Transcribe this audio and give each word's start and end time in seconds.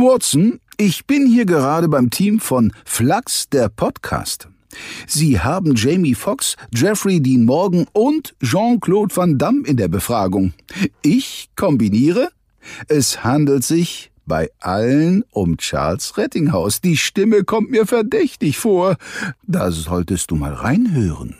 Watson, 0.00 0.60
ich 0.76 1.06
bin 1.06 1.26
hier 1.26 1.44
gerade 1.44 1.88
beim 1.88 2.10
Team 2.10 2.40
von 2.40 2.72
Flux, 2.84 3.48
der 3.48 3.68
Podcast. 3.68 4.48
Sie 5.06 5.40
haben 5.40 5.74
Jamie 5.74 6.14
Foxx, 6.14 6.56
Jeffrey 6.74 7.20
Dean 7.20 7.44
Morgan 7.44 7.86
und 7.92 8.34
Jean-Claude 8.42 9.14
Van 9.14 9.38
Damme 9.38 9.66
in 9.66 9.76
der 9.76 9.88
Befragung. 9.88 10.52
Ich 11.02 11.50
kombiniere. 11.56 12.30
Es 12.88 13.24
handelt 13.24 13.64
sich 13.64 14.10
bei 14.26 14.48
allen 14.60 15.24
um 15.30 15.56
Charles 15.56 16.16
Rettinghaus. 16.16 16.80
Die 16.80 16.96
Stimme 16.96 17.44
kommt 17.44 17.70
mir 17.70 17.86
verdächtig 17.86 18.58
vor. 18.58 18.96
Da 19.46 19.70
solltest 19.70 20.30
du 20.30 20.36
mal 20.36 20.54
reinhören. 20.54 21.36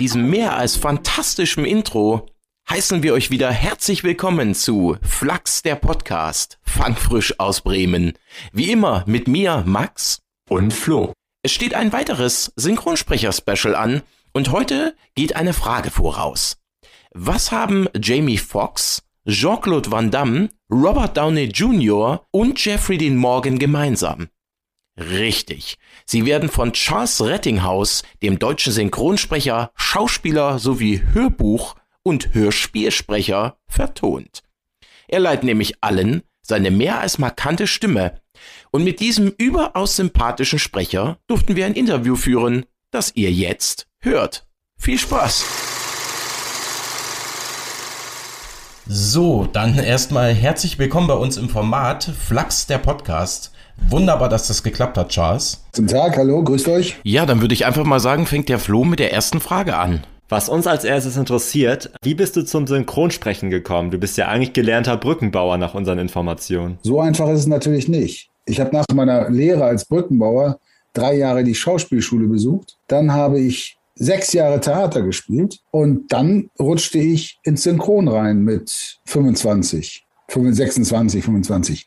diesem 0.00 0.30
mehr 0.30 0.56
als 0.56 0.76
fantastischen 0.76 1.66
Intro 1.66 2.26
heißen 2.70 3.02
wir 3.02 3.14
euch 3.14 3.32
wieder 3.32 3.50
herzlich 3.50 4.04
willkommen 4.04 4.54
zu 4.54 4.96
Flachs 5.02 5.62
der 5.62 5.74
Podcast, 5.74 6.60
fangfrisch 6.62 7.40
aus 7.40 7.62
Bremen. 7.62 8.12
Wie 8.52 8.70
immer 8.70 9.02
mit 9.08 9.26
mir, 9.26 9.64
Max 9.66 10.20
und 10.48 10.72
Flo. 10.72 11.12
Es 11.42 11.50
steht 11.50 11.74
ein 11.74 11.92
weiteres 11.92 12.52
Synchronsprecher-Special 12.54 13.74
an 13.74 14.02
und 14.32 14.52
heute 14.52 14.94
geht 15.16 15.34
eine 15.34 15.52
Frage 15.52 15.90
voraus. 15.90 16.58
Was 17.12 17.50
haben 17.50 17.88
Jamie 18.00 18.38
Foxx, 18.38 19.02
Jean-Claude 19.26 19.90
Van 19.90 20.12
Damme, 20.12 20.50
Robert 20.70 21.16
Downey 21.16 21.46
Jr. 21.46 22.24
und 22.30 22.64
Jeffrey 22.64 22.98
Dean 22.98 23.16
Morgan 23.16 23.58
gemeinsam? 23.58 24.28
Richtig. 24.96 25.76
Sie 26.06 26.24
werden 26.24 26.48
von 26.48 26.72
Charles 26.72 27.20
Rettinghaus, 27.20 28.04
dem 28.22 28.38
deutschen 28.38 28.72
Synchronsprecher, 28.72 29.72
Schauspieler 29.74 30.60
sowie 30.60 31.02
Hörbuch- 31.14 31.74
und 32.02 32.34
Hörspielsprecher, 32.34 33.56
vertont. 33.66 34.42
Er 35.08 35.20
leiht 35.20 35.42
nämlich 35.42 35.74
allen 35.82 36.22
seine 36.42 36.70
mehr 36.70 37.00
als 37.00 37.18
markante 37.18 37.66
Stimme. 37.66 38.20
Und 38.70 38.84
mit 38.84 39.00
diesem 39.00 39.32
überaus 39.38 39.96
sympathischen 39.96 40.58
Sprecher 40.58 41.18
durften 41.28 41.56
wir 41.56 41.66
ein 41.66 41.74
Interview 41.74 42.16
führen, 42.16 42.66
das 42.90 43.12
ihr 43.14 43.30
jetzt 43.30 43.86
hört. 44.00 44.46
Viel 44.78 44.98
Spaß! 44.98 45.44
So, 48.86 49.46
dann 49.52 49.78
erstmal 49.78 50.34
herzlich 50.34 50.78
willkommen 50.78 51.06
bei 51.06 51.14
uns 51.14 51.36
im 51.36 51.48
Format 51.48 52.02
Flachs 52.04 52.66
der 52.66 52.78
Podcast. 52.78 53.52
Wunderbar, 53.88 54.28
dass 54.28 54.48
das 54.48 54.64
geklappt 54.64 54.98
hat, 54.98 55.10
Charles. 55.10 55.64
Guten 55.72 55.86
Tag, 55.86 56.16
hallo, 56.16 56.42
grüßt 56.42 56.66
euch. 56.68 56.96
Ja, 57.04 57.24
dann 57.24 57.40
würde 57.40 57.54
ich 57.54 57.66
einfach 57.66 57.84
mal 57.84 58.00
sagen, 58.00 58.26
fängt 58.26 58.48
der 58.48 58.58
Flo 58.58 58.82
mit 58.84 58.98
der 58.98 59.12
ersten 59.12 59.40
Frage 59.40 59.76
an. 59.76 60.02
Was 60.30 60.48
uns 60.48 60.68
als 60.68 60.84
erstes 60.84 61.16
interessiert, 61.16 61.90
wie 62.04 62.14
bist 62.14 62.36
du 62.36 62.44
zum 62.44 62.68
Synchronsprechen 62.68 63.50
gekommen? 63.50 63.90
Du 63.90 63.98
bist 63.98 64.16
ja 64.16 64.28
eigentlich 64.28 64.52
gelernter 64.52 64.96
Brückenbauer 64.96 65.58
nach 65.58 65.74
unseren 65.74 65.98
Informationen. 65.98 66.78
So 66.82 67.00
einfach 67.00 67.28
ist 67.30 67.40
es 67.40 67.46
natürlich 67.48 67.88
nicht. 67.88 68.30
Ich 68.46 68.60
habe 68.60 68.70
nach 68.72 68.84
meiner 68.94 69.28
Lehre 69.28 69.64
als 69.64 69.86
Brückenbauer 69.86 70.60
drei 70.92 71.16
Jahre 71.16 71.42
die 71.42 71.56
Schauspielschule 71.56 72.28
besucht. 72.28 72.78
Dann 72.86 73.12
habe 73.12 73.40
ich 73.40 73.76
sechs 73.96 74.32
Jahre 74.32 74.60
Theater 74.60 75.02
gespielt 75.02 75.58
und 75.72 76.12
dann 76.12 76.48
rutschte 76.60 76.98
ich 76.98 77.40
ins 77.42 77.64
Synchron 77.64 78.06
rein 78.06 78.42
mit 78.42 79.00
25, 79.06 80.06
26, 80.28 81.24
25 81.24 81.86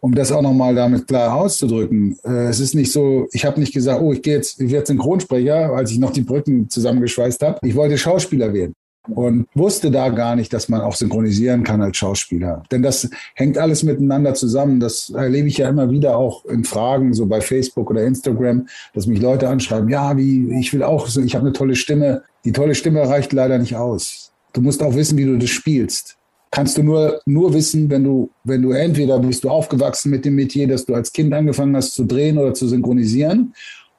um 0.00 0.14
das 0.14 0.32
auch 0.32 0.42
nochmal 0.42 0.74
damit 0.74 1.06
klar 1.06 1.34
auszudrücken. 1.34 2.18
Äh, 2.24 2.48
es 2.48 2.60
ist 2.60 2.74
nicht 2.74 2.90
so, 2.90 3.28
ich 3.32 3.44
habe 3.44 3.60
nicht 3.60 3.74
gesagt, 3.74 4.00
oh, 4.02 4.12
ich 4.12 4.22
gehe 4.22 4.34
jetzt, 4.34 4.60
ich 4.60 4.70
werde 4.70 4.86
Synchronsprecher, 4.86 5.72
als 5.74 5.90
ich 5.90 5.98
noch 5.98 6.12
die 6.12 6.22
Brücken 6.22 6.68
zusammengeschweißt 6.68 7.42
habe. 7.42 7.58
Ich 7.62 7.76
wollte 7.76 7.98
Schauspieler 7.98 8.52
werden 8.52 8.74
und 9.08 9.46
wusste 9.54 9.90
da 9.90 10.08
gar 10.08 10.36
nicht, 10.36 10.52
dass 10.52 10.68
man 10.68 10.80
auch 10.80 10.94
synchronisieren 10.94 11.64
kann 11.64 11.82
als 11.82 11.96
Schauspieler. 11.96 12.62
Denn 12.70 12.82
das 12.82 13.08
hängt 13.34 13.58
alles 13.58 13.82
miteinander 13.82 14.34
zusammen. 14.34 14.80
Das 14.80 15.10
erlebe 15.10 15.48
ich 15.48 15.58
ja 15.58 15.68
immer 15.68 15.90
wieder 15.90 16.16
auch 16.16 16.44
in 16.46 16.64
Fragen, 16.64 17.14
so 17.14 17.26
bei 17.26 17.40
Facebook 17.40 17.90
oder 17.90 18.04
Instagram, 18.04 18.68
dass 18.94 19.06
mich 19.06 19.20
Leute 19.20 19.48
anschreiben, 19.48 19.88
ja, 19.88 20.16
wie, 20.16 20.58
ich 20.58 20.72
will 20.72 20.82
auch, 20.82 21.08
ich 21.08 21.34
habe 21.34 21.46
eine 21.46 21.52
tolle 21.52 21.76
Stimme. 21.76 22.22
Die 22.44 22.52
tolle 22.52 22.74
Stimme 22.74 23.06
reicht 23.06 23.32
leider 23.32 23.58
nicht 23.58 23.76
aus. 23.76 24.32
Du 24.52 24.60
musst 24.60 24.82
auch 24.82 24.94
wissen, 24.94 25.16
wie 25.18 25.26
du 25.26 25.38
das 25.38 25.50
spielst 25.50 26.16
kannst 26.50 26.78
du 26.78 26.82
nur, 26.82 27.20
nur 27.26 27.52
wissen, 27.54 27.88
wenn 27.90 28.04
du, 28.04 28.30
wenn 28.44 28.62
du 28.62 28.72
entweder 28.72 29.18
bist 29.18 29.44
du 29.44 29.50
aufgewachsen 29.50 30.10
mit 30.10 30.24
dem 30.24 30.34
Metier, 30.34 30.66
dass 30.66 30.84
du 30.84 30.94
als 30.94 31.12
Kind 31.12 31.32
angefangen 31.32 31.76
hast 31.76 31.94
zu 31.94 32.04
drehen 32.04 32.38
oder 32.38 32.54
zu 32.54 32.68
synchronisieren, 32.68 33.54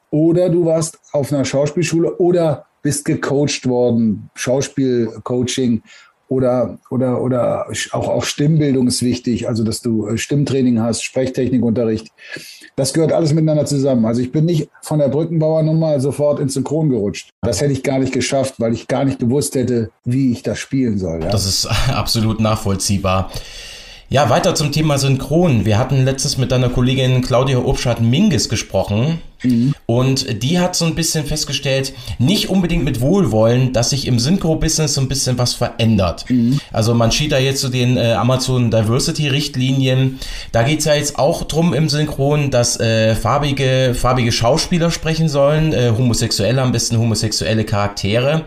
oder 0.09 0.49
du 0.49 0.65
warst 0.65 0.99
auf 1.13 1.31
einer 1.31 1.45
Schauspielschule 1.45 2.17
oder 2.17 2.65
bist 2.81 3.05
gecoacht 3.05 3.67
worden, 3.67 4.29
Schauspielcoaching 4.35 5.81
oder, 6.31 6.77
oder, 6.89 7.21
oder 7.21 7.67
auch, 7.91 8.07
auch 8.07 8.23
Stimmbildung 8.23 8.87
ist 8.87 9.03
wichtig, 9.03 9.49
also 9.49 9.65
dass 9.65 9.81
du 9.81 10.07
äh, 10.07 10.17
Stimmtraining 10.17 10.79
hast, 10.79 11.03
Sprechtechnikunterricht. 11.03 12.07
Das 12.77 12.93
gehört 12.93 13.11
alles 13.11 13.33
miteinander 13.33 13.65
zusammen. 13.65 14.05
Also 14.05 14.21
ich 14.21 14.31
bin 14.31 14.45
nicht 14.45 14.69
von 14.81 14.99
der 14.99 15.09
Brückenbauernummer 15.09 15.99
sofort 15.99 16.39
ins 16.39 16.53
Synchron 16.53 16.89
gerutscht. 16.89 17.31
Das 17.41 17.59
hätte 17.59 17.73
ich 17.73 17.83
gar 17.83 17.99
nicht 17.99 18.13
geschafft, 18.13 18.55
weil 18.59 18.73
ich 18.73 18.87
gar 18.87 19.03
nicht 19.03 19.19
gewusst 19.19 19.55
hätte, 19.55 19.91
wie 20.05 20.31
ich 20.31 20.41
das 20.41 20.57
spielen 20.57 20.97
soll. 20.97 21.21
Ja? 21.21 21.29
Das 21.29 21.45
ist 21.45 21.65
absolut 21.93 22.39
nachvollziehbar. 22.39 23.29
Ja, 24.13 24.29
weiter 24.29 24.55
zum 24.55 24.73
Thema 24.73 24.97
Synchron. 24.97 25.63
Wir 25.63 25.77
hatten 25.77 26.03
letztes 26.03 26.37
mit 26.37 26.51
deiner 26.51 26.67
Kollegin 26.67 27.21
Claudia 27.21 27.59
Obschat-Minges 27.59 28.49
gesprochen. 28.49 29.21
Mhm. 29.41 29.73
Und 29.85 30.43
die 30.43 30.59
hat 30.59 30.75
so 30.75 30.83
ein 30.83 30.95
bisschen 30.95 31.25
festgestellt, 31.25 31.93
nicht 32.19 32.49
unbedingt 32.49 32.83
mit 32.83 32.99
Wohlwollen, 32.99 33.71
dass 33.71 33.91
sich 33.91 34.07
im 34.07 34.19
Synchro-Business 34.19 34.95
so 34.95 34.99
ein 34.99 35.07
bisschen 35.07 35.37
was 35.37 35.53
verändert. 35.53 36.25
Mhm. 36.27 36.59
Also 36.73 36.93
man 36.93 37.13
schied 37.13 37.31
da 37.31 37.39
jetzt 37.39 37.61
zu 37.61 37.69
den 37.69 37.95
äh, 37.95 38.11
Amazon 38.11 38.69
Diversity-Richtlinien. 38.69 40.19
Da 40.51 40.63
geht's 40.63 40.83
ja 40.83 40.93
jetzt 40.93 41.17
auch 41.17 41.43
drum 41.43 41.73
im 41.73 41.87
Synchron, 41.87 42.51
dass 42.51 42.77
äh, 42.81 43.15
farbige, 43.15 43.95
farbige 43.95 44.33
Schauspieler 44.33 44.91
sprechen 44.91 45.29
sollen, 45.29 45.71
äh, 45.71 45.93
homosexuelle, 45.97 46.61
am 46.61 46.73
besten 46.73 46.97
homosexuelle 46.97 47.63
Charaktere. 47.63 48.43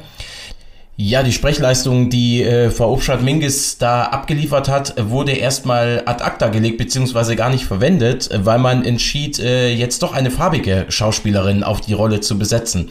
Ja, 0.97 1.25
die 1.25 1.33
Sprechleistung, 1.33 2.09
die 2.09 2.43
äh, 2.43 2.71
Frau 2.71 2.93
Obstadt-Minges 2.93 3.79
da 3.79 4.05
abgeliefert 4.05 4.69
hat, 4.69 4.95
wurde 5.11 5.33
erstmal 5.33 6.03
ad 6.07 6.23
acta 6.23 6.49
gelegt, 6.51 6.79
beziehungsweise 6.79 7.35
gar 7.35 7.51
nicht 7.51 7.65
verwendet, 7.65 8.31
weil 8.33 8.61
man 8.61 8.85
entschied, 8.85 9.41
äh, 9.41 9.75
jetzt 9.75 10.05
doch 10.05 10.13
eine 10.13 10.31
farbige 10.31 10.87
Schauspielerin 10.89 11.65
auf 11.65 11.81
die 11.81 11.95
Rolle 11.95 12.21
zu 12.21 12.39
besetzen. 12.39 12.91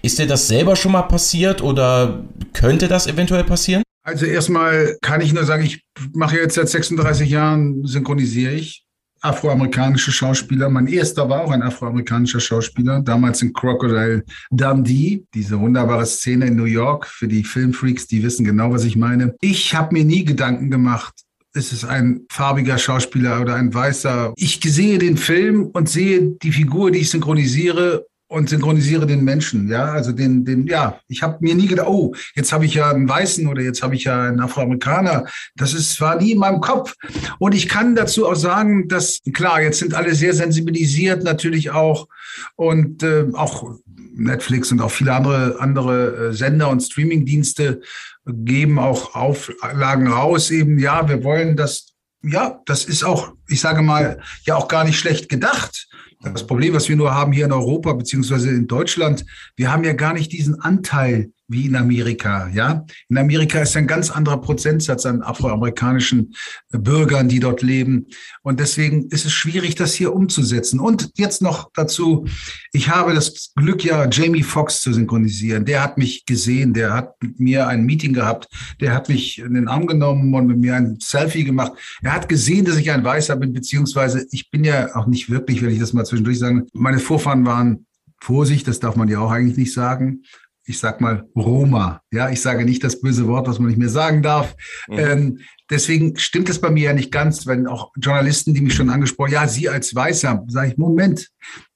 Ist 0.00 0.18
dir 0.18 0.26
das 0.26 0.48
selber 0.48 0.76
schon 0.76 0.92
mal 0.92 1.02
passiert 1.02 1.62
oder 1.62 2.24
könnte 2.54 2.88
das 2.88 3.06
eventuell 3.06 3.44
passieren? 3.44 3.82
Also 4.02 4.24
erstmal 4.24 4.96
kann 5.02 5.20
ich 5.20 5.34
nur 5.34 5.44
sagen, 5.44 5.64
ich 5.64 5.82
mache 6.14 6.36
jetzt 6.36 6.54
seit 6.54 6.70
36 6.70 7.28
Jahren, 7.28 7.86
synchronisiere 7.86 8.52
ich 8.52 8.82
afroamerikanische 9.22 10.12
Schauspieler. 10.12 10.68
Mein 10.68 10.88
erster 10.88 11.28
war 11.28 11.42
auch 11.42 11.50
ein 11.50 11.62
afroamerikanischer 11.62 12.40
Schauspieler, 12.40 13.00
damals 13.00 13.40
in 13.42 13.52
Crocodile 13.52 14.24
Dundee, 14.50 15.24
diese 15.32 15.58
wunderbare 15.58 16.04
Szene 16.06 16.46
in 16.46 16.56
New 16.56 16.64
York. 16.64 17.06
Für 17.06 17.28
die 17.28 17.44
Filmfreaks, 17.44 18.06
die 18.06 18.22
wissen 18.22 18.44
genau, 18.44 18.72
was 18.72 18.84
ich 18.84 18.96
meine. 18.96 19.34
Ich 19.40 19.74
habe 19.74 19.94
mir 19.94 20.04
nie 20.04 20.24
Gedanken 20.24 20.70
gemacht, 20.70 21.14
ist 21.54 21.72
es 21.72 21.84
ein 21.84 22.22
farbiger 22.30 22.78
Schauspieler 22.78 23.40
oder 23.40 23.54
ein 23.54 23.72
weißer. 23.72 24.32
Ich 24.36 24.60
sehe 24.64 24.98
den 24.98 25.16
Film 25.16 25.66
und 25.66 25.88
sehe 25.88 26.36
die 26.42 26.52
Figur, 26.52 26.90
die 26.90 27.00
ich 27.00 27.10
synchronisiere 27.10 28.06
und 28.32 28.48
synchronisiere 28.48 29.06
den 29.06 29.24
Menschen. 29.24 29.68
Ja, 29.68 29.92
also 29.92 30.10
den, 30.10 30.44
den, 30.44 30.66
ja, 30.66 30.98
ich 31.06 31.22
habe 31.22 31.36
mir 31.40 31.54
nie 31.54 31.66
gedacht, 31.66 31.88
oh, 31.88 32.14
jetzt 32.34 32.52
habe 32.52 32.64
ich 32.64 32.74
ja 32.74 32.90
einen 32.90 33.08
Weißen 33.08 33.46
oder 33.46 33.60
jetzt 33.60 33.82
habe 33.82 33.94
ich 33.94 34.04
ja 34.04 34.22
einen 34.22 34.40
Afroamerikaner. 34.40 35.26
Das 35.54 35.74
ist 35.74 36.00
war 36.00 36.16
nie 36.16 36.32
in 36.32 36.38
meinem 36.38 36.60
Kopf. 36.60 36.94
Und 37.38 37.54
ich 37.54 37.68
kann 37.68 37.94
dazu 37.94 38.26
auch 38.26 38.34
sagen, 38.34 38.88
dass 38.88 39.20
klar, 39.34 39.60
jetzt 39.60 39.80
sind 39.80 39.92
alle 39.92 40.14
sehr 40.14 40.32
sensibilisiert, 40.32 41.22
natürlich 41.22 41.70
auch 41.70 42.08
und 42.56 43.02
äh, 43.02 43.26
auch 43.34 43.74
Netflix 44.14 44.72
und 44.72 44.80
auch 44.80 44.90
viele 44.90 45.12
andere 45.12 45.60
andere 45.60 46.28
äh, 46.28 46.32
Sender 46.32 46.70
und 46.70 46.80
Streamingdienste 46.80 47.82
geben 48.26 48.78
auch 48.78 49.14
Auflagen 49.14 50.08
raus. 50.08 50.50
Eben 50.50 50.78
ja, 50.78 51.06
wir 51.08 51.22
wollen 51.22 51.56
das. 51.56 51.88
Ja, 52.24 52.60
das 52.66 52.84
ist 52.84 53.02
auch, 53.02 53.32
ich 53.48 53.60
sage 53.60 53.82
mal, 53.82 54.22
ja 54.44 54.54
auch 54.54 54.68
gar 54.68 54.84
nicht 54.84 54.96
schlecht 54.96 55.28
gedacht 55.28 55.88
das 56.22 56.46
Problem, 56.46 56.74
was 56.74 56.88
wir 56.88 56.96
nur 56.96 57.14
haben 57.14 57.32
hier 57.32 57.46
in 57.46 57.52
Europa 57.52 57.92
beziehungsweise 57.92 58.50
in 58.50 58.66
Deutschland, 58.66 59.24
wir 59.56 59.72
haben 59.72 59.84
ja 59.84 59.92
gar 59.92 60.12
nicht 60.12 60.32
diesen 60.32 60.60
Anteil 60.60 61.32
wie 61.52 61.66
in 61.66 61.76
Amerika. 61.76 62.48
Ja, 62.48 62.84
in 63.08 63.18
Amerika 63.18 63.60
ist 63.60 63.76
ein 63.76 63.86
ganz 63.86 64.10
anderer 64.10 64.40
Prozentsatz 64.40 65.06
an 65.06 65.22
afroamerikanischen 65.22 66.34
Bürgern, 66.70 67.28
die 67.28 67.40
dort 67.40 67.62
leben. 67.62 68.06
Und 68.42 68.58
deswegen 68.58 69.08
ist 69.08 69.26
es 69.26 69.32
schwierig, 69.32 69.74
das 69.74 69.94
hier 69.94 70.14
umzusetzen. 70.14 70.80
Und 70.80 71.10
jetzt 71.16 71.42
noch 71.42 71.70
dazu, 71.74 72.26
ich 72.72 72.88
habe 72.88 73.14
das 73.14 73.52
Glück, 73.54 73.84
ja, 73.84 74.08
Jamie 74.10 74.42
Foxx 74.42 74.80
zu 74.80 74.92
synchronisieren. 74.92 75.64
Der 75.64 75.82
hat 75.82 75.98
mich 75.98 76.24
gesehen, 76.24 76.72
der 76.72 76.94
hat 76.94 77.14
mit 77.22 77.38
mir 77.38 77.68
ein 77.68 77.84
Meeting 77.84 78.14
gehabt, 78.14 78.48
der 78.80 78.94
hat 78.94 79.08
mich 79.08 79.38
in 79.38 79.54
den 79.54 79.68
Arm 79.68 79.86
genommen 79.86 80.34
und 80.34 80.46
mit 80.46 80.58
mir 80.58 80.74
ein 80.74 80.96
Selfie 81.00 81.44
gemacht. 81.44 81.72
Er 82.02 82.14
hat 82.14 82.28
gesehen, 82.28 82.64
dass 82.64 82.76
ich 82.76 82.90
ein 82.90 83.04
Weißer 83.04 83.36
bin, 83.36 83.52
beziehungsweise 83.52 84.26
ich 84.30 84.50
bin 84.50 84.64
ja 84.64 84.96
auch 84.96 85.06
nicht 85.06 85.30
wirklich, 85.30 85.62
wenn 85.62 85.70
ich 85.70 85.78
das 85.78 85.92
mal 85.92 86.04
zwischendurch 86.06 86.38
sagen, 86.38 86.66
meine 86.72 86.98
Vorfahren 86.98 87.44
waren 87.44 87.86
Vorsicht, 88.20 88.68
das 88.68 88.78
darf 88.78 88.94
man 88.94 89.08
ja 89.08 89.18
auch 89.18 89.32
eigentlich 89.32 89.56
nicht 89.56 89.72
sagen 89.72 90.22
ich 90.64 90.78
sag 90.78 91.00
mal, 91.00 91.28
Roma. 91.34 92.02
Ja, 92.12 92.30
ich 92.30 92.40
sage 92.40 92.64
nicht 92.64 92.84
das 92.84 93.00
böse 93.00 93.26
Wort, 93.26 93.48
was 93.48 93.58
man 93.58 93.68
nicht 93.68 93.78
mehr 93.78 93.88
sagen 93.88 94.22
darf. 94.22 94.54
Mhm. 94.88 94.98
Ähm, 94.98 95.38
deswegen 95.70 96.16
stimmt 96.16 96.48
es 96.48 96.60
bei 96.60 96.70
mir 96.70 96.84
ja 96.84 96.92
nicht 96.92 97.10
ganz, 97.10 97.46
wenn 97.46 97.66
auch 97.66 97.92
Journalisten, 97.96 98.54
die 98.54 98.60
mich 98.60 98.74
schon 98.74 98.90
angesprochen, 98.90 99.32
ja, 99.32 99.48
Sie 99.48 99.68
als 99.68 99.94
Weißer, 99.94 100.44
sage 100.48 100.70
ich, 100.70 100.78
Moment, 100.78 101.30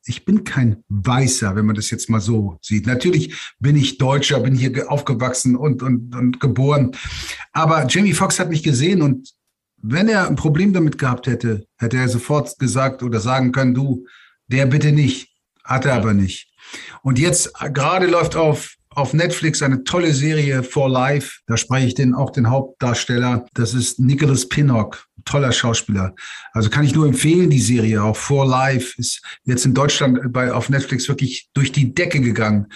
ich 0.07 0.25
bin 0.25 0.45
kein 0.45 0.85
Weißer, 0.89 1.57
wenn 1.57 1.67
man 1.67 1.75
das 1.75 1.91
jetzt 1.91 2.09
mal 2.09 2.21
so 2.21 2.59
sieht. 2.63 2.87
Natürlich 2.87 3.55
bin 3.59 3.75
ich 3.77 3.99
Deutscher, 3.99 4.39
bin 4.41 4.55
hier 4.55 4.91
aufgewachsen 4.91 5.57
und, 5.57 5.83
und, 5.83 6.15
und 6.15 6.39
geboren. 6.39 6.93
Aber 7.53 7.87
Jamie 7.89 8.13
Foxx 8.13 8.39
hat 8.39 8.51
mich 8.51 8.63
gesehen 8.63 9.03
und 9.03 9.33
wenn 9.83 10.09
er 10.09 10.29
ein 10.29 10.37
Problem 10.37 10.73
damit 10.73 10.99
gehabt 10.99 11.27
hätte, 11.27 11.67
hätte 11.77 11.97
er 11.97 12.09
sofort 12.09 12.59
gesagt 12.59 13.03
oder 13.03 13.21
sagen 13.21 13.53
können, 13.53 13.75
du, 13.75 14.07
der 14.47 14.67
bitte 14.67 14.93
nicht. 14.93 15.33
Hat 15.65 15.85
er 15.85 15.95
aber 15.95 16.15
nicht. 16.15 16.49
Und 17.03 17.19
jetzt 17.19 17.53
gerade 17.73 18.07
läuft 18.07 18.37
auf 18.37 18.77
auf 18.97 19.13
Netflix 19.13 19.63
eine 19.63 19.85
tolle 19.85 20.13
Serie 20.15 20.63
For 20.63 20.89
Life. 20.89 21.41
Da 21.47 21.59
spreche 21.59 21.87
ich 21.87 21.95
den 21.95 22.15
auch 22.15 22.31
den 22.31 22.49
Hauptdarsteller. 22.49 23.45
Das 23.53 23.75
ist 23.75 24.01
Nicholas 24.01 24.49
Pinnock, 24.49 25.07
toller 25.27 25.53
Schauspieler. 25.53 26.15
Also 26.53 26.71
kann 26.71 26.85
ich 26.85 26.95
nur 26.95 27.07
empfehlen 27.07 27.51
die 27.51 27.61
Serie 27.61 28.03
auch 28.03 28.17
For 28.17 28.47
Life 28.47 28.95
ist 28.97 29.21
jetzt 29.45 29.67
in 29.67 29.75
Deutschland 29.75 30.33
bei 30.33 30.51
auf 30.51 30.71
Netflix 30.71 31.09
wirklich 31.09 31.49
durch 31.53 31.73
die 31.73 31.95
Decke 31.95 32.21
gegangen. 32.21 32.69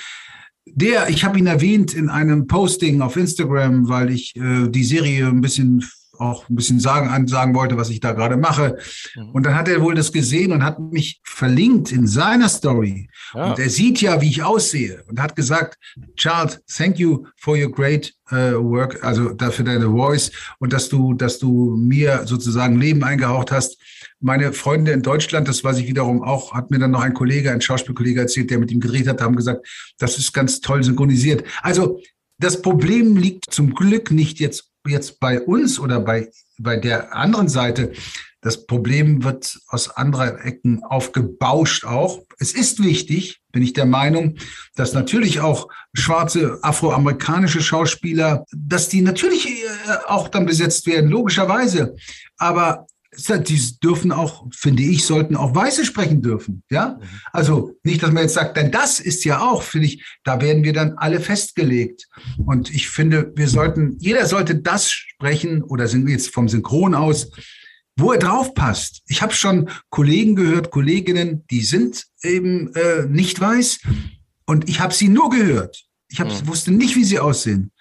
Der, 0.66 1.08
ich 1.08 1.24
habe 1.24 1.38
ihn 1.38 1.46
erwähnt 1.46 1.94
in 1.94 2.10
einem 2.10 2.46
Posting 2.46 3.00
auf 3.00 3.16
Instagram, 3.16 3.88
weil 3.88 4.10
ich 4.10 4.36
äh, 4.36 4.68
die 4.68 4.84
Serie 4.84 5.26
ein 5.26 5.40
bisschen 5.40 5.82
auch 6.20 6.48
ein 6.48 6.54
bisschen 6.54 6.80
sagen, 6.80 7.08
ansagen 7.08 7.54
wollte, 7.54 7.76
was 7.76 7.90
ich 7.90 8.00
da 8.00 8.12
gerade 8.12 8.36
mache. 8.36 8.78
Mhm. 9.16 9.30
Und 9.30 9.46
dann 9.46 9.54
hat 9.54 9.68
er 9.68 9.80
wohl 9.80 9.94
das 9.94 10.12
gesehen 10.12 10.52
und 10.52 10.64
hat 10.64 10.78
mich 10.78 11.20
verlinkt 11.24 11.92
in 11.92 12.06
seiner 12.06 12.48
Story. 12.48 13.08
Ja. 13.34 13.50
Und 13.50 13.58
er 13.58 13.70
sieht 13.70 14.00
ja, 14.00 14.20
wie 14.20 14.28
ich 14.28 14.42
aussehe 14.42 15.02
und 15.08 15.20
hat 15.20 15.36
gesagt, 15.36 15.78
Charles, 16.16 16.60
thank 16.66 16.98
you 16.98 17.26
for 17.36 17.56
your 17.56 17.70
great 17.70 18.12
uh, 18.32 18.62
work, 18.62 19.02
also 19.02 19.30
dafür 19.30 19.64
deine 19.64 19.90
Voice 19.90 20.30
und 20.58 20.72
dass 20.72 20.88
du, 20.88 21.14
dass 21.14 21.38
du 21.38 21.76
mir 21.76 22.22
sozusagen 22.26 22.78
Leben 22.78 23.02
eingehaucht 23.02 23.50
hast. 23.50 23.78
Meine 24.20 24.52
Freunde 24.52 24.92
in 24.92 25.02
Deutschland, 25.02 25.48
das 25.48 25.64
weiß 25.64 25.78
ich 25.78 25.86
wiederum 25.86 26.22
auch, 26.22 26.52
hat 26.52 26.70
mir 26.70 26.78
dann 26.78 26.90
noch 26.90 27.02
ein 27.02 27.14
Kollege, 27.14 27.50
ein 27.50 27.60
Schauspielkollege 27.60 28.20
erzählt, 28.20 28.50
der 28.50 28.58
mit 28.58 28.70
ihm 28.70 28.80
gedreht 28.80 29.08
hat, 29.08 29.20
haben 29.22 29.36
gesagt, 29.36 29.66
das 29.98 30.18
ist 30.18 30.32
ganz 30.32 30.60
toll 30.60 30.84
synchronisiert. 30.84 31.44
Also 31.62 32.00
das 32.38 32.62
Problem 32.62 33.16
liegt 33.16 33.52
zum 33.52 33.74
Glück 33.74 34.10
nicht 34.10 34.40
jetzt 34.40 34.69
jetzt 34.86 35.20
bei 35.20 35.40
uns 35.40 35.78
oder 35.78 36.00
bei, 36.00 36.30
bei 36.58 36.76
der 36.76 37.14
anderen 37.14 37.48
Seite, 37.48 37.92
das 38.42 38.66
Problem 38.66 39.22
wird 39.22 39.58
aus 39.68 39.90
anderen 39.90 40.38
Ecken 40.38 40.82
aufgebauscht 40.82 41.84
auch. 41.84 42.22
Es 42.38 42.52
ist 42.52 42.82
wichtig, 42.82 43.40
bin 43.52 43.62
ich 43.62 43.74
der 43.74 43.84
Meinung, 43.84 44.36
dass 44.76 44.94
natürlich 44.94 45.40
auch 45.40 45.68
schwarze 45.92 46.58
afroamerikanische 46.62 47.60
Schauspieler, 47.60 48.46
dass 48.52 48.88
die 48.88 49.02
natürlich 49.02 49.46
äh, 49.46 49.62
auch 50.06 50.28
dann 50.28 50.46
besetzt 50.46 50.86
werden, 50.86 51.10
logischerweise. 51.10 51.96
Aber 52.38 52.86
die 53.12 53.80
dürfen 53.82 54.12
auch, 54.12 54.46
finde 54.52 54.82
ich, 54.82 55.04
sollten 55.04 55.36
auch 55.36 55.54
Weiße 55.54 55.84
sprechen 55.84 56.22
dürfen. 56.22 56.62
Ja, 56.70 56.98
mhm. 57.00 57.06
also 57.32 57.76
nicht, 57.82 58.02
dass 58.02 58.12
man 58.12 58.22
jetzt 58.22 58.34
sagt, 58.34 58.56
denn 58.56 58.70
das 58.70 59.00
ist 59.00 59.24
ja 59.24 59.40
auch, 59.40 59.62
finde 59.62 59.88
ich, 59.88 60.04
da 60.24 60.40
werden 60.40 60.62
wir 60.62 60.72
dann 60.72 60.94
alle 60.96 61.20
festgelegt. 61.20 62.08
Und 62.38 62.72
ich 62.72 62.88
finde, 62.88 63.32
wir 63.34 63.48
sollten, 63.48 63.96
jeder 63.98 64.26
sollte 64.26 64.56
das 64.56 64.90
sprechen 64.90 65.62
oder 65.62 65.88
sind 65.88 66.06
wir 66.06 66.12
jetzt 66.12 66.32
vom 66.32 66.48
Synchron 66.48 66.94
aus, 66.94 67.30
wo 67.96 68.12
er 68.12 68.18
drauf 68.18 68.54
passt. 68.54 69.02
Ich 69.08 69.22
habe 69.22 69.34
schon 69.34 69.68
Kollegen 69.90 70.36
gehört, 70.36 70.70
Kolleginnen, 70.70 71.44
die 71.50 71.62
sind 71.62 72.06
eben 72.22 72.72
äh, 72.74 73.06
nicht 73.06 73.40
weiß 73.40 73.80
und 74.46 74.68
ich 74.68 74.80
habe 74.80 74.94
sie 74.94 75.08
nur 75.08 75.30
gehört. 75.30 75.84
Ich 76.08 76.20
hab, 76.20 76.28
mhm. 76.28 76.46
wusste 76.46 76.70
nicht, 76.70 76.96
wie 76.96 77.04
sie 77.04 77.18
aussehen. 77.18 77.72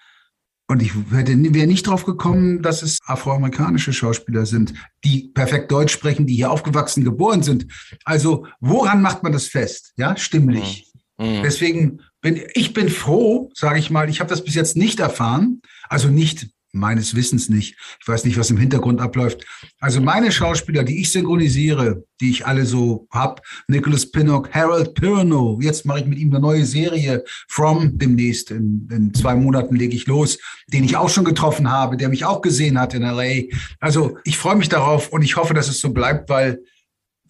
Und 0.70 0.82
ich 0.82 0.92
wäre 1.10 1.66
nicht 1.66 1.88
drauf 1.88 2.04
gekommen, 2.04 2.62
dass 2.62 2.84
es 2.84 2.98
afroamerikanische 3.04 3.92
Schauspieler 3.92 4.46
sind, 4.46 4.72
die 5.02 5.32
perfekt 5.34 5.72
Deutsch 5.72 5.92
sprechen, 5.92 6.28
die 6.28 6.36
hier 6.36 6.52
aufgewachsen, 6.52 7.02
geboren 7.02 7.42
sind. 7.42 7.66
Also 8.04 8.46
woran 8.60 9.02
macht 9.02 9.24
man 9.24 9.32
das 9.32 9.46
fest? 9.48 9.92
Ja, 9.96 10.16
stimmlich. 10.16 10.92
Mhm. 11.18 11.26
mhm. 11.26 11.42
Deswegen 11.42 12.02
bin 12.20 12.40
ich 12.54 12.72
bin 12.72 12.88
froh, 12.88 13.50
sage 13.52 13.80
ich 13.80 13.90
mal. 13.90 14.08
Ich 14.08 14.20
habe 14.20 14.30
das 14.30 14.44
bis 14.44 14.54
jetzt 14.54 14.76
nicht 14.76 15.00
erfahren, 15.00 15.60
also 15.88 16.06
nicht 16.06 16.46
meines 16.72 17.14
Wissens 17.14 17.48
nicht. 17.48 17.76
Ich 18.00 18.06
weiß 18.06 18.24
nicht, 18.24 18.38
was 18.38 18.50
im 18.50 18.56
Hintergrund 18.56 19.00
abläuft. 19.00 19.44
Also 19.80 20.00
meine 20.00 20.30
Schauspieler, 20.30 20.84
die 20.84 21.00
ich 21.00 21.10
synchronisiere, 21.10 22.04
die 22.20 22.30
ich 22.30 22.46
alle 22.46 22.64
so 22.64 23.08
hab, 23.10 23.42
Nicholas 23.68 24.10
Pinnock, 24.10 24.52
Harold 24.54 24.94
Pirno, 24.94 25.58
jetzt 25.60 25.84
mache 25.84 26.00
ich 26.00 26.06
mit 26.06 26.18
ihm 26.18 26.30
eine 26.30 26.40
neue 26.40 26.64
Serie, 26.64 27.24
From, 27.48 27.98
demnächst, 27.98 28.50
in, 28.50 28.88
in 28.90 29.14
zwei 29.14 29.34
Monaten 29.34 29.74
lege 29.74 29.94
ich 29.94 30.06
los, 30.06 30.38
den 30.68 30.84
ich 30.84 30.96
auch 30.96 31.10
schon 31.10 31.24
getroffen 31.24 31.70
habe, 31.70 31.96
der 31.96 32.08
mich 32.08 32.24
auch 32.24 32.40
gesehen 32.40 32.78
hat 32.78 32.94
in 32.94 33.02
L.A. 33.02 33.46
Also 33.80 34.16
ich 34.24 34.38
freue 34.38 34.56
mich 34.56 34.68
darauf 34.68 35.08
und 35.08 35.22
ich 35.22 35.36
hoffe, 35.36 35.54
dass 35.54 35.68
es 35.68 35.80
so 35.80 35.92
bleibt, 35.92 36.28
weil 36.28 36.60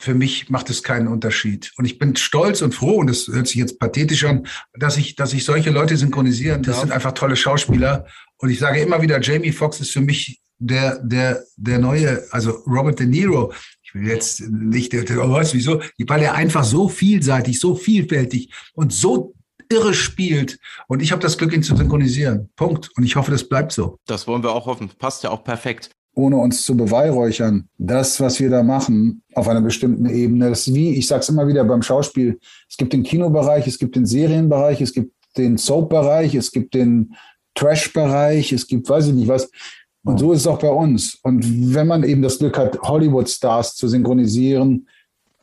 für 0.00 0.14
mich 0.14 0.48
macht 0.48 0.70
es 0.70 0.82
keinen 0.82 1.08
Unterschied. 1.08 1.72
Und 1.76 1.84
ich 1.84 1.98
bin 1.98 2.16
stolz 2.16 2.62
und 2.62 2.74
froh, 2.74 2.96
und 2.96 3.08
das 3.08 3.28
hört 3.28 3.46
sich 3.46 3.56
jetzt 3.56 3.78
pathetisch 3.78 4.24
an, 4.24 4.46
dass 4.72 4.96
ich, 4.96 5.14
dass 5.14 5.34
ich 5.34 5.44
solche 5.44 5.70
Leute 5.70 5.98
synchronisieren 5.98 6.62
Das 6.62 6.80
sind 6.80 6.90
einfach 6.90 7.12
tolle 7.12 7.36
Schauspieler. 7.36 8.06
Und 8.40 8.50
ich 8.50 8.58
sage 8.58 8.80
immer 8.80 9.00
wieder, 9.02 9.20
Jamie 9.20 9.52
Foxx 9.52 9.80
ist 9.80 9.90
für 9.90 10.00
mich 10.00 10.40
der, 10.58 10.98
der, 10.98 11.42
der 11.56 11.78
neue, 11.78 12.22
also 12.30 12.50
Robert 12.66 12.98
De 12.98 13.06
Niro. 13.06 13.52
Ich 13.82 13.94
will 13.94 14.06
jetzt 14.06 14.40
nicht, 14.40 14.94
oh, 14.94 15.30
weißt 15.30 15.54
wieso? 15.54 15.80
Weil 16.06 16.22
er 16.22 16.34
einfach 16.34 16.64
so 16.64 16.88
vielseitig, 16.88 17.58
so 17.58 17.74
vielfältig 17.74 18.52
und 18.74 18.92
so 18.92 19.34
irre 19.70 19.94
spielt. 19.94 20.58
Und 20.88 21.02
ich 21.02 21.12
habe 21.12 21.22
das 21.22 21.38
Glück, 21.38 21.52
ihn 21.52 21.62
zu 21.62 21.76
synchronisieren. 21.76 22.50
Punkt. 22.56 22.90
Und 22.96 23.04
ich 23.04 23.16
hoffe, 23.16 23.30
das 23.30 23.48
bleibt 23.48 23.72
so. 23.72 23.98
Das 24.06 24.26
wollen 24.26 24.42
wir 24.42 24.52
auch 24.52 24.66
hoffen. 24.66 24.90
Passt 24.98 25.22
ja 25.22 25.30
auch 25.30 25.44
perfekt 25.44 25.90
ohne 26.14 26.36
uns 26.36 26.64
zu 26.64 26.76
beweihräuchern, 26.76 27.68
das, 27.78 28.20
was 28.20 28.40
wir 28.40 28.50
da 28.50 28.62
machen, 28.62 29.22
auf 29.34 29.48
einer 29.48 29.60
bestimmten 29.60 30.06
Ebene, 30.06 30.50
das 30.50 30.66
ist 30.66 30.74
wie, 30.74 30.94
ich 30.96 31.06
sage 31.06 31.20
es 31.20 31.28
immer 31.28 31.46
wieder 31.46 31.64
beim 31.64 31.82
Schauspiel, 31.82 32.38
es 32.68 32.76
gibt 32.76 32.92
den 32.92 33.04
Kinobereich, 33.04 33.66
es 33.66 33.78
gibt 33.78 33.96
den 33.96 34.06
Serienbereich, 34.06 34.80
es 34.80 34.92
gibt 34.92 35.12
den 35.36 35.56
Soap-Bereich, 35.56 36.34
es 36.34 36.50
gibt 36.50 36.74
den 36.74 37.14
Trash-Bereich, 37.60 38.52
es 38.52 38.66
gibt, 38.66 38.88
weiß 38.88 39.08
ich 39.08 39.14
nicht 39.14 39.28
was. 39.28 39.50
Und 40.02 40.18
so 40.18 40.32
ist 40.32 40.40
es 40.40 40.46
auch 40.46 40.58
bei 40.58 40.70
uns. 40.70 41.18
Und 41.22 41.74
wenn 41.74 41.86
man 41.86 42.04
eben 42.04 42.22
das 42.22 42.38
Glück 42.38 42.56
hat, 42.56 42.80
Hollywood-Stars 42.80 43.76
zu 43.76 43.86
synchronisieren, 43.86 44.88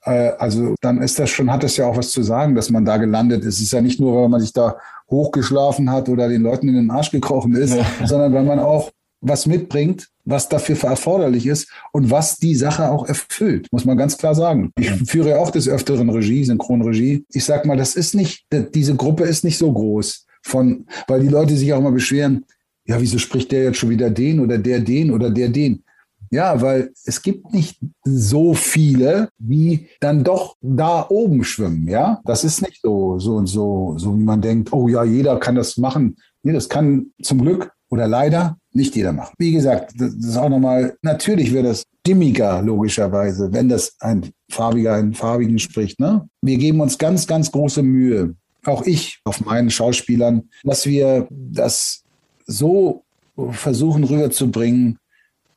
äh, 0.03 0.31
also 0.39 0.73
dann 0.81 1.01
ist 1.01 1.19
das 1.19 1.29
schon, 1.29 1.51
hat 1.51 1.61
das 1.61 1.77
ja 1.77 1.85
auch 1.85 1.95
was 1.95 2.09
zu 2.09 2.23
sagen, 2.23 2.55
dass 2.55 2.71
man 2.71 2.83
da 2.83 2.97
gelandet 2.97 3.43
ist. 3.43 3.55
Es 3.55 3.61
ist 3.61 3.73
ja 3.73 3.81
nicht 3.81 3.99
nur, 3.99 4.19
weil 4.19 4.29
man 4.29 4.41
sich 4.41 4.51
da 4.51 4.77
hochgeschlafen 5.11 5.91
hat 5.91 6.09
oder 6.09 6.27
den 6.27 6.41
Leuten 6.41 6.67
in 6.69 6.75
den 6.75 6.91
Arsch 6.91 7.11
gekrochen 7.11 7.55
ist, 7.55 7.75
ja. 7.75 7.85
sondern 8.05 8.33
weil 8.33 8.43
man 8.43 8.59
auch 8.59 8.91
was 9.21 9.45
mitbringt, 9.45 10.09
was 10.25 10.49
dafür 10.49 10.77
erforderlich 10.83 11.45
ist 11.45 11.69
und 11.91 12.09
was 12.09 12.37
die 12.37 12.55
Sache 12.55 12.89
auch 12.89 13.07
erfüllt, 13.07 13.67
muss 13.71 13.85
man 13.85 13.97
ganz 13.97 14.17
klar 14.17 14.35
sagen. 14.35 14.71
Ich 14.77 14.89
führe 15.09 15.39
auch 15.39 15.49
des 15.49 15.67
Öfteren 15.67 16.09
Regie, 16.09 16.43
Synchronregie. 16.43 17.25
Ich 17.31 17.45
sag 17.45 17.65
mal, 17.65 17.77
das 17.77 17.95
ist 17.95 18.13
nicht, 18.13 18.45
diese 18.51 18.95
Gruppe 18.95 19.23
ist 19.23 19.43
nicht 19.43 19.57
so 19.57 19.71
groß 19.71 20.26
von, 20.47 20.85
weil 21.07 21.21
die 21.21 21.27
Leute 21.27 21.55
sich 21.55 21.71
auch 21.73 21.79
immer 21.79 21.91
beschweren, 21.91 22.45
ja, 22.85 22.99
wieso 23.01 23.17
spricht 23.17 23.51
der 23.51 23.63
jetzt 23.63 23.77
schon 23.77 23.89
wieder 23.89 24.09
den 24.09 24.39
oder 24.39 24.57
der 24.57 24.79
den 24.79 25.11
oder 25.11 25.29
der 25.29 25.49
den? 25.49 25.83
Ja, 26.29 26.61
weil 26.61 26.91
es 27.05 27.21
gibt 27.21 27.53
nicht 27.53 27.79
so 28.03 28.53
viele, 28.53 29.29
die 29.37 29.87
dann 30.01 30.23
doch 30.23 30.55
da 30.61 31.05
oben 31.09 31.43
schwimmen, 31.43 31.87
ja. 31.87 32.21
Das 32.25 32.43
ist 32.43 32.61
nicht 32.61 32.81
so, 32.81 33.17
so 33.19 33.35
und 33.35 33.47
so, 33.47 33.95
so 33.97 34.17
wie 34.17 34.23
man 34.23 34.41
denkt, 34.41 34.73
oh 34.73 34.87
ja, 34.87 35.03
jeder 35.03 35.37
kann 35.39 35.55
das 35.55 35.77
machen. 35.77 36.17
Nee, 36.43 36.53
das 36.53 36.67
kann 36.67 37.07
zum 37.21 37.41
Glück 37.41 37.71
oder 37.89 38.07
leider 38.07 38.57
nicht 38.71 38.95
jeder 38.95 39.13
machen. 39.13 39.33
Wie 39.37 39.53
gesagt, 39.53 39.93
das 39.97 40.13
ist 40.13 40.37
auch 40.37 40.49
nochmal, 40.49 40.97
natürlich 41.01 41.53
wird 41.53 41.65
das 41.65 41.83
dimmiger, 42.05 42.61
logischerweise, 42.61 43.51
wenn 43.53 43.69
das 43.69 43.95
ein 43.99 44.29
farbiger 44.49 44.95
einen 44.95 45.13
farbigen 45.13 45.59
spricht. 45.59 45.99
Ne? 45.99 46.27
Wir 46.41 46.57
geben 46.57 46.81
uns 46.81 46.97
ganz, 46.97 47.27
ganz 47.27 47.51
große 47.51 47.83
Mühe, 47.83 48.35
auch 48.67 48.85
ich 48.85 49.19
auf 49.23 49.41
meinen 49.41 49.69
Schauspielern, 49.69 50.49
dass 50.63 50.85
wir 50.85 51.27
das 51.29 52.03
so 52.45 53.03
versuchen 53.51 54.03
rüberzubringen, 54.03 54.99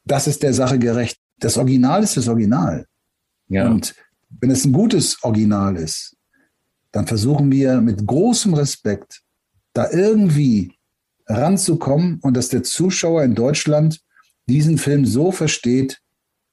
dass 0.05 0.26
es 0.26 0.38
der 0.38 0.55
Sache 0.55 0.79
gerecht. 0.79 1.19
Das 1.38 1.57
Original 1.57 2.02
ist 2.02 2.17
das 2.17 2.29
Original. 2.29 2.87
Ja. 3.49 3.69
Und 3.69 3.95
wenn 4.40 4.50
es 4.50 4.64
ein 4.64 4.73
gutes 4.73 5.23
Original 5.23 5.76
ist, 5.76 6.17
dann 6.93 7.07
versuchen 7.07 7.50
wir 7.50 7.81
mit 7.81 8.07
großem 8.07 8.55
Respekt 8.55 9.23
da 9.73 9.90
irgendwie 9.90 10.75
ranzukommen 11.26 12.19
und 12.23 12.37
dass 12.37 12.49
der 12.49 12.62
Zuschauer 12.62 13.23
in 13.23 13.35
Deutschland 13.35 14.00
diesen 14.47 14.79
Film 14.79 15.07
so 15.07 15.31
versteht, 15.31 16.00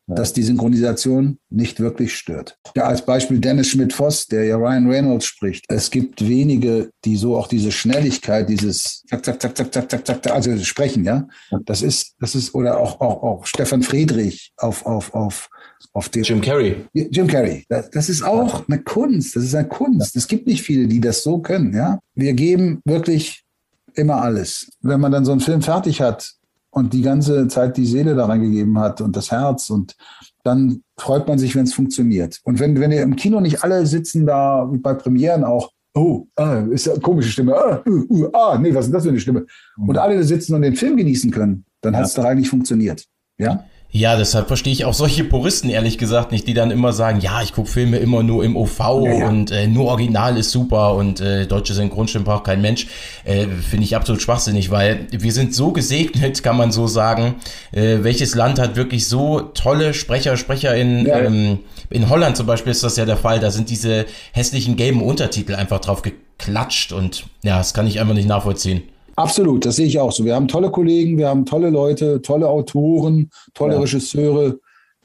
dass 0.07 0.31
die 0.31 0.43
Synchronisation 0.43 1.37
nicht 1.49 1.79
wirklich 1.81 2.15
stört. 2.15 2.57
Ja, 2.75 2.83
als 2.83 3.01
Beispiel 3.01 3.39
Dennis 3.39 3.67
Schmidt-Voss, 3.69 4.27
der 4.27 4.45
ja 4.45 4.55
Ryan 4.55 4.89
Reynolds 4.89 5.25
spricht. 5.25 5.65
Es 5.67 5.91
gibt 5.91 6.27
wenige, 6.27 6.89
die 7.03 7.17
so 7.17 7.37
auch 7.37 7.47
diese 7.47 7.71
Schnelligkeit, 7.71 8.47
dieses 8.47 9.03
zack, 9.09 9.25
zack, 9.25 9.41
zack, 9.41 9.57
zack, 9.57 9.73
zack, 9.73 9.89
zack, 9.89 10.05
zack, 10.05 10.33
also 10.33 10.57
sprechen, 10.63 11.03
ja. 11.03 11.27
Das 11.65 11.81
ist, 11.81 12.15
das 12.19 12.35
ist, 12.35 12.55
oder 12.55 12.79
auch, 12.79 13.01
auch, 13.01 13.21
auch 13.21 13.45
Stefan 13.45 13.83
Friedrich 13.83 14.53
auf, 14.57 14.85
auf, 14.85 15.13
auf, 15.13 15.49
auf 15.91 16.07
den. 16.09 16.23
Jim 16.23 16.41
Carrey. 16.41 16.85
Jim 16.93 17.27
Carrey. 17.27 17.65
Das, 17.67 17.89
das 17.89 18.09
ist 18.09 18.23
auch 18.23 18.67
eine 18.67 18.81
Kunst. 18.81 19.35
Das 19.35 19.43
ist 19.43 19.55
eine 19.55 19.67
Kunst. 19.67 20.15
Es 20.15 20.27
gibt 20.27 20.47
nicht 20.47 20.61
viele, 20.61 20.87
die 20.87 21.01
das 21.01 21.21
so 21.21 21.39
können, 21.39 21.75
ja. 21.75 21.99
Wir 22.15 22.33
geben 22.33 22.79
wirklich 22.85 23.43
immer 23.93 24.21
alles. 24.21 24.69
Wenn 24.81 25.01
man 25.01 25.11
dann 25.11 25.25
so 25.25 25.31
einen 25.31 25.41
Film 25.41 25.61
fertig 25.61 26.01
hat 26.01 26.37
und 26.69 26.93
die 26.93 27.01
ganze 27.01 27.47
Zeit 27.47 27.77
die 27.77 27.85
Seele 27.85 28.15
da 28.15 28.25
reingegeben 28.25 28.77
hat 28.79 29.01
und 29.01 29.15
das 29.15 29.31
Herz 29.31 29.69
und 29.69 29.95
dann 30.43 30.83
freut 30.97 31.27
man 31.27 31.37
sich, 31.37 31.55
wenn 31.55 31.65
es 31.65 31.73
funktioniert. 31.73 32.39
Und 32.43 32.59
wenn, 32.59 32.79
wenn 32.79 32.91
ihr 32.91 33.01
im 33.01 33.15
Kino 33.15 33.41
nicht 33.41 33.63
alle 33.63 33.85
sitzen 33.85 34.25
da, 34.25 34.67
wie 34.71 34.77
bei 34.77 34.93
Premieren 34.93 35.43
auch, 35.43 35.71
oh, 35.93 36.27
ah, 36.35 36.63
ist 36.71 36.87
eine 36.89 36.99
komische 36.99 37.29
Stimme, 37.29 37.55
ah, 37.55 37.81
uh, 37.85 38.05
uh, 38.09 38.29
ah, 38.33 38.57
nee, 38.57 38.73
was 38.73 38.85
ist 38.85 38.93
das 38.93 39.03
für 39.03 39.09
eine 39.09 39.19
Stimme? 39.19 39.45
Und 39.77 39.97
alle 39.97 40.15
da 40.15 40.23
sitzen 40.23 40.55
und 40.55 40.61
den 40.61 40.75
Film 40.75 40.95
genießen 40.95 41.31
können, 41.31 41.65
dann 41.81 41.93
ja. 41.93 41.99
hat 41.99 42.07
es 42.07 42.13
doch 42.13 42.23
eigentlich 42.23 42.49
funktioniert. 42.49 43.05
Ja? 43.37 43.65
Ja, 43.89 44.17
deshalb 44.17 44.47
verstehe 44.47 44.73
ich 44.73 44.83
auch 44.83 44.93
solche 44.93 45.23
Puristen 45.23 45.69
ehrlich 45.69 45.97
gesagt 45.97 46.33
nicht, 46.33 46.45
die 46.47 46.53
dann 46.53 46.71
immer 46.71 46.91
sagen, 46.91 47.21
ja, 47.21 47.41
ich 47.41 47.53
gucke 47.53 47.69
Filme 47.69 47.97
immer 47.97 48.21
nur 48.21 48.43
im 48.43 48.57
OV 48.57 48.79
ja, 48.79 49.13
ja. 49.13 49.27
und 49.27 49.49
äh, 49.49 49.65
nur 49.65 49.85
Original 49.85 50.37
ist 50.37 50.51
super 50.51 50.93
und 50.95 51.21
äh, 51.21 51.47
deutsche 51.47 51.73
Synchronstimme 51.73 52.25
braucht 52.25 52.43
kein 52.43 52.61
Mensch. 52.61 52.87
Äh, 53.23 53.47
Finde 53.47 53.85
ich 53.85 53.95
absolut 53.95 54.21
schwachsinnig, 54.21 54.71
weil 54.71 55.07
wir 55.11 55.31
sind 55.31 55.55
so 55.55 55.71
gesegnet, 55.71 56.43
kann 56.43 56.57
man 56.57 56.73
so 56.73 56.85
sagen. 56.85 57.35
Äh, 57.71 57.99
welches 58.01 58.35
Land 58.35 58.59
hat 58.59 58.75
wirklich 58.75 59.07
so 59.07 59.39
tolle 59.39 59.93
Sprecher, 59.93 60.35
Sprecher 60.35 60.75
in, 60.75 61.05
ja. 61.05 61.19
ähm, 61.19 61.59
in 61.89 62.09
Holland 62.09 62.35
zum 62.35 62.45
Beispiel 62.45 62.71
ist 62.71 62.83
das 62.83 62.97
ja 62.97 63.05
der 63.05 63.17
Fall. 63.17 63.39
Da 63.39 63.51
sind 63.51 63.69
diese 63.69 64.05
hässlichen 64.33 64.75
gelben 64.75 65.01
Untertitel 65.01 65.55
einfach 65.55 65.79
drauf 65.79 66.01
geklatscht 66.01 66.91
und 66.91 67.25
ja, 67.41 67.57
das 67.57 67.73
kann 67.73 67.87
ich 67.87 68.01
einfach 68.01 68.13
nicht 68.13 68.27
nachvollziehen. 68.27 68.83
Absolut, 69.17 69.65
das 69.65 69.77
sehe 69.77 69.87
ich 69.87 69.99
auch 69.99 70.11
so. 70.11 70.23
Wir 70.25 70.35
haben 70.35 70.47
tolle 70.47 70.69
Kollegen, 70.69 71.17
wir 71.17 71.27
haben 71.27 71.43
tolle 71.43 71.71
Leute, 71.71 72.21
tolle 72.21 72.47
Autoren, 72.47 73.31
tolle 73.55 73.73
ja. 73.73 73.79
Regisseure. 73.79 74.59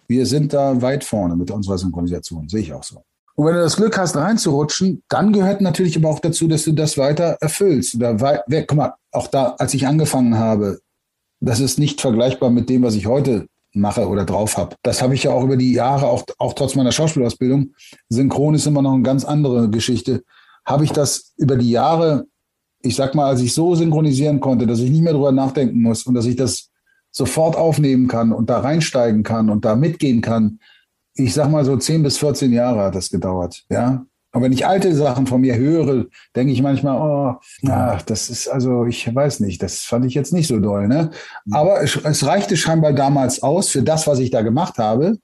Wir 0.07 0.26
sind 0.26 0.52
da 0.52 0.83
weit 0.83 1.02
vorne 1.02 1.35
mit 1.35 1.50
unserer 1.50 1.78
Synchronisation, 1.78 2.47
sehe 2.47 2.61
ich 2.61 2.73
auch 2.75 2.85
so. 2.85 3.02
Und 3.35 3.47
wenn 3.47 3.54
du 3.54 3.62
das 3.62 3.76
Glück 3.76 3.97
hast, 3.97 4.14
reinzurutschen, 4.14 5.02
dann 5.09 5.33
gehört 5.33 5.62
natürlich 5.62 5.97
aber 5.97 6.11
auch 6.11 6.21
dazu, 6.21 6.47
dass 6.47 6.64
du 6.64 6.73
das 6.73 6.99
weiter 6.99 7.38
erfüllst. 7.40 7.95
Oder 7.95 8.21
wei 8.21 8.42
guck 8.69 8.76
mal, 8.76 8.95
auch 9.12 9.28
da, 9.28 9.54
als 9.59 9.73
ich 9.73 9.87
angefangen 9.87 10.38
habe, 10.38 10.81
das 11.40 11.61
ist 11.61 11.78
nicht 11.78 12.02
vergleichbar 12.02 12.50
mit 12.50 12.69
dem, 12.69 12.83
was 12.83 12.95
ich 12.95 13.07
heute 13.07 13.47
mache 13.73 14.07
oder 14.07 14.26
drauf 14.26 14.59
habe. 14.59 14.76
Das 14.83 15.00
habe 15.00 15.14
ich 15.14 15.23
ja 15.23 15.31
auch 15.31 15.45
über 15.45 15.57
die 15.57 15.73
Jahre, 15.73 16.09
auch, 16.09 16.25
auch 16.38 16.52
trotz 16.52 16.75
meiner 16.75 16.92
Schauspielausbildung. 16.92 17.73
Synchron 18.11 18.54
ist 18.54 18.66
immer 18.66 18.83
noch 18.83 18.92
eine 18.92 19.02
ganz 19.02 19.25
andere 19.25 19.71
Geschichte. 19.71 20.23
Habe 20.66 20.85
ich 20.85 20.92
das 20.92 21.33
über 21.38 21.57
die 21.57 21.71
Jahre 21.71 22.26
ich 22.83 22.97
sag 22.97 23.15
mal, 23.15 23.29
als 23.29 23.41
ich 23.41 23.55
so 23.55 23.75
synchronisieren 23.75 24.41
konnte, 24.41 24.67
dass 24.67 24.81
ich 24.81 24.91
nicht 24.91 25.03
mehr 25.03 25.12
drüber 25.12 25.33
nachdenken 25.33 25.81
muss 25.83 26.05
und 26.05 26.15
dass 26.15 26.27
ich 26.27 26.37
das 26.37 26.71
sofort 27.11 27.57
aufnehmen 27.57 28.09
kann 28.09 28.33
und 28.33 28.51
da 28.51 28.61
reinsteigen 28.61 29.23
kann 29.23 29.51
und 29.51 29.65
da 29.65 29.77
mitgehen 29.77 30.21
kann, 30.21 30.59
ich 31.15 31.35
sag 31.35 31.51
mal 31.51 31.65
so 31.65 31.77
10 31.77 32.03
bis 32.03 32.19
14 32.19 32.53
Jahre 32.53 32.85
hat 32.85 32.95
das 32.95 33.11
gedauert, 33.11 33.65
ja. 33.69 34.05
Und 34.35 34.41
wenn 34.41 34.53
ich 34.53 34.67
alte 34.67 34.95
Sachen 34.95 35.27
von 35.27 35.43
mir 35.43 35.57
höre, 35.57 36.07
denke 36.35 36.55
ich 36.55 36.62
manchmal, 36.62 36.97
oh, 36.97 37.39
ach, 37.69 38.01
das 38.01 38.31
ist 38.31 38.49
also, 38.49 38.87
ich 38.87 39.15
weiß 39.15 39.41
nicht, 39.41 39.62
das 39.62 39.81
fand 39.81 40.07
ich 40.07 40.15
jetzt 40.15 40.33
nicht 40.33 40.47
so 40.47 40.59
doll, 40.59 40.89
ne? 40.89 41.11
Aber 41.51 41.83
es, 41.83 41.97
es 41.97 42.25
reichte 42.25 42.57
scheinbar 42.57 42.95
damals 42.95 43.43
aus 43.43 43.69
für 43.69 43.83
das, 43.83 44.07
was 44.07 44.21
ich 44.21 44.31
da 44.31 44.41
gemacht 44.41 44.79
habe, 44.79 45.19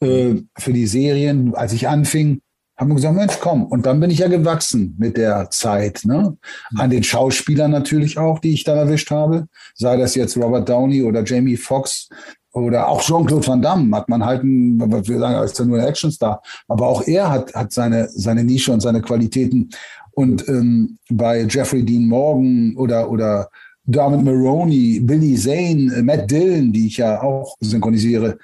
äh, 0.00 0.36
für 0.56 0.72
die 0.72 0.86
Serien, 0.86 1.54
als 1.54 1.74
ich 1.74 1.86
anfing, 1.86 2.40
haben 2.76 2.88
wir 2.88 2.96
gesagt, 2.96 3.16
Mensch, 3.16 3.38
komm. 3.40 3.64
Und 3.64 3.86
dann 3.86 4.00
bin 4.00 4.10
ich 4.10 4.18
ja 4.18 4.28
gewachsen 4.28 4.94
mit 4.98 5.16
der 5.16 5.48
Zeit. 5.50 6.02
Ne? 6.04 6.36
An 6.76 6.90
den 6.90 7.02
Schauspielern 7.02 7.70
natürlich 7.70 8.18
auch, 8.18 8.38
die 8.38 8.52
ich 8.52 8.64
dann 8.64 8.76
erwischt 8.76 9.10
habe. 9.10 9.46
Sei 9.74 9.96
das 9.96 10.14
jetzt 10.14 10.36
Robert 10.36 10.68
Downey 10.68 11.02
oder 11.02 11.24
Jamie 11.24 11.56
Foxx 11.56 12.08
oder 12.52 12.88
auch 12.88 13.02
Jean-Claude 13.02 13.46
Van 13.46 13.62
Damme 13.62 13.96
hat 13.96 14.08
man 14.08 14.24
halt, 14.24 14.42
ein, 14.42 14.78
wir 14.78 15.18
sagen, 15.18 15.44
ist 15.44 15.58
ja 15.58 15.64
nur 15.64 15.78
ein 15.78 15.86
Actionstar. 15.86 16.42
Aber 16.68 16.86
auch 16.86 17.06
er 17.06 17.30
hat, 17.30 17.54
hat 17.54 17.72
seine, 17.72 18.08
seine 18.08 18.44
Nische 18.44 18.72
und 18.72 18.80
seine 18.80 19.02
Qualitäten. 19.02 19.70
Und 20.12 20.48
ähm, 20.48 20.98
bei 21.10 21.42
Jeffrey 21.42 21.82
Dean 21.82 22.06
Morgan 22.08 22.74
oder, 22.76 23.10
oder 23.10 23.48
Dermot 23.84 24.24
Maroney, 24.24 25.00
Billy 25.00 25.36
Zane, 25.36 26.02
Matt 26.02 26.30
Dillon, 26.30 26.72
die 26.72 26.88
ich 26.88 26.96
ja 26.96 27.22
auch 27.22 27.56
synchronisiere, 27.60 28.38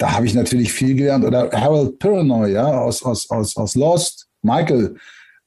da 0.00 0.12
habe 0.12 0.24
ich 0.24 0.34
natürlich 0.34 0.72
viel 0.72 0.94
gelernt. 0.94 1.24
Oder 1.24 1.50
Harold 1.52 1.98
Piranoy, 1.98 2.52
ja, 2.52 2.66
aus, 2.66 3.02
aus, 3.02 3.28
aus, 3.30 3.56
aus 3.56 3.74
Lost, 3.74 4.28
Michael, 4.40 4.96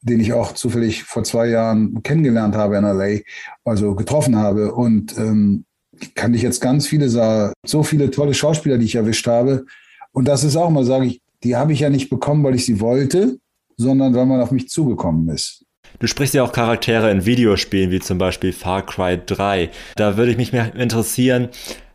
den 0.02 0.20
ich 0.20 0.32
auch 0.34 0.54
zufällig 0.54 1.04
vor 1.04 1.24
zwei 1.24 1.48
Jahren 1.48 2.04
kennengelernt 2.04 2.56
habe 2.56 2.78
in 2.78 2.84
LA, 2.84 3.22
also 3.66 3.96
getroffen 3.96 4.38
habe. 4.38 4.72
Und 4.74 5.18
ähm, 5.18 5.66
kann 6.14 6.36
ich 6.36 6.44
jetzt 6.44 6.62
ganz 6.62 6.88
viele 6.88 7.10
sagen, 7.10 7.54
so 7.66 7.82
viele 7.82 8.12
tolle 8.12 8.36
Schauspieler, 8.36 8.78
die 8.78 8.86
ich 8.86 8.96
erwischt 8.96 9.26
habe. 9.26 9.66
Und 10.12 10.28
das 10.28 10.44
ist 10.44 10.56
auch 10.56 10.70
mal, 10.70 10.84
sage 10.84 11.08
ich, 11.08 11.22
die 11.44 11.56
habe 11.56 11.74
ich 11.74 11.80
ja 11.80 11.90
nicht 11.90 12.12
bekommen, 12.12 12.44
weil 12.44 12.54
ich 12.54 12.66
sie 12.66 12.80
wollte, 12.80 13.40
sondern 13.78 14.14
weil 14.14 14.28
man 14.28 14.40
auf 14.40 14.52
mich 14.52 14.70
zugekommen 14.70 15.30
ist. 15.30 15.66
Du 16.00 16.08
sprichst 16.08 16.34
ja 16.34 16.44
auch 16.44 16.52
Charaktere 16.52 17.10
in 17.12 17.26
Videospielen, 17.26 17.92
wie 17.92 18.00
zum 18.00 18.18
Beispiel 18.18 18.54
Far 18.54 18.86
Cry 18.86 19.20
3. 19.26 19.70
Da 19.96 20.18
würde 20.18 20.32
ich 20.32 20.38
mich 20.38 20.52
mehr 20.52 20.76
interessieren, 20.76 21.50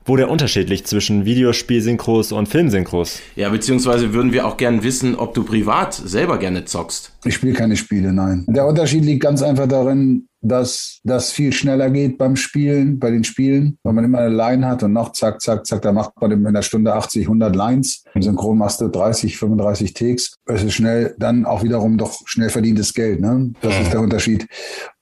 wo 0.09 0.17
der 0.17 0.31
Unterschied 0.31 0.69
liegt 0.69 0.87
zwischen 0.87 1.25
Videospielsynchros 1.25 2.33
und 2.33 2.49
Filmsynchros. 2.49 3.21
Ja, 3.37 3.51
beziehungsweise 3.51 4.13
würden 4.13 4.33
wir 4.33 4.47
auch 4.47 4.57
gerne 4.57 4.83
wissen, 4.83 5.15
ob 5.15 5.35
du 5.35 5.45
privat 5.45 5.95
selber 5.95 6.39
gerne 6.39 6.65
zockst. 6.65 7.13
Ich 7.25 7.35
spiele 7.35 7.53
keine 7.53 7.77
Spiele, 7.77 8.13
nein. 8.13 8.45
Der 8.49 8.67
Unterschied 8.67 9.05
liegt 9.05 9.23
ganz 9.23 9.43
einfach 9.43 9.67
darin, 9.67 10.28
dass 10.41 11.01
das 11.05 11.31
viel 11.31 11.53
schneller 11.53 11.91
geht 11.91 12.19
beim 12.19 12.37
Spielen, 12.37 12.99
bei 12.99 13.11
den 13.11 13.25
Spielen, 13.25 13.79
weil 13.83 13.93
man 13.93 14.05
immer 14.05 14.19
eine 14.19 14.35
Line 14.35 14.67
hat 14.67 14.83
und 14.83 14.93
noch 14.93 15.13
zack, 15.13 15.41
zack, 15.41 15.67
zack, 15.67 15.83
da 15.83 15.93
macht 15.93 16.13
man 16.21 16.31
in 16.31 16.47
einer 16.47 16.63
Stunde 16.63 16.95
80, 16.95 17.27
100 17.27 17.55
Lines. 17.55 18.05
Im 18.15 18.23
Synchron 18.23 18.59
machst 18.59 18.81
du 18.81 18.89
30, 18.89 19.37
35 19.37 19.95
Takes. 19.95 20.37
Es 20.47 20.63
ist 20.63 20.75
schnell, 20.75 21.15
dann 21.19 21.45
auch 21.45 21.63
wiederum 21.63 21.99
doch 21.99 22.21
schnell 22.27 22.51
verdientes 22.51 22.95
Geld, 22.95 23.21
ne? 23.21 23.53
Das 23.61 23.79
ist 23.81 23.93
der 23.93 24.01
Unterschied 24.01 24.47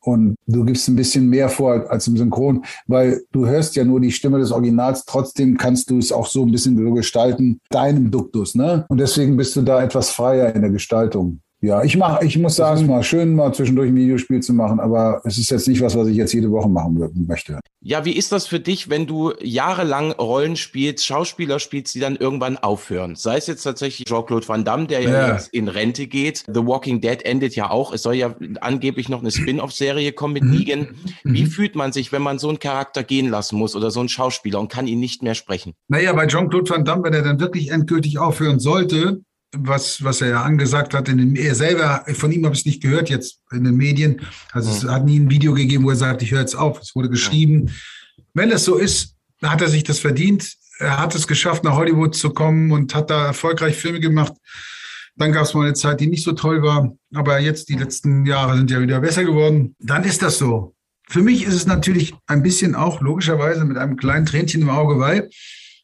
und 0.07 0.37
du 0.47 0.65
gibst 0.65 0.89
ein 0.89 0.97
bisschen 0.97 1.29
mehr 1.29 1.49
vor 1.49 1.91
als 1.91 2.07
im 2.07 2.17
Synchron, 2.17 2.65
weil 2.87 3.23
du 3.33 3.47
hörst 3.47 3.75
ja 3.77 3.85
nur 3.85 4.01
die 4.01 4.13
Stimme 4.13 4.39
des 4.39 4.53
Originals, 4.53 5.05
trotzdem 5.05 5.57
kannst 5.57 5.91
du 5.91 5.99
es 5.99 6.13
auch 6.13 6.27
so 6.27 6.45
ein 6.45 6.53
bisschen 6.53 6.77
so 6.77 6.93
gestalten, 6.93 7.61
deinem 7.71 8.11
Duktus, 8.11 8.55
ne? 8.55 8.87
Und 8.89 8.99
deswegen 8.99 9.37
bist 9.37 9.57
du 9.57 9.63
da 9.63 9.83
etwas 9.83 10.11
freier 10.11 10.55
in 10.55 10.63
der 10.63 10.71
Gestaltung. 10.71 11.41
Ja, 11.63 11.83
ich 11.83 11.97
mache, 11.97 12.25
ich 12.25 12.37
muss 12.39 12.57
sagen, 12.57 12.87
mal 12.87 13.03
schön, 13.03 13.35
mal 13.35 13.55
zwischendurch 13.55 13.89
ein 13.89 13.97
Videospiel 13.97 14.41
zu 14.41 14.53
machen, 14.53 14.79
aber 14.79 15.23
es 15.25 15.39
ist 15.39 15.51
jetzt 15.51 15.67
nicht 15.67 15.81
was, 15.81 15.97
was 15.97 16.07
ich 16.07 16.17
jetzt 16.17 16.35
jede 16.35 16.51
Woche 16.51 16.69
machen 16.69 17.11
möchte. 17.27 17.61
Ja, 17.81 18.05
wie 18.05 18.13
ist 18.13 18.31
das 18.31 18.47
für 18.47 18.61
dich, 18.61 18.91
wenn 18.91 19.07
du 19.07 19.33
jahrelang 19.41 20.13
Rollen 20.13 20.57
spielst, 20.57 21.07
Schauspieler 21.07 21.59
spielst, 21.59 21.95
die 21.95 22.01
dann 22.01 22.17
irgendwann 22.17 22.59
aufhören? 22.59 23.15
Sei 23.17 23.37
es 23.37 23.47
jetzt 23.47 23.63
tatsächlich 23.63 24.07
Jean-Claude 24.07 24.47
Van 24.47 24.65
Damme, 24.65 24.87
der 24.87 25.01
ja, 25.01 25.11
ja, 25.11 25.33
jetzt 25.33 25.49
in 25.55 25.69
Rente 25.69 26.07
geht. 26.07 26.45
The 26.47 26.67
Walking 26.67 27.01
Dead 27.01 27.25
endet 27.25 27.57
ja 27.57 27.71
auch. 27.71 27.93
Es 27.93 28.03
soll 28.03 28.17
ja 28.17 28.35
angeblich 28.61 29.09
noch 29.09 29.21
eine 29.21 29.31
Spin-off-Serie 29.31 30.13
kommen 30.13 30.35
mit 30.35 30.45
mhm. 30.45 30.51
Negan. 30.51 30.89
Wie 31.25 31.45
mhm. 31.45 31.47
fühlt 31.47 31.75
man 31.75 31.93
sich, 31.93 32.13
wenn 32.13 32.23
man 32.23 32.39
so 32.39 32.49
einen 32.49 32.59
Charakter 32.59 33.03
gehen 33.03 33.31
lassen 33.31 33.57
muss 33.57 33.75
oder 33.75 33.91
so 33.91 34.01
einen 34.01 34.11
Schauspieler 34.11 34.61
und 34.61 34.71
kann 34.71 34.87
ihn 34.87 35.01
nicht 35.01 35.23
mehr 35.23 35.35
sprechen? 35.35 35.73
Naja, 35.89 36.13
bei 36.13 36.27
Jean-Claude 36.27 36.69
Van 36.69 36.85
Damme, 36.85 37.05
wenn 37.05 37.15
er 37.15 37.23
dann 37.23 37.41
wirklich 37.41 37.71
endgültig 37.71 38.19
aufhören 38.19 38.59
sollte, 38.59 39.23
was, 39.53 40.03
was 40.03 40.21
er 40.21 40.29
ja 40.29 40.43
angesagt 40.43 40.95
hat, 40.95 41.09
in 41.09 41.19
den, 41.19 41.37
er 41.37 41.55
selber, 41.55 42.05
von 42.15 42.33
ihm 42.33 42.45
habe 42.45 42.55
ich 42.55 42.61
es 42.61 42.67
nicht 42.67 42.83
gehört 42.83 43.09
jetzt 43.09 43.41
in 43.53 43.65
den 43.65 43.77
Medien. 43.77 44.21
Also 44.53 44.71
es 44.71 44.85
hat 44.85 45.05
nie 45.05 45.19
ein 45.19 45.31
Video 45.31 45.55
gegeben, 45.55 45.85
wo 45.85 45.91
er 45.91 45.97
sagt, 45.97 46.23
ich 46.23 46.31
höre 46.31 46.41
jetzt 46.41 46.57
auf. 46.57 46.81
Es 46.81 46.95
wurde 46.95 47.09
geschrieben. 47.09 47.71
Wenn 48.35 48.51
es 48.51 48.65
so 48.65 48.77
ist, 48.77 49.15
hat 49.43 49.61
er 49.61 49.69
sich 49.69 49.85
das 49.85 49.99
verdient. 49.99 50.55
Er 50.79 50.99
hat 50.99 51.15
es 51.15 51.27
geschafft, 51.27 51.65
nach 51.65 51.75
Hollywood 51.75 52.15
zu 52.15 52.31
kommen 52.31 52.71
und 52.73 52.95
hat 52.95 53.11
da 53.11 53.27
erfolgreich 53.27 53.77
Filme 53.77 54.01
gemacht. 54.01 54.35
Dann 55.17 55.33
gab 55.33 55.45
es 55.45 55.55
mal 55.55 55.65
eine 55.65 55.75
Zeit, 55.75 56.01
die 56.01 56.07
nicht 56.07 56.25
so 56.25 56.33
toll 56.33 56.63
war. 56.63 56.93
Aber 57.15 57.39
jetzt, 57.39 57.69
die 57.71 57.75
letzten 57.75 58.27
Jahre 58.27 58.57
sind 58.57 58.71
ja 58.71 58.81
wieder 58.81 59.01
besser 59.01 59.25
geworden. 59.25 59.75
Dann 59.79 60.05
ist 60.05 60.21
das 60.23 60.39
so. 60.39 60.75
Für 61.09 61.23
mich 61.23 61.45
ist 61.45 61.55
es 61.55 61.67
natürlich 61.67 62.15
ein 62.27 62.43
bisschen 62.43 62.75
auch 62.75 63.01
logischerweise 63.01 63.65
mit 63.65 63.79
einem 63.79 63.97
kleinen 63.97 64.27
Tränchen 64.27 64.63
im 64.63 64.71
Auge, 64.71 64.99
weil 64.99 65.31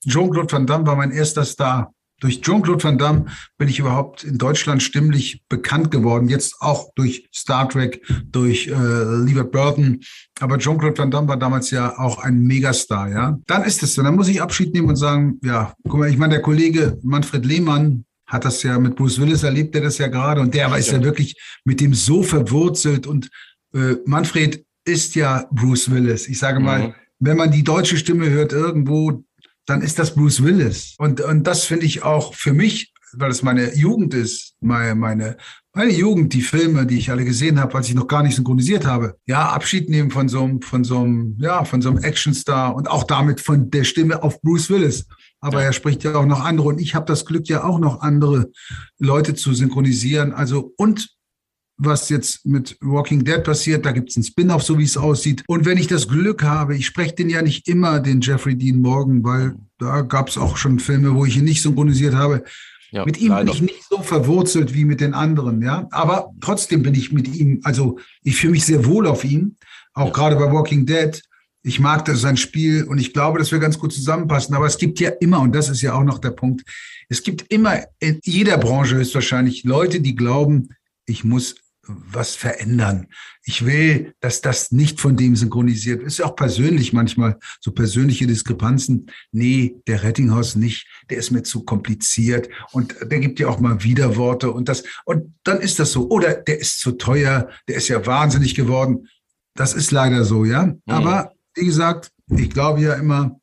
Jean-Claude 0.06 0.52
Van 0.52 0.66
Damme 0.66 0.86
war 0.86 0.96
mein 0.96 1.12
erster 1.12 1.44
Star. 1.44 1.94
Durch 2.22 2.40
Jean-Claude 2.40 2.84
Van 2.84 2.98
Damme 2.98 3.26
bin 3.58 3.66
ich 3.68 3.80
überhaupt 3.80 4.22
in 4.22 4.38
Deutschland 4.38 4.80
stimmlich 4.80 5.42
bekannt 5.48 5.90
geworden. 5.90 6.28
Jetzt 6.28 6.54
auch 6.60 6.92
durch 6.94 7.28
Star 7.34 7.68
Trek, 7.68 8.00
durch 8.30 8.68
äh, 8.68 9.24
Lieber 9.24 9.42
Burton. 9.42 10.00
Aber 10.38 10.56
Jean-Claude 10.56 10.96
Van 10.96 11.10
Damme 11.10 11.26
war 11.26 11.36
damals 11.36 11.72
ja 11.72 11.98
auch 11.98 12.18
ein 12.18 12.44
Megastar, 12.44 13.10
ja. 13.10 13.38
Dann 13.48 13.64
ist 13.64 13.82
es 13.82 13.94
so. 13.94 14.04
Dann 14.04 14.14
muss 14.14 14.28
ich 14.28 14.40
Abschied 14.40 14.72
nehmen 14.72 14.90
und 14.90 14.96
sagen, 14.96 15.40
ja, 15.42 15.74
guck 15.82 15.98
mal, 15.98 16.08
ich 16.08 16.16
meine, 16.16 16.34
der 16.34 16.42
Kollege 16.42 16.96
Manfred 17.02 17.44
Lehmann 17.44 18.04
hat 18.24 18.44
das 18.44 18.62
ja 18.62 18.78
mit 18.78 18.94
Bruce 18.94 19.20
Willis 19.20 19.42
erlebt, 19.42 19.74
der 19.74 19.82
das 19.82 19.98
ja 19.98 20.06
gerade. 20.06 20.40
Und 20.40 20.54
der 20.54 20.74
ist 20.76 20.92
ja 20.92 21.02
wirklich 21.02 21.34
mit 21.64 21.80
dem 21.80 21.92
so 21.92 22.22
verwurzelt. 22.22 23.08
Und 23.08 23.30
äh, 23.74 23.96
Manfred 24.06 24.64
ist 24.84 25.16
ja 25.16 25.48
Bruce 25.50 25.90
Willis. 25.90 26.28
Ich 26.28 26.38
sage 26.38 26.60
mal, 26.60 26.88
mhm. 26.88 26.94
wenn 27.18 27.36
man 27.36 27.50
die 27.50 27.64
deutsche 27.64 27.96
Stimme 27.96 28.30
hört 28.30 28.52
irgendwo, 28.52 29.24
dann 29.66 29.82
ist 29.82 29.98
das 29.98 30.14
Bruce 30.14 30.42
Willis. 30.42 30.94
Und, 30.98 31.20
und 31.20 31.46
das 31.46 31.64
finde 31.64 31.86
ich 31.86 32.02
auch 32.02 32.34
für 32.34 32.52
mich, 32.52 32.92
weil 33.14 33.30
es 33.30 33.42
meine 33.42 33.74
Jugend 33.74 34.14
ist, 34.14 34.54
meine, 34.60 34.94
meine, 34.94 35.36
meine 35.74 35.92
Jugend, 35.92 36.32
die 36.32 36.42
Filme, 36.42 36.86
die 36.86 36.98
ich 36.98 37.10
alle 37.10 37.24
gesehen 37.24 37.60
habe, 37.60 37.74
als 37.74 37.88
ich 37.88 37.94
noch 37.94 38.06
gar 38.06 38.22
nicht 38.22 38.36
synchronisiert 38.36 38.86
habe. 38.86 39.16
Ja, 39.26 39.50
Abschied 39.50 39.88
nehmen 39.88 40.10
von 40.10 40.28
so 40.28 40.44
einem, 40.44 40.62
von 40.62 40.84
so 40.84 41.00
einem, 41.00 41.36
ja, 41.40 41.64
von 41.64 41.80
so 41.82 41.90
einem 41.90 42.02
Actionstar 42.02 42.74
und 42.74 42.90
auch 42.90 43.04
damit 43.04 43.40
von 43.40 43.70
der 43.70 43.84
Stimme 43.84 44.22
auf 44.22 44.40
Bruce 44.42 44.70
Willis. 44.70 45.06
Aber 45.40 45.60
ja. 45.60 45.66
er 45.66 45.72
spricht 45.72 46.04
ja 46.04 46.14
auch 46.14 46.26
noch 46.26 46.44
andere 46.44 46.68
und 46.68 46.80
ich 46.80 46.94
habe 46.94 47.06
das 47.06 47.24
Glück 47.24 47.48
ja 47.48 47.64
auch 47.64 47.78
noch 47.78 48.00
andere 48.00 48.50
Leute 48.98 49.34
zu 49.34 49.54
synchronisieren. 49.54 50.32
Also 50.32 50.72
und 50.76 51.11
was 51.84 52.08
jetzt 52.08 52.46
mit 52.46 52.76
Walking 52.80 53.24
Dead 53.24 53.42
passiert. 53.42 53.84
Da 53.84 53.92
gibt 53.92 54.10
es 54.10 54.16
einen 54.16 54.24
Spin-off, 54.24 54.62
so 54.62 54.78
wie 54.78 54.84
es 54.84 54.96
aussieht. 54.96 55.42
Und 55.46 55.64
wenn 55.64 55.78
ich 55.78 55.86
das 55.86 56.08
Glück 56.08 56.42
habe, 56.42 56.76
ich 56.76 56.86
spreche 56.86 57.14
den 57.14 57.30
ja 57.30 57.42
nicht 57.42 57.68
immer, 57.68 58.00
den 58.00 58.20
Jeffrey 58.20 58.56
Dean 58.56 58.80
Morgan, 58.80 59.24
weil 59.24 59.54
da 59.78 60.02
gab 60.02 60.28
es 60.28 60.38
auch 60.38 60.56
schon 60.56 60.78
Filme, 60.78 61.14
wo 61.14 61.24
ich 61.24 61.36
ihn 61.36 61.44
nicht 61.44 61.62
synchronisiert 61.62 62.14
habe. 62.14 62.44
Ja, 62.90 63.06
mit 63.06 63.18
ihm 63.20 63.30
leider. 63.30 63.44
bin 63.44 63.54
ich 63.54 63.62
nicht 63.62 63.84
so 63.88 64.02
verwurzelt 64.02 64.74
wie 64.74 64.84
mit 64.84 65.00
den 65.00 65.14
anderen, 65.14 65.62
ja. 65.62 65.88
Aber 65.90 66.30
trotzdem 66.40 66.82
bin 66.82 66.94
ich 66.94 67.10
mit 67.10 67.34
ihm, 67.34 67.60
also 67.64 67.98
ich 68.22 68.36
fühle 68.36 68.52
mich 68.52 68.66
sehr 68.66 68.84
wohl 68.84 69.06
auf 69.06 69.24
ihm, 69.24 69.56
auch 69.94 70.08
ja. 70.08 70.12
gerade 70.12 70.36
bei 70.36 70.52
Walking 70.52 70.84
Dead. 70.84 71.22
Ich 71.64 71.80
mag 71.80 72.04
das 72.04 72.20
sein 72.20 72.36
Spiel 72.36 72.84
und 72.84 72.98
ich 72.98 73.14
glaube, 73.14 73.38
dass 73.38 73.50
wir 73.50 73.60
ganz 73.60 73.78
gut 73.78 73.92
zusammenpassen. 73.92 74.54
Aber 74.54 74.66
es 74.66 74.76
gibt 74.76 75.00
ja 75.00 75.10
immer, 75.20 75.40
und 75.40 75.54
das 75.54 75.70
ist 75.70 75.80
ja 75.80 75.94
auch 75.94 76.04
noch 76.04 76.18
der 76.18 76.32
Punkt, 76.32 76.64
es 77.08 77.22
gibt 77.22 77.50
immer 77.50 77.78
in 77.98 78.20
jeder 78.24 78.58
Branche 78.58 78.96
höchstwahrscheinlich 78.96 79.64
Leute, 79.64 80.00
die 80.00 80.14
glauben, 80.14 80.70
ich 81.06 81.24
muss 81.24 81.56
was 81.86 82.36
verändern. 82.36 83.08
Ich 83.44 83.66
will, 83.66 84.14
dass 84.20 84.40
das 84.40 84.70
nicht 84.70 85.00
von 85.00 85.16
dem 85.16 85.34
synchronisiert 85.34 85.98
wird. 85.98 86.08
Ist 86.08 86.18
ja 86.18 86.26
auch 86.26 86.36
persönlich 86.36 86.92
manchmal 86.92 87.38
so 87.60 87.72
persönliche 87.72 88.26
Diskrepanzen. 88.26 89.10
Nee, 89.32 89.76
der 89.86 90.02
Rettinghaus 90.04 90.54
nicht. 90.54 90.86
Der 91.10 91.18
ist 91.18 91.32
mir 91.32 91.42
zu 91.42 91.64
kompliziert 91.64 92.48
und 92.72 92.94
der 93.02 93.18
gibt 93.18 93.40
ja 93.40 93.48
auch 93.48 93.58
mal 93.58 93.82
Widerworte 93.82 94.52
und 94.52 94.68
das, 94.68 94.84
und 95.04 95.34
dann 95.42 95.60
ist 95.60 95.78
das 95.78 95.92
so. 95.92 96.08
Oder 96.08 96.34
der 96.34 96.60
ist 96.60 96.80
zu 96.80 96.92
teuer. 96.92 97.48
Der 97.66 97.76
ist 97.76 97.88
ja 97.88 98.04
wahnsinnig 98.06 98.54
geworden. 98.54 99.08
Das 99.54 99.74
ist 99.74 99.90
leider 99.90 100.24
so, 100.24 100.44
ja. 100.44 100.66
Mhm. 100.66 100.80
Aber 100.86 101.32
wie 101.54 101.66
gesagt, 101.66 102.12
ich 102.28 102.50
glaube 102.50 102.80
ja 102.80 102.94
immer, 102.94 103.40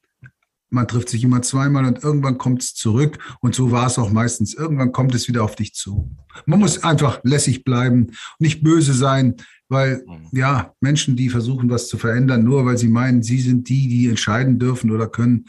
man 0.69 0.87
trifft 0.87 1.09
sich 1.09 1.23
immer 1.23 1.41
zweimal 1.41 1.85
und 1.85 2.03
irgendwann 2.03 2.37
kommt 2.37 2.61
es 2.61 2.73
zurück. 2.73 3.17
Und 3.41 3.55
so 3.55 3.71
war 3.71 3.87
es 3.87 3.97
auch 3.97 4.11
meistens. 4.11 4.53
Irgendwann 4.53 4.91
kommt 4.91 5.15
es 5.15 5.27
wieder 5.27 5.43
auf 5.43 5.55
dich 5.55 5.73
zu. 5.73 6.15
Man 6.45 6.59
muss 6.59 6.83
einfach 6.83 7.19
lässig 7.23 7.63
bleiben, 7.63 8.11
nicht 8.37 8.63
böse 8.63 8.93
sein, 8.93 9.35
weil 9.67 10.03
mhm. 10.05 10.37
ja, 10.37 10.73
Menschen, 10.79 11.15
die 11.15 11.29
versuchen, 11.29 11.69
was 11.69 11.87
zu 11.87 11.97
verändern, 11.97 12.43
nur 12.43 12.65
weil 12.65 12.77
sie 12.77 12.87
meinen, 12.87 13.23
sie 13.23 13.39
sind 13.39 13.69
die, 13.69 13.87
die 13.87 14.09
entscheiden 14.09 14.59
dürfen 14.59 14.91
oder 14.91 15.07
können, 15.07 15.45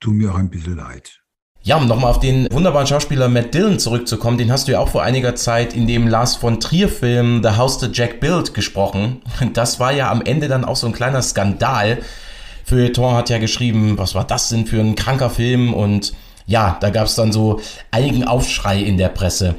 tun 0.00 0.16
mir 0.16 0.32
auch 0.32 0.38
ein 0.38 0.50
bisschen 0.50 0.76
leid. 0.76 1.20
Ja, 1.62 1.78
um 1.78 1.86
nochmal 1.86 2.10
auf 2.10 2.20
den 2.20 2.46
wunderbaren 2.50 2.86
Schauspieler 2.86 3.30
Matt 3.30 3.54
Dillon 3.54 3.78
zurückzukommen, 3.78 4.36
den 4.36 4.52
hast 4.52 4.68
du 4.68 4.72
ja 4.72 4.80
auch 4.80 4.90
vor 4.90 5.02
einiger 5.02 5.34
Zeit 5.34 5.74
in 5.74 5.86
dem 5.86 6.06
Lars 6.06 6.36
von 6.36 6.60
Trier 6.60 6.90
Film 6.90 7.42
The 7.42 7.56
House 7.56 7.78
that 7.78 7.96
Jack 7.96 8.20
Built 8.20 8.52
gesprochen. 8.52 9.22
Das 9.54 9.80
war 9.80 9.90
ja 9.90 10.10
am 10.10 10.20
Ende 10.20 10.48
dann 10.48 10.66
auch 10.66 10.76
so 10.76 10.86
ein 10.86 10.92
kleiner 10.92 11.22
Skandal, 11.22 12.02
Feuilleton 12.64 13.14
hat 13.14 13.30
ja 13.30 13.38
geschrieben, 13.38 13.98
was 13.98 14.14
war 14.14 14.24
das 14.24 14.48
denn 14.48 14.66
für 14.66 14.80
ein 14.80 14.94
kranker 14.94 15.30
Film 15.30 15.74
und 15.74 16.14
ja, 16.46 16.76
da 16.80 16.90
gab 16.90 17.06
es 17.06 17.14
dann 17.14 17.32
so 17.32 17.60
einigen 17.90 18.24
Aufschrei 18.24 18.80
in 18.80 18.98
der 18.98 19.08
Presse. 19.08 19.54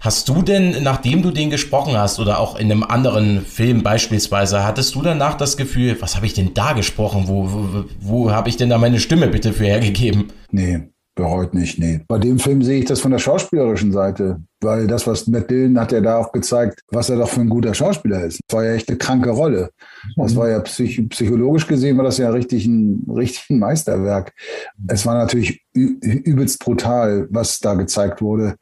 Hast 0.00 0.28
du 0.28 0.42
denn, 0.42 0.82
nachdem 0.84 1.22
du 1.22 1.32
den 1.32 1.50
gesprochen 1.50 1.96
hast 1.96 2.20
oder 2.20 2.38
auch 2.38 2.54
in 2.56 2.70
einem 2.70 2.84
anderen 2.84 3.44
Film 3.44 3.82
beispielsweise, 3.82 4.62
hattest 4.62 4.94
du 4.94 5.02
danach 5.02 5.36
das 5.36 5.56
Gefühl, 5.56 5.96
was 6.00 6.14
habe 6.14 6.26
ich 6.26 6.34
denn 6.34 6.54
da 6.54 6.72
gesprochen? 6.72 7.24
Wo, 7.26 7.50
wo, 7.50 7.84
wo 8.00 8.30
habe 8.30 8.48
ich 8.48 8.56
denn 8.56 8.70
da 8.70 8.78
meine 8.78 9.00
Stimme 9.00 9.26
bitte 9.26 9.52
für 9.52 9.64
hergegeben? 9.64 10.32
Nee, 10.52 10.88
bereut 11.18 11.52
nicht, 11.52 11.80
nee. 11.80 12.00
Bei 12.06 12.18
dem 12.18 12.38
Film 12.38 12.62
sehe 12.62 12.78
ich 12.78 12.84
das 12.84 13.00
von 13.00 13.10
der 13.10 13.18
schauspielerischen 13.18 13.90
Seite, 13.90 14.40
weil 14.60 14.86
das, 14.86 15.04
was 15.06 15.26
Matt 15.26 15.50
Dillon 15.50 15.78
hat 15.78 15.90
ja 15.90 16.00
da 16.00 16.16
auch 16.16 16.30
gezeigt, 16.30 16.80
was 16.92 17.10
er 17.10 17.16
doch 17.16 17.28
für 17.28 17.40
ein 17.40 17.48
guter 17.48 17.74
Schauspieler 17.74 18.24
ist. 18.24 18.40
Das 18.46 18.56
war 18.56 18.64
ja 18.64 18.74
echt 18.74 18.88
eine 18.88 18.98
kranke 18.98 19.30
Rolle. 19.30 19.70
Das 20.16 20.36
war 20.36 20.48
ja 20.48 20.60
psych 20.60 21.08
psychologisch 21.08 21.66
gesehen, 21.66 21.96
war 21.96 22.04
das 22.04 22.18
ja 22.18 22.30
richtig 22.30 22.66
ein, 22.66 23.04
richtig 23.12 23.50
ein 23.50 23.58
Meisterwerk. 23.58 24.32
Es 24.86 25.04
war 25.06 25.14
natürlich 25.18 25.60
übelst 25.74 26.60
brutal, 26.60 27.26
was 27.30 27.58
da 27.58 27.74
gezeigt 27.74 28.22
wurde. 28.22 28.54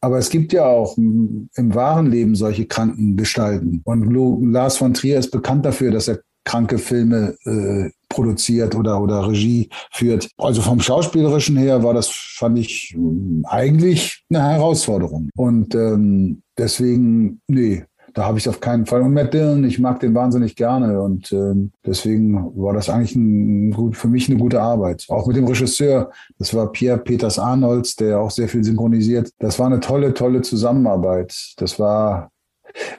Aber 0.00 0.18
es 0.18 0.30
gibt 0.30 0.52
ja 0.52 0.66
auch 0.66 0.96
im 0.96 1.48
wahren 1.56 2.06
Leben 2.06 2.36
solche 2.36 2.66
kranken 2.66 3.16
Gestalten. 3.16 3.80
Und 3.84 4.12
Lars 4.52 4.76
von 4.76 4.94
Trier 4.94 5.18
ist 5.18 5.32
bekannt 5.32 5.66
dafür, 5.66 5.90
dass 5.90 6.06
er 6.06 6.20
kranke 6.44 6.78
Filme 6.78 7.36
äh, 7.44 7.90
produziert 8.14 8.74
oder, 8.74 9.00
oder 9.00 9.28
Regie 9.28 9.68
führt. 9.92 10.30
Also 10.38 10.62
vom 10.62 10.80
Schauspielerischen 10.80 11.56
her 11.56 11.82
war 11.82 11.94
das, 11.94 12.08
fand 12.08 12.58
ich, 12.58 12.96
eigentlich 13.44 14.24
eine 14.30 14.42
Herausforderung. 14.42 15.30
Und 15.36 15.74
ähm, 15.74 16.42
deswegen, 16.56 17.40
nee, 17.48 17.84
da 18.14 18.26
habe 18.26 18.38
ich 18.38 18.48
auf 18.48 18.60
keinen 18.60 18.86
Fall. 18.86 19.02
Und 19.02 19.12
Matt 19.12 19.34
Dillon, 19.34 19.64
ich 19.64 19.80
mag 19.80 19.98
den 19.98 20.14
wahnsinnig 20.14 20.54
gerne 20.54 21.02
und 21.02 21.32
ähm, 21.32 21.72
deswegen 21.84 22.34
war 22.56 22.72
das 22.72 22.88
eigentlich 22.88 23.16
ein, 23.16 23.72
gut, 23.72 23.96
für 23.96 24.08
mich 24.08 24.30
eine 24.30 24.38
gute 24.38 24.62
Arbeit. 24.62 25.04
Auch 25.08 25.26
mit 25.26 25.36
dem 25.36 25.46
Regisseur, 25.46 26.10
das 26.38 26.54
war 26.54 26.70
Pierre 26.70 26.98
Peters 26.98 27.38
Arnolds, 27.38 27.96
der 27.96 28.20
auch 28.20 28.30
sehr 28.30 28.48
viel 28.48 28.62
synchronisiert. 28.62 29.30
Das 29.40 29.58
war 29.58 29.66
eine 29.66 29.80
tolle, 29.80 30.14
tolle 30.14 30.42
Zusammenarbeit. 30.42 31.54
Das 31.56 31.80
war, 31.80 32.30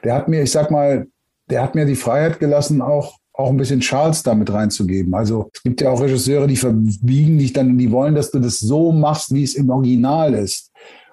der 0.04 0.15
hat 0.15 0.28
mir, 0.28 0.43
ich 0.43 0.51
sag 0.51 0.69
mal, 0.69 1.08
der 1.49 1.63
hat 1.63 1.75
mir 1.75 1.86
die 1.86 1.95
Freiheit 1.95 2.39
gelassen, 2.39 2.82
auch 2.82 3.17
auch 3.38 3.50
ein 3.50 3.58
bisschen 3.58 3.82
Charles 3.82 4.24
damit 4.24 4.52
reinzugeben. 4.52 5.13
Also 5.13 5.50
es 5.54 5.63
gibt 5.63 5.82
ja 5.82 5.89
auch 5.89 6.02
Regisseure, 6.02 6.48
die 6.48 6.56
verbiegen 6.56 7.38
dich 7.38 7.54
dann, 7.54 7.78
die 7.78 7.91
wollen, 7.91 8.15
dass 8.15 8.32
du 8.32 8.39
das 8.39 8.60
so 8.60 8.91
machst, 8.91 9.34
wie 9.34 9.43
es 9.43 9.56
im 9.56 9.69
Original 9.69 10.34
ist. 10.34 10.71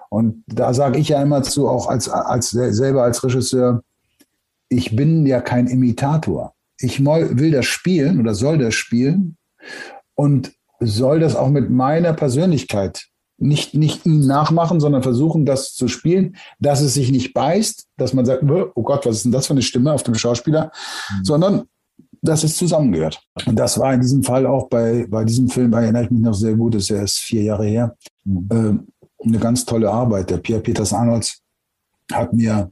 Und 0.09 0.43
da 0.47 0.73
sage 0.73 0.99
ich 0.99 1.09
ja 1.09 1.21
immer 1.21 1.43
zu, 1.43 1.67
auch 1.67 1.87
als, 1.87 2.07
als 2.07 2.51
selber 2.51 3.03
als 3.03 3.23
Regisseur, 3.23 3.83
ich 4.69 4.95
bin 4.95 5.25
ja 5.25 5.41
kein 5.41 5.67
Imitator. 5.67 6.53
Ich 6.79 7.03
will 7.03 7.51
das 7.51 7.65
spielen 7.65 8.19
oder 8.19 8.33
soll 8.33 8.57
das 8.57 8.73
spielen 8.73 9.37
und 10.15 10.53
soll 10.79 11.19
das 11.19 11.35
auch 11.35 11.49
mit 11.49 11.69
meiner 11.69 12.13
Persönlichkeit 12.13 13.07
nicht, 13.37 13.73
nicht 13.73 14.05
ihn 14.05 14.25
nachmachen, 14.25 14.79
sondern 14.79 15.03
versuchen, 15.03 15.45
das 15.45 15.73
zu 15.73 15.87
spielen, 15.87 16.35
dass 16.59 16.81
es 16.81 16.93
sich 16.93 17.11
nicht 17.11 17.33
beißt, 17.33 17.87
dass 17.97 18.13
man 18.13 18.25
sagt, 18.25 18.43
oh 18.43 18.83
Gott, 18.83 19.05
was 19.05 19.17
ist 19.17 19.25
denn 19.25 19.31
das 19.31 19.47
für 19.47 19.53
eine 19.53 19.61
Stimme 19.61 19.91
auf 19.91 20.03
dem 20.03 20.15
Schauspieler, 20.15 20.71
mhm. 21.19 21.25
sondern 21.25 21.63
dass 22.23 22.43
es 22.43 22.57
zusammengehört. 22.57 23.21
Und 23.45 23.57
das 23.57 23.77
war 23.77 23.93
in 23.93 24.01
diesem 24.01 24.23
Fall 24.23 24.47
auch 24.47 24.69
bei, 24.69 25.05
bei 25.09 25.25
diesem 25.25 25.49
Film, 25.49 25.71
da 25.71 25.81
erinnere 25.81 26.05
ich 26.05 26.11
mich 26.11 26.21
noch 26.21 26.33
sehr 26.33 26.53
gut, 26.53 26.73
das 26.73 26.83
ist 26.83 26.89
ja 26.89 26.97
erst 26.97 27.19
vier 27.19 27.43
Jahre 27.43 27.65
her, 27.65 27.95
äh, 28.25 28.73
eine 29.25 29.39
ganz 29.39 29.65
tolle 29.65 29.91
Arbeit. 29.91 30.29
Der 30.29 30.37
Pierre 30.37 30.61
Peters 30.61 30.93
Arnolds 30.93 31.41
hat 32.11 32.33
mir 32.33 32.71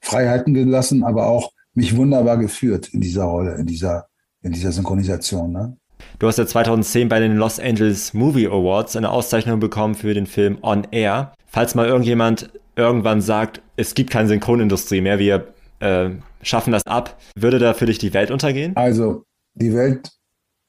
Freiheiten 0.00 0.54
gelassen, 0.54 1.02
aber 1.02 1.26
auch 1.26 1.50
mich 1.74 1.96
wunderbar 1.96 2.38
geführt 2.38 2.88
in 2.94 3.00
dieser 3.00 3.24
Rolle, 3.24 3.56
in 3.56 3.66
dieser, 3.66 4.06
in 4.42 4.52
dieser 4.52 4.70
Synchronisation. 4.70 5.52
Ne? 5.52 5.76
Du 6.20 6.28
hast 6.28 6.38
ja 6.38 6.46
2010 6.46 7.08
bei 7.08 7.18
den 7.18 7.36
Los 7.36 7.58
Angeles 7.58 8.14
Movie 8.14 8.46
Awards 8.46 8.94
eine 8.94 9.10
Auszeichnung 9.10 9.58
bekommen 9.58 9.96
für 9.96 10.14
den 10.14 10.26
Film 10.26 10.58
On 10.62 10.86
Air. 10.92 11.32
Falls 11.46 11.74
mal 11.74 11.86
irgendjemand 11.86 12.50
irgendwann 12.76 13.20
sagt, 13.20 13.60
es 13.76 13.94
gibt 13.94 14.10
keine 14.10 14.28
Synchronindustrie 14.28 15.00
mehr, 15.00 15.18
wir 15.18 15.48
äh, 15.80 16.10
schaffen 16.44 16.72
das 16.72 16.86
ab. 16.86 17.18
Würde 17.36 17.58
da 17.58 17.74
für 17.74 17.86
dich 17.86 17.98
die 17.98 18.14
Welt 18.14 18.30
untergehen? 18.30 18.76
Also, 18.76 19.24
die 19.54 19.74
Welt 19.74 20.10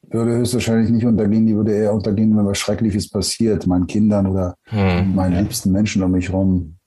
würde 0.10 0.38
höchstwahrscheinlich 0.38 0.90
nicht 0.90 1.06
untergehen, 1.06 1.46
die 1.46 1.56
würde 1.56 1.74
eher 1.74 1.94
untergehen, 1.94 2.36
wenn 2.38 2.46
was 2.46 2.58
Schreckliches 2.58 3.10
passiert, 3.10 3.66
meinen 3.68 3.88
Kindern 3.88 4.28
oder 4.28 4.56
hm, 4.66 5.16
meinen 5.16 5.34
ja. 5.34 5.42
liebsten 5.42 5.72
Menschen 5.72 6.04
um 6.04 6.12
mich 6.12 6.30
herum. 6.30 6.78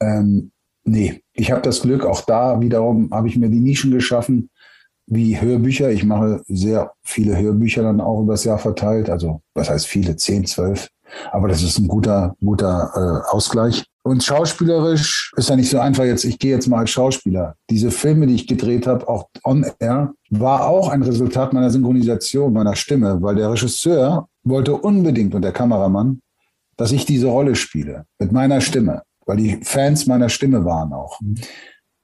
Ähm, 0.00 0.50
nee, 0.84 1.22
ich 1.32 1.50
habe 1.50 1.62
das 1.62 1.82
Glück, 1.82 2.04
auch 2.04 2.22
da 2.22 2.60
wiederum 2.60 3.10
habe 3.12 3.28
ich 3.28 3.36
mir 3.36 3.48
die 3.48 3.60
Nischen 3.60 3.90
geschaffen, 3.90 4.50
wie 5.06 5.40
Hörbücher. 5.40 5.90
Ich 5.90 6.04
mache 6.04 6.42
sehr 6.46 6.92
viele 7.02 7.38
Hörbücher 7.38 7.82
dann 7.82 8.00
auch 8.00 8.22
übers 8.22 8.44
Jahr 8.44 8.58
verteilt. 8.58 9.08
Also, 9.08 9.40
was 9.54 9.70
heißt 9.70 9.86
viele? 9.86 10.16
Zehn, 10.16 10.44
zwölf. 10.44 10.88
Aber 11.30 11.48
das 11.48 11.62
ist 11.62 11.78
ein 11.78 11.88
guter, 11.88 12.34
guter 12.40 12.90
äh, 12.94 13.30
Ausgleich. 13.32 13.84
Und 14.06 14.22
schauspielerisch 14.22 15.32
ist 15.36 15.48
ja 15.48 15.56
nicht 15.56 15.68
so 15.68 15.80
einfach 15.80 16.04
jetzt, 16.04 16.22
ich 16.22 16.38
gehe 16.38 16.52
jetzt 16.52 16.68
mal 16.68 16.78
als 16.78 16.90
Schauspieler. 16.90 17.56
Diese 17.68 17.90
Filme, 17.90 18.28
die 18.28 18.36
ich 18.36 18.46
gedreht 18.46 18.86
habe, 18.86 19.08
auch 19.08 19.30
on 19.42 19.66
air, 19.80 20.14
war 20.30 20.68
auch 20.68 20.90
ein 20.90 21.02
Resultat 21.02 21.52
meiner 21.52 21.70
Synchronisation, 21.70 22.52
meiner 22.52 22.76
Stimme, 22.76 23.20
weil 23.20 23.34
der 23.34 23.50
Regisseur 23.50 24.28
wollte 24.44 24.76
unbedingt 24.76 25.34
und 25.34 25.42
der 25.42 25.50
Kameramann, 25.50 26.20
dass 26.76 26.92
ich 26.92 27.04
diese 27.04 27.26
Rolle 27.26 27.56
spiele 27.56 28.04
mit 28.20 28.30
meiner 28.30 28.60
Stimme, 28.60 29.02
weil 29.26 29.38
die 29.38 29.58
Fans 29.64 30.06
meiner 30.06 30.28
Stimme 30.28 30.64
waren 30.64 30.92
auch. 30.92 31.18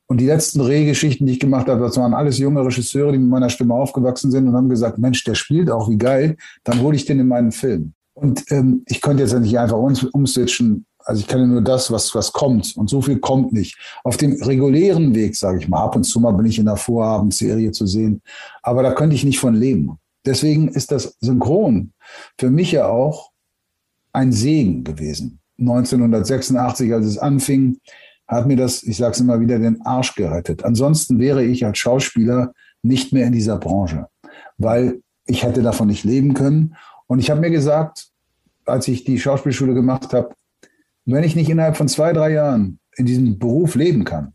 Und 0.09 0.21
die 0.21 0.27
letzten 0.27 0.61
Rehgeschichten, 0.61 1.29
die 1.29 1.35
ich 1.35 1.41
gemacht 1.41 1.69
habe, 1.69 1.83
das 1.83 1.97
waren 1.99 2.15
alles 2.15 2.37
junge 2.37 2.67
Regisseure, 2.67 3.12
die 3.12 3.19
mit 3.19 3.31
meiner 3.31 3.49
Stimme 3.49 3.75
aufgewachsen 3.75 4.33
sind 4.33 4.49
und 4.49 4.57
haben 4.57 4.69
gesagt, 4.69 4.99
Mensch, 4.99 5.23
der 5.23 5.37
spielt 5.37 5.71
auch, 5.71 5.88
wie 5.88 5.99
geil, 5.99 6.37
dann 6.65 6.81
hole 6.81 6.97
ich 6.97 7.05
den 7.05 7.21
in 7.21 7.29
meinen 7.29 7.53
Film. 7.53 7.93
Und 8.15 8.45
ähm, 8.51 8.83
ich 8.88 9.01
konnte 9.01 9.23
jetzt 9.23 9.38
nicht 9.38 9.57
einfach 9.57 9.79
umswitchen 9.79 10.85
also 11.05 11.21
ich 11.21 11.27
kenne 11.27 11.47
nur 11.47 11.62
das, 11.62 11.91
was, 11.91 12.15
was 12.15 12.33
kommt. 12.33 12.77
Und 12.77 12.88
so 12.88 13.03
viel 13.03 13.19
kommt 13.19 13.53
nicht. 13.53 13.77
Auf 14.05 14.17
dem 14.17 14.41
regulären 14.43 15.15
Weg, 15.15 15.37
sage 15.37 15.59
ich 15.59 15.69
mal, 15.69 15.83
ab 15.83 15.97
und 15.97 16.05
zu 16.05 16.21
mal 16.21 16.33
bin 16.33 16.47
ich 16.47 16.59
in 16.59 16.67
der 16.67 16.77
Vorabendserie 16.77 17.73
zu 17.73 17.87
sehen. 17.87 18.23
Aber 18.62 18.83
da 18.83 18.93
könnte 18.93 19.15
ich 19.15 19.25
nicht 19.25 19.38
von 19.38 19.55
leben. 19.55 19.99
Deswegen 20.25 20.69
ist 20.69 20.93
das 20.93 21.17
Synchron 21.21 21.93
für 22.38 22.51
mich 22.51 22.73
ja 22.73 22.87
auch 22.87 23.31
ein 24.12 24.33
Segen 24.33 24.85
gewesen. 24.85 25.41
1986, 25.59 26.93
als 26.93 27.07
es 27.07 27.19
anfing, 27.19 27.79
hat 28.29 28.47
mir 28.47 28.57
das, 28.57 28.83
ich 28.83 28.97
sage 28.97 29.12
es 29.12 29.21
immer 29.21 29.41
wieder, 29.41 29.59
den 29.59 29.83
Arsch 29.83 30.15
gerettet. 30.15 30.65
Ansonsten 30.65 31.19
wäre 31.19 31.45
ich 31.45 31.65
als 31.65 31.79
Schauspieler 31.79 32.53
nicht 32.83 33.12
mehr 33.12 33.27
in 33.27 33.33
dieser 33.33 33.59
Branche, 33.59 34.07
weil 34.59 35.03
ich 35.27 35.43
hätte 35.43 35.62
davon 35.62 35.88
nicht 35.88 36.05
leben 36.05 36.35
können. 36.35 36.77
Und 37.07 37.19
ich 37.19 37.31
habe 37.31 37.41
mir 37.41 37.51
gesagt, 37.51 38.09
als 38.65 38.88
ich 38.88 39.05
die 39.05 39.19
Schauspielschule 39.19 39.75
gemacht 39.75 40.12
habe, 40.12 40.35
wenn 41.05 41.25
ich 41.25 41.37
nicht 41.37 41.51
innerhalb 41.51 41.77
von 41.77 41.88
zwei, 41.88 42.12
drei 42.12 42.33
Jahren 42.33 42.79
in 42.97 43.07
diesem 43.07 43.38
Beruf 43.38 43.75
leben 43.75 44.05
kann, 44.05 44.35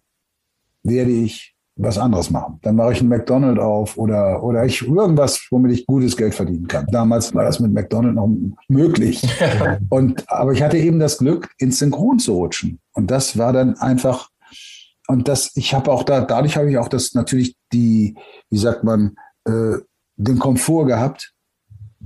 werde 0.84 1.12
ich 1.12 1.56
was 1.77 1.97
anderes 1.97 2.30
machen. 2.30 2.60
Dann 2.63 2.75
mache 2.75 2.93
ich 2.93 2.99
einen 2.99 3.10
McDonald's 3.10 3.62
auf 3.62 3.97
oder, 3.97 4.43
oder 4.43 4.65
ich 4.65 4.82
irgendwas, 4.82 5.45
womit 5.51 5.71
ich 5.73 5.86
gutes 5.86 6.17
Geld 6.17 6.34
verdienen 6.34 6.67
kann. 6.67 6.88
Damals 6.88 7.34
war 7.36 7.43
das 7.43 7.60
mit 7.60 7.71
McDonald's 7.71 8.15
noch 8.15 8.30
möglich. 8.67 9.21
und, 9.89 10.23
aber 10.30 10.53
ich 10.53 10.63
hatte 10.63 10.77
eben 10.77 10.99
das 10.99 11.19
Glück, 11.19 11.49
ins 11.60 11.80
Synchron 11.80 12.19
zu 12.19 12.34
rutschen. 12.34 12.80
Und 12.93 13.12
das 13.12 13.38
war 13.38 13.53
dann 13.53 13.77
einfach, 13.77 14.30
und 15.08 15.27
das, 15.27 15.56
ich 15.56 15.73
habe 15.73 15.91
auch 15.91 16.03
da, 16.03 16.21
dadurch 16.21 16.58
habe 16.58 16.69
ich 16.69 16.77
auch 16.77 16.89
das 16.89 17.13
natürlich 17.13 17.56
die, 17.71 18.15
wie 18.49 18.58
sagt 18.58 18.84
man, 18.84 19.15
äh, 19.45 19.77
den 20.15 20.39
Komfort 20.39 20.86
gehabt, 20.86 21.34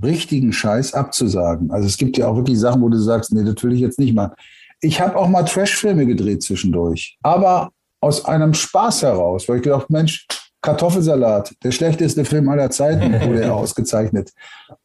richtigen 0.02 0.52
Scheiß 0.52 0.94
abzusagen. 0.94 1.70
Also 1.70 1.86
es 1.86 1.96
gibt 1.96 2.16
ja 2.16 2.28
auch 2.28 2.36
wirklich 2.36 2.58
Sachen, 2.58 2.82
wo 2.82 2.88
du 2.88 2.98
sagst, 2.98 3.32
nee, 3.32 3.44
das 3.44 3.62
will 3.62 3.72
ich 3.72 3.80
jetzt 3.80 3.98
nicht 3.98 4.14
machen. 4.14 4.34
Ich 4.80 5.00
habe 5.00 5.16
auch 5.16 5.28
mal 5.28 5.44
Trash-Filme 5.44 6.06
gedreht 6.06 6.42
zwischendurch, 6.42 7.18
aber 7.22 7.70
aus 8.00 8.24
einem 8.24 8.52
Spaß 8.52 9.02
heraus, 9.02 9.48
weil 9.48 9.58
ich 9.58 9.62
gedacht, 9.62 9.88
Mensch, 9.90 10.26
Kartoffelsalat, 10.60 11.54
der 11.64 11.72
schlechteste 11.72 12.24
Film 12.24 12.48
aller 12.48 12.70
Zeiten, 12.70 13.12
wurde 13.26 13.42
er 13.42 13.54
ausgezeichnet. 13.54 14.30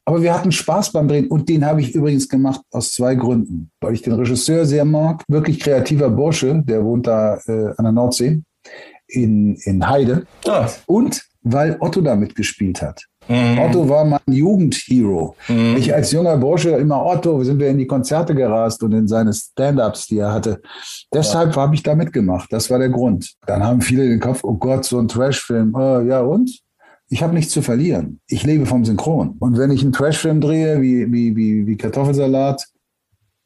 Aber 0.04 0.22
wir 0.22 0.34
hatten 0.34 0.52
Spaß 0.52 0.92
beim 0.92 1.08
Drehen 1.08 1.28
und 1.28 1.48
den 1.48 1.64
habe 1.64 1.80
ich 1.80 1.94
übrigens 1.94 2.28
gemacht 2.28 2.60
aus 2.72 2.92
zwei 2.92 3.14
Gründen. 3.14 3.70
Weil 3.80 3.94
ich 3.94 4.02
den 4.02 4.14
Regisseur 4.14 4.66
sehr 4.66 4.84
mag, 4.84 5.24
wirklich 5.28 5.60
kreativer 5.60 6.10
Bursche, 6.10 6.62
der 6.64 6.84
wohnt 6.84 7.06
da 7.06 7.38
äh, 7.46 7.74
an 7.76 7.84
der 7.84 7.92
Nordsee 7.92 8.42
in, 9.06 9.54
in 9.56 9.88
Heide. 9.88 10.26
Ja. 10.44 10.68
Und 10.86 11.22
weil 11.42 11.76
Otto 11.80 12.00
da 12.00 12.16
mitgespielt 12.16 12.82
hat. 12.82 13.07
Mhm. 13.28 13.58
Otto 13.58 13.88
war 13.88 14.04
mein 14.04 14.20
Jugendhero. 14.26 15.36
Mhm. 15.48 15.76
Ich 15.76 15.94
als 15.94 16.10
junger 16.12 16.36
Bursche 16.38 16.70
immer 16.70 17.04
Otto, 17.04 17.44
sind 17.44 17.58
wir 17.58 17.68
in 17.68 17.78
die 17.78 17.86
Konzerte 17.86 18.34
gerast 18.34 18.82
und 18.82 18.92
in 18.92 19.06
seine 19.06 19.32
Stand-ups, 19.32 20.06
die 20.06 20.18
er 20.18 20.32
hatte. 20.32 20.60
Deshalb 21.12 21.54
ja. 21.54 21.62
habe 21.62 21.74
ich 21.74 21.82
da 21.82 21.94
mitgemacht. 21.94 22.50
Das 22.52 22.70
war 22.70 22.78
der 22.78 22.88
Grund. 22.88 23.34
Dann 23.46 23.62
haben 23.62 23.82
viele 23.82 24.08
den 24.08 24.20
Kopf, 24.20 24.42
oh 24.42 24.54
Gott, 24.54 24.84
so 24.84 24.98
ein 24.98 25.08
Trash-Film. 25.08 25.74
Oh, 25.74 26.00
ja 26.00 26.20
und? 26.20 26.58
Ich 27.10 27.22
habe 27.22 27.34
nichts 27.34 27.52
zu 27.52 27.62
verlieren. 27.62 28.20
Ich 28.26 28.44
lebe 28.44 28.66
vom 28.66 28.84
Synchron. 28.84 29.36
Und 29.38 29.56
wenn 29.58 29.70
ich 29.70 29.82
einen 29.82 29.92
Trash-Film 29.92 30.40
drehe, 30.40 30.80
wie, 30.80 31.10
wie, 31.12 31.36
wie, 31.36 31.66
wie 31.66 31.76
Kartoffelsalat 31.76 32.66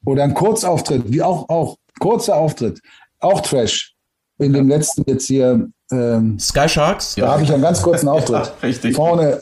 oder 0.05 0.25
ein 0.25 0.35
Kurzauftritt, 0.35 1.11
wie 1.13 1.23
auch, 1.23 1.49
auch, 1.49 1.77
kurzer 2.01 2.37
Auftritt, 2.37 2.81
auch 3.21 3.41
Trash. 3.41 3.95
In 4.39 4.53
dem 4.53 4.69
letzten 4.69 5.05
jetzt 5.07 5.27
hier 5.27 5.69
ähm, 5.93 6.39
Sky 6.39 6.69
Sharks? 6.69 7.15
Da 7.15 7.23
ja. 7.23 7.33
habe 7.33 7.45
ich 7.45 7.53
einen 7.53 7.63
ganz 7.63 7.81
kurzen 7.83 8.09
Auftritt. 8.09 8.47
ja, 8.47 8.53
richtig. 8.67 8.97
Vorne 8.97 9.41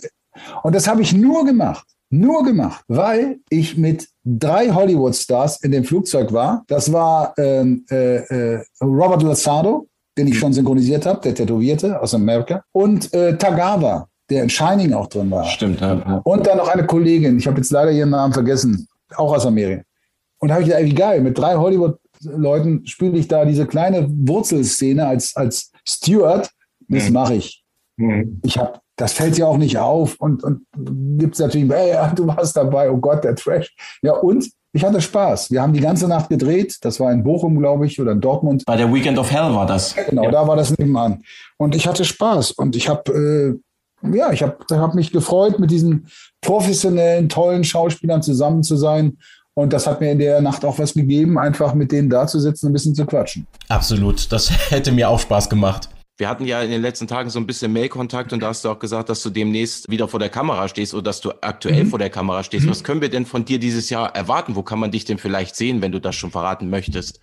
und 0.63 0.75
das 0.75 0.89
habe 0.89 1.03
ich 1.03 1.13
nur 1.13 1.45
gemacht, 1.45 1.87
nur 2.11 2.45
gemacht, 2.45 2.85
weil 2.89 3.39
ich 3.49 3.77
mit 3.77 4.09
drei 4.25 4.71
Hollywood-Stars 4.71 5.63
in 5.63 5.73
dem 5.73 5.85
Flugzeug 5.85 6.33
war. 6.33 6.65
Das 6.67 6.93
war 6.93 7.35
ähm, 7.39 7.85
äh, 7.91 8.17
äh, 8.17 8.65
Robert 8.81 9.23
Lassado, 9.23 9.89
den 10.19 10.27
ich 10.27 10.39
schon 10.39 10.53
synchronisiert 10.53 11.07
habe, 11.07 11.21
der 11.23 11.35
Tätowierte 11.35 12.01
aus 12.01 12.15
Amerika, 12.15 12.63
und 12.73 13.13
äh, 13.15 13.37
Tagawa, 13.37 14.09
der 14.29 14.43
in 14.43 14.51
Shining 14.51 14.93
auch 14.93 15.07
drin 15.07 15.31
war. 15.31 15.45
Stimmt, 15.45 15.81
ja. 15.81 16.21
Und 16.25 16.47
dann 16.47 16.59
noch 16.59 16.69
eine 16.69 16.87
Kollegin, 16.87 17.39
ich 17.39 17.47
habe 17.47 17.57
jetzt 17.59 17.71
leider 17.71 17.91
ihren 17.91 18.11
Namen 18.11 18.33
vergessen, 18.33 18.87
auch 19.17 19.35
aus 19.35 19.47
Amerika. 19.47 19.83
Und 20.39 20.49
da 20.49 20.55
habe 20.55 20.65
ich 20.65 20.71
gedacht, 20.71 20.85
wie 20.85 20.95
geil, 20.95 21.21
mit 21.21 21.39
drei 21.39 21.55
Hollywood-Leuten 21.57 22.87
spiele 22.87 23.19
ich 23.19 23.29
da 23.29 23.45
diese 23.45 23.67
kleine 23.67 24.09
Wurzelszene 24.09 25.07
als, 25.07 25.37
als 25.37 25.71
Steward. 25.87 26.51
Das 26.89 27.09
mhm. 27.09 27.13
mache 27.13 27.35
ich. 27.35 27.63
Mhm. 27.97 28.41
Ich 28.43 28.59
habe 28.59 28.81
das 29.01 29.13
fällt 29.13 29.39
ja 29.39 29.47
auch 29.47 29.57
nicht 29.57 29.79
auf 29.79 30.17
und, 30.19 30.45
und 30.45 30.67
gibt 31.19 31.35
es 31.35 31.41
natürlich, 31.41 31.71
hey, 31.71 31.97
du 32.15 32.27
warst 32.27 32.57
dabei, 32.57 32.91
oh 32.91 32.99
Gott, 32.99 33.25
der 33.25 33.35
Trash. 33.35 33.75
Ja, 34.03 34.13
und 34.13 34.51
ich 34.73 34.85
hatte 34.85 35.01
Spaß. 35.01 35.51
Wir 35.51 35.63
haben 35.63 35.73
die 35.73 35.81
ganze 35.81 36.07
Nacht 36.07 36.29
gedreht. 36.29 36.77
Das 36.83 37.01
war 37.01 37.11
in 37.11 37.25
Bochum, 37.25 37.59
glaube 37.59 37.87
ich, 37.87 38.01
oder 38.01 38.13
in 38.13 38.21
Dortmund. 38.21 38.65
Bei 38.67 38.77
der 38.77 38.93
Weekend 38.93 39.19
of 39.19 39.31
Hell 39.31 39.53
war 39.55 39.67
das. 39.67 39.97
Genau, 40.09 40.25
ja. 40.25 40.31
da 40.31 40.47
war 40.47 40.55
das 40.55 40.77
nebenan. 40.77 41.23
Und 41.57 41.75
ich 41.75 41.89
hatte 41.89 42.05
Spaß. 42.05 42.53
Und 42.53 42.77
ich 42.77 42.89
habe, 42.89 43.61
äh, 44.05 44.17
ja, 44.17 44.33
ich 44.33 44.43
habe 44.43 44.59
hab 44.71 44.95
mich 44.95 45.11
gefreut, 45.11 45.59
mit 45.59 45.71
diesen 45.71 46.07
professionellen, 46.41 47.29
tollen 47.29 47.65
Schauspielern 47.65 48.23
zusammen 48.23 48.63
zu 48.63 48.77
sein. 48.77 49.19
Und 49.55 49.73
das 49.73 49.87
hat 49.87 50.01
mir 50.01 50.13
in 50.13 50.21
der 50.21 50.41
Nacht 50.41 50.65
auch 50.65 50.79
was 50.79 50.95
gegeben, 50.95 51.37
einfach 51.37 51.75
mit 51.75 51.91
denen 51.91 52.09
da 52.09 52.27
zu 52.27 52.39
sitzen 52.39 52.67
und 52.67 52.71
ein 52.71 52.75
bisschen 52.75 52.95
zu 52.95 53.05
quatschen. 53.05 53.47
Absolut. 53.69 54.31
Das 54.31 54.51
hätte 54.71 54.93
mir 54.93 55.09
auch 55.09 55.19
Spaß 55.19 55.51
gemacht. 55.51 55.89
Wir 56.21 56.29
hatten 56.29 56.45
ja 56.45 56.61
in 56.61 56.71
den 56.71 56.83
letzten 56.83 57.07
Tagen 57.07 57.31
so 57.31 57.41
ein 57.41 57.47
bisschen 57.47 57.73
Mail-Kontakt 57.73 58.35
und 58.35 58.41
da 58.41 58.49
hast 58.49 58.63
du 58.63 58.69
auch 58.69 58.79
gesagt, 58.79 59.09
dass 59.09 59.23
du 59.23 59.31
demnächst 59.31 59.91
wieder 59.91 60.07
vor 60.07 60.21
der 60.21 60.29
Kamera 60.29 60.69
stehst 60.69 60.93
oder 60.93 61.05
dass 61.05 61.23
du 61.23 61.33
aktuell 61.41 61.85
mhm. 61.85 61.89
vor 61.89 61.99
der 61.99 62.11
Kamera 62.11 62.43
stehst. 62.43 62.67
Mhm. 62.67 62.71
Was 62.71 62.85
können 62.85 63.01
wir 63.01 63.09
denn 63.09 63.25
von 63.25 63.47
dir 63.47 63.59
dieses 63.59 63.89
Jahr 63.89 64.15
erwarten? 64.15 64.55
Wo 64.55 64.63
kann 64.63 64.79
man 64.79 64.91
dich 64.91 65.07
denn 65.07 65.17
vielleicht 65.17 65.57
sehen, 65.57 65.81
wenn 65.81 65.93
du 65.93 65.99
das 65.99 66.15
schon 66.15 66.31
verraten 66.31 66.69
möchtest? 66.69 67.21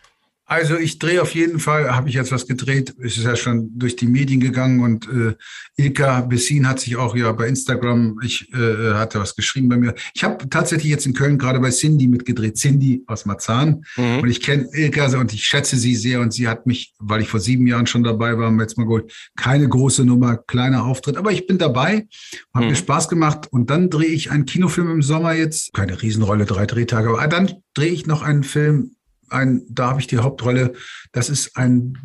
Also 0.50 0.78
ich 0.78 0.98
drehe 0.98 1.22
auf 1.22 1.36
jeden 1.36 1.60
Fall, 1.60 1.94
habe 1.94 2.08
ich 2.08 2.16
jetzt 2.16 2.32
was 2.32 2.48
gedreht, 2.48 2.96
es 3.04 3.18
ist 3.18 3.26
ja 3.26 3.36
schon 3.36 3.70
durch 3.78 3.98
die 3.98 4.08
Medien 4.08 4.40
gegangen 4.40 4.80
und 4.80 5.06
äh, 5.10 5.36
Ilka 5.76 6.22
Bessin 6.22 6.70
hat 6.70 6.80
sich 6.80 6.96
auch 6.96 7.18
ja 7.18 7.30
bei 7.34 7.50
Instagram, 7.50 8.18
ich 8.24 8.50
äh, 8.54 8.94
hatte 8.94 9.20
was 9.20 9.36
geschrieben 9.36 9.68
bei 9.68 9.76
mir. 9.76 9.94
Ich 10.14 10.24
habe 10.24 10.50
tatsächlich 10.50 10.90
jetzt 10.90 11.06
in 11.06 11.14
Köln 11.14 11.38
gerade 11.38 11.60
bei 11.60 11.70
Cindy 11.70 12.08
mitgedreht, 12.08 12.56
Cindy 12.56 13.04
aus 13.08 13.26
Marzahn 13.26 13.84
mhm. 13.98 14.20
und 14.20 14.30
ich 14.30 14.40
kenne 14.40 14.70
Ilka 14.72 15.08
und 15.18 15.34
ich 15.34 15.44
schätze 15.44 15.76
sie 15.76 15.98
sehr 15.98 16.22
und 16.22 16.32
sie 16.32 16.48
hat 16.48 16.66
mich, 16.66 16.94
weil 16.98 17.22
ich 17.22 17.28
vor 17.28 17.42
sieben 17.42 17.68
Jahren 17.68 17.86
schon 17.86 18.04
dabei 18.04 18.38
war, 18.38 18.50
jetzt 18.62 18.78
mal 18.78 18.86
geholt, 18.86 19.12
keine 19.36 19.68
große 19.68 20.06
Nummer, 20.06 20.38
kleiner 20.38 20.86
Auftritt, 20.86 21.18
aber 21.18 21.34
ich 21.34 21.46
bin 21.46 21.58
dabei, 21.58 22.08
hat 22.54 22.64
mhm. 22.64 22.70
mir 22.70 22.76
Spaß 22.78 23.10
gemacht 23.10 23.48
und 23.52 23.70
dann 23.70 23.90
drehe 23.90 24.08
ich 24.08 24.32
einen 24.32 24.46
Kinofilm 24.46 24.92
im 24.92 25.02
Sommer 25.02 25.34
jetzt, 25.34 25.74
keine 25.74 26.02
Riesenrolle, 26.02 26.46
drei 26.46 26.66
Drehtage, 26.66 27.10
aber 27.10 27.28
dann 27.28 27.52
drehe 27.74 27.92
ich 27.92 28.08
noch 28.08 28.22
einen 28.22 28.44
Film 28.44 28.92
ein, 29.30 29.64
da 29.70 29.90
habe 29.90 30.00
ich 30.00 30.08
die 30.08 30.18
Hauptrolle. 30.18 30.74
Das 31.12 31.30
ist 31.30 31.58
ein 31.58 31.98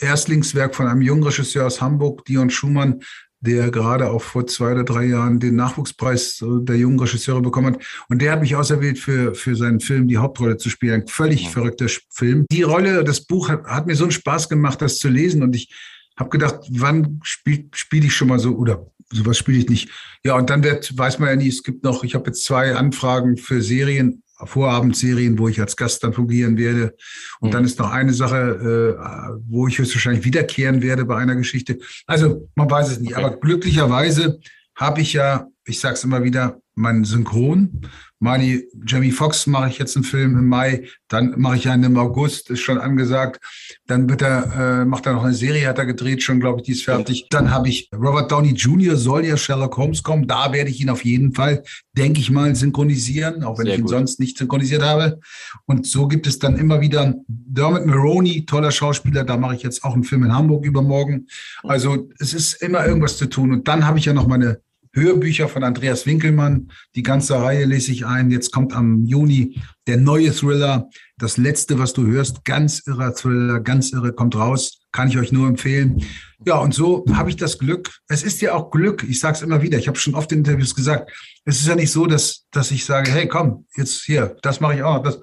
Erstlingswerk 0.00 0.74
von 0.74 0.86
einem 0.86 1.02
jungen 1.02 1.22
Regisseur 1.22 1.66
aus 1.66 1.80
Hamburg, 1.80 2.24
Dion 2.24 2.50
Schumann, 2.50 3.00
der 3.40 3.70
gerade 3.70 4.10
auch 4.10 4.22
vor 4.22 4.46
zwei 4.46 4.72
oder 4.72 4.84
drei 4.84 5.04
Jahren 5.04 5.38
den 5.38 5.56
Nachwuchspreis 5.56 6.42
der 6.42 6.76
jungen 6.76 6.98
Regisseure 6.98 7.42
bekommen 7.42 7.74
hat. 7.74 7.82
Und 8.08 8.22
der 8.22 8.32
hat 8.32 8.40
mich 8.40 8.56
auserwählt, 8.56 8.98
für, 8.98 9.34
für 9.34 9.54
seinen 9.54 9.80
Film 9.80 10.08
die 10.08 10.16
Hauptrolle 10.16 10.56
zu 10.56 10.70
spielen. 10.70 11.02
Ein 11.02 11.08
völlig 11.08 11.46
mhm. 11.46 11.50
verrückter 11.50 11.86
Film. 12.10 12.46
Die 12.50 12.62
Rolle, 12.62 13.04
das 13.04 13.24
Buch 13.26 13.48
hat, 13.48 13.64
hat 13.66 13.86
mir 13.86 13.96
so 13.96 14.04
einen 14.04 14.12
Spaß 14.12 14.48
gemacht, 14.48 14.80
das 14.80 14.98
zu 14.98 15.08
lesen. 15.08 15.42
Und 15.42 15.54
ich 15.54 15.74
habe 16.16 16.30
gedacht, 16.30 16.60
wann 16.70 17.20
spiele 17.22 17.68
spiel 17.74 18.04
ich 18.04 18.14
schon 18.14 18.28
mal 18.28 18.38
so, 18.38 18.54
oder 18.56 18.86
sowas 19.10 19.38
spiele 19.38 19.58
ich 19.58 19.68
nicht. 19.68 19.90
Ja, 20.24 20.36
und 20.36 20.48
dann 20.48 20.62
wird, 20.62 20.96
weiß 20.96 21.18
man 21.18 21.28
ja 21.28 21.36
nie, 21.36 21.48
es 21.48 21.62
gibt 21.62 21.84
noch, 21.84 22.02
ich 22.02 22.14
habe 22.14 22.26
jetzt 22.26 22.44
zwei 22.44 22.74
Anfragen 22.74 23.36
für 23.36 23.60
Serien 23.62 24.22
Vorabendserien, 24.36 25.38
wo 25.38 25.48
ich 25.48 25.60
als 25.60 25.76
Gast 25.76 26.02
dann 26.02 26.12
fungieren 26.12 26.58
werde. 26.58 26.94
Und 27.40 27.48
mhm. 27.48 27.52
dann 27.52 27.64
ist 27.64 27.78
noch 27.78 27.90
eine 27.90 28.12
Sache, 28.12 28.98
äh, 28.98 29.38
wo 29.48 29.68
ich 29.68 29.78
höchstwahrscheinlich 29.78 30.24
wiederkehren 30.24 30.82
werde 30.82 31.04
bei 31.04 31.16
einer 31.16 31.36
Geschichte. 31.36 31.78
Also 32.06 32.48
man 32.54 32.70
weiß 32.70 32.90
es 32.90 33.00
nicht. 33.00 33.12
Okay. 33.12 33.24
Aber 33.24 33.36
glücklicherweise 33.36 34.40
habe 34.74 35.00
ich 35.00 35.12
ja, 35.12 35.46
ich 35.64 35.78
sage 35.78 35.94
es 35.94 36.04
immer 36.04 36.24
wieder, 36.24 36.60
mein 36.74 37.04
Synchron. 37.04 37.82
Marty, 38.20 38.66
Jamie 38.86 39.10
Foxx 39.10 39.46
mache 39.46 39.68
ich 39.68 39.78
jetzt 39.78 39.96
einen 39.96 40.04
Film 40.04 40.38
im 40.38 40.48
Mai, 40.48 40.88
dann 41.08 41.34
mache 41.36 41.56
ich 41.56 41.68
einen 41.68 41.84
im 41.84 41.98
August, 41.98 42.48
ist 42.48 42.60
schon 42.60 42.78
angesagt. 42.78 43.38
Dann 43.86 44.08
wird 44.08 44.22
er, 44.22 44.80
äh, 44.80 44.84
macht 44.86 45.04
er 45.04 45.12
noch 45.12 45.24
eine 45.24 45.34
Serie, 45.34 45.68
hat 45.68 45.78
er 45.78 45.84
gedreht, 45.84 46.22
schon 46.22 46.40
glaube 46.40 46.60
ich, 46.60 46.64
die 46.64 46.72
ist 46.72 46.84
fertig. 46.84 47.26
Dann 47.28 47.50
habe 47.50 47.68
ich 47.68 47.90
Robert 47.94 48.32
Downey 48.32 48.52
Jr. 48.52 48.96
soll 48.96 49.26
ja 49.26 49.36
Sherlock 49.36 49.76
Holmes 49.76 50.02
kommen. 50.02 50.26
Da 50.26 50.52
werde 50.52 50.70
ich 50.70 50.80
ihn 50.80 50.88
auf 50.88 51.04
jeden 51.04 51.34
Fall, 51.34 51.64
denke 51.92 52.20
ich 52.20 52.30
mal, 52.30 52.54
synchronisieren, 52.54 53.44
auch 53.44 53.58
wenn 53.58 53.66
Sehr 53.66 53.74
ich 53.74 53.80
ihn 53.80 53.84
gut. 53.84 53.90
sonst 53.90 54.20
nicht 54.20 54.38
synchronisiert 54.38 54.82
habe. 54.82 55.20
Und 55.66 55.86
so 55.86 56.08
gibt 56.08 56.26
es 56.26 56.38
dann 56.38 56.56
immer 56.56 56.80
wieder 56.80 57.14
Dermot 57.28 57.84
Maroney, 57.84 58.46
toller 58.46 58.70
Schauspieler. 58.70 59.24
Da 59.24 59.36
mache 59.36 59.56
ich 59.56 59.62
jetzt 59.62 59.84
auch 59.84 59.92
einen 59.92 60.04
Film 60.04 60.24
in 60.24 60.34
Hamburg 60.34 60.64
übermorgen. 60.64 61.26
Also 61.62 62.08
es 62.18 62.32
ist 62.32 62.54
immer 62.62 62.86
irgendwas 62.86 63.18
zu 63.18 63.26
tun. 63.26 63.52
Und 63.52 63.68
dann 63.68 63.86
habe 63.86 63.98
ich 63.98 64.06
ja 64.06 64.14
noch 64.14 64.26
meine 64.26 64.60
Hörbücher 64.94 65.48
von 65.48 65.64
Andreas 65.64 66.06
Winkelmann. 66.06 66.70
Die 66.94 67.02
ganze 67.02 67.34
Reihe 67.34 67.64
lese 67.64 67.92
ich 67.92 68.06
ein. 68.06 68.30
Jetzt 68.30 68.52
kommt 68.52 68.72
am 68.74 69.04
Juni 69.04 69.60
der 69.86 69.96
neue 69.96 70.32
Thriller. 70.32 70.88
Das 71.18 71.36
letzte, 71.36 71.78
was 71.78 71.92
du 71.92 72.06
hörst, 72.06 72.44
ganz 72.44 72.82
irrer 72.86 73.14
Thriller, 73.14 73.60
ganz 73.60 73.92
irre, 73.92 74.12
kommt 74.12 74.36
raus. 74.36 74.80
Kann 74.92 75.08
ich 75.08 75.18
euch 75.18 75.32
nur 75.32 75.48
empfehlen. 75.48 76.04
Ja, 76.46 76.58
und 76.58 76.74
so 76.74 77.04
habe 77.12 77.30
ich 77.30 77.36
das 77.36 77.58
Glück. 77.58 77.90
Es 78.08 78.22
ist 78.22 78.40
ja 78.40 78.54
auch 78.54 78.70
Glück. 78.70 79.04
Ich 79.08 79.18
sage 79.18 79.36
es 79.36 79.42
immer 79.42 79.62
wieder. 79.62 79.78
Ich 79.78 79.88
habe 79.88 79.98
schon 79.98 80.14
oft 80.14 80.30
in 80.30 80.38
Interviews 80.38 80.74
gesagt. 80.74 81.10
Es 81.44 81.60
ist 81.60 81.66
ja 81.66 81.74
nicht 81.74 81.90
so, 81.90 82.06
dass, 82.06 82.46
dass 82.52 82.70
ich 82.70 82.84
sage, 82.84 83.10
hey, 83.10 83.26
komm, 83.26 83.66
jetzt 83.76 84.04
hier, 84.04 84.36
das 84.42 84.60
mache 84.60 84.76
ich 84.76 84.82
auch. 84.84 85.02
Das, 85.02 85.20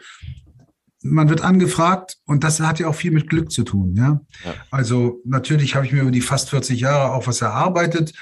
man 1.03 1.29
wird 1.29 1.41
angefragt 1.41 2.17
und 2.25 2.43
das 2.43 2.60
hat 2.60 2.79
ja 2.79 2.88
auch 2.88 2.95
viel 2.95 3.12
mit 3.12 3.29
Glück 3.29 3.51
zu 3.51 3.63
tun. 3.63 3.95
Ja? 3.95 4.21
ja. 4.43 4.53
Also 4.69 5.21
natürlich 5.25 5.75
habe 5.75 5.86
ich 5.86 5.93
mir 5.93 6.01
über 6.01 6.12
die 6.12 6.21
fast 6.21 6.49
40 6.49 6.81
Jahre 6.81 7.13
auch 7.13 7.25
was 7.27 7.41
erarbeitet 7.41 8.13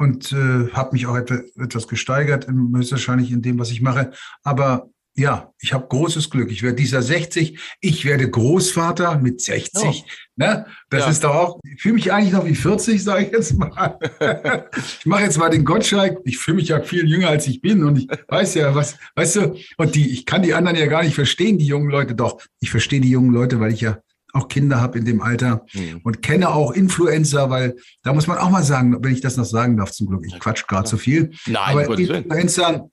und 0.00 0.32
äh, 0.32 0.70
habe 0.72 0.92
mich 0.92 1.06
auch 1.06 1.14
etwa, 1.14 1.40
etwas 1.62 1.86
gesteigert, 1.86 2.46
höchstwahrscheinlich 2.48 3.30
in 3.32 3.42
dem, 3.42 3.58
was 3.58 3.70
ich 3.70 3.82
mache. 3.82 4.12
Aber 4.42 4.88
ja, 5.14 5.52
ich 5.60 5.74
habe 5.74 5.88
großes 5.88 6.30
Glück. 6.30 6.50
Ich 6.50 6.62
werde 6.62 6.76
dieser 6.76 7.02
60, 7.02 7.58
ich 7.82 8.06
werde 8.06 8.30
Großvater 8.30 9.18
mit 9.18 9.42
60. 9.42 9.82
Oh. 9.84 9.92
Ne? 10.36 10.64
Das 10.88 11.02
ja. 11.02 11.10
ist 11.10 11.24
doch 11.24 11.34
auch, 11.34 11.60
ich 11.70 11.82
fühle 11.82 11.96
mich 11.96 12.10
eigentlich 12.10 12.32
noch 12.32 12.46
wie 12.46 12.54
40, 12.54 13.04
sage 13.04 13.26
ich 13.26 13.32
jetzt 13.32 13.58
mal. 13.58 13.98
ich 15.00 15.04
mache 15.04 15.24
jetzt 15.24 15.36
mal 15.36 15.50
den 15.50 15.66
Gottschalk. 15.66 16.18
Ich 16.24 16.38
fühle 16.38 16.56
mich 16.56 16.68
ja 16.68 16.80
viel 16.80 17.06
jünger, 17.06 17.28
als 17.28 17.46
ich 17.46 17.60
bin. 17.60 17.84
Und 17.84 17.98
ich 17.98 18.08
weiß 18.28 18.54
ja, 18.54 18.74
was, 18.74 18.96
weißt 19.16 19.36
du, 19.36 19.56
und 19.76 19.94
die, 19.94 20.12
ich 20.12 20.24
kann 20.24 20.42
die 20.42 20.54
anderen 20.54 20.78
ja 20.78 20.86
gar 20.86 21.02
nicht 21.02 21.14
verstehen, 21.14 21.58
die 21.58 21.66
jungen 21.66 21.90
Leute. 21.90 22.14
Doch, 22.14 22.40
ich 22.58 22.70
verstehe 22.70 23.02
die 23.02 23.10
jungen 23.10 23.34
Leute, 23.34 23.60
weil 23.60 23.74
ich 23.74 23.82
ja 23.82 23.98
auch 24.32 24.48
Kinder 24.48 24.80
habe 24.80 24.98
in 24.98 25.04
dem 25.04 25.20
Alter 25.22 25.66
mhm. 25.72 26.00
und 26.02 26.22
kenne 26.22 26.50
auch 26.50 26.72
Influencer, 26.72 27.50
weil 27.50 27.76
da 28.02 28.12
muss 28.12 28.26
man 28.26 28.38
auch 28.38 28.50
mal 28.50 28.62
sagen, 28.62 28.96
wenn 29.02 29.12
ich 29.12 29.20
das 29.20 29.36
noch 29.36 29.44
sagen 29.44 29.76
darf, 29.76 29.92
zum 29.92 30.08
Glück, 30.08 30.24
ich 30.26 30.38
quatsch 30.38 30.66
gerade 30.66 30.88
zu 30.88 30.96
viel. 30.96 31.32
Nein, 31.46 31.78
aber 31.78 31.98
Influencer 31.98 32.88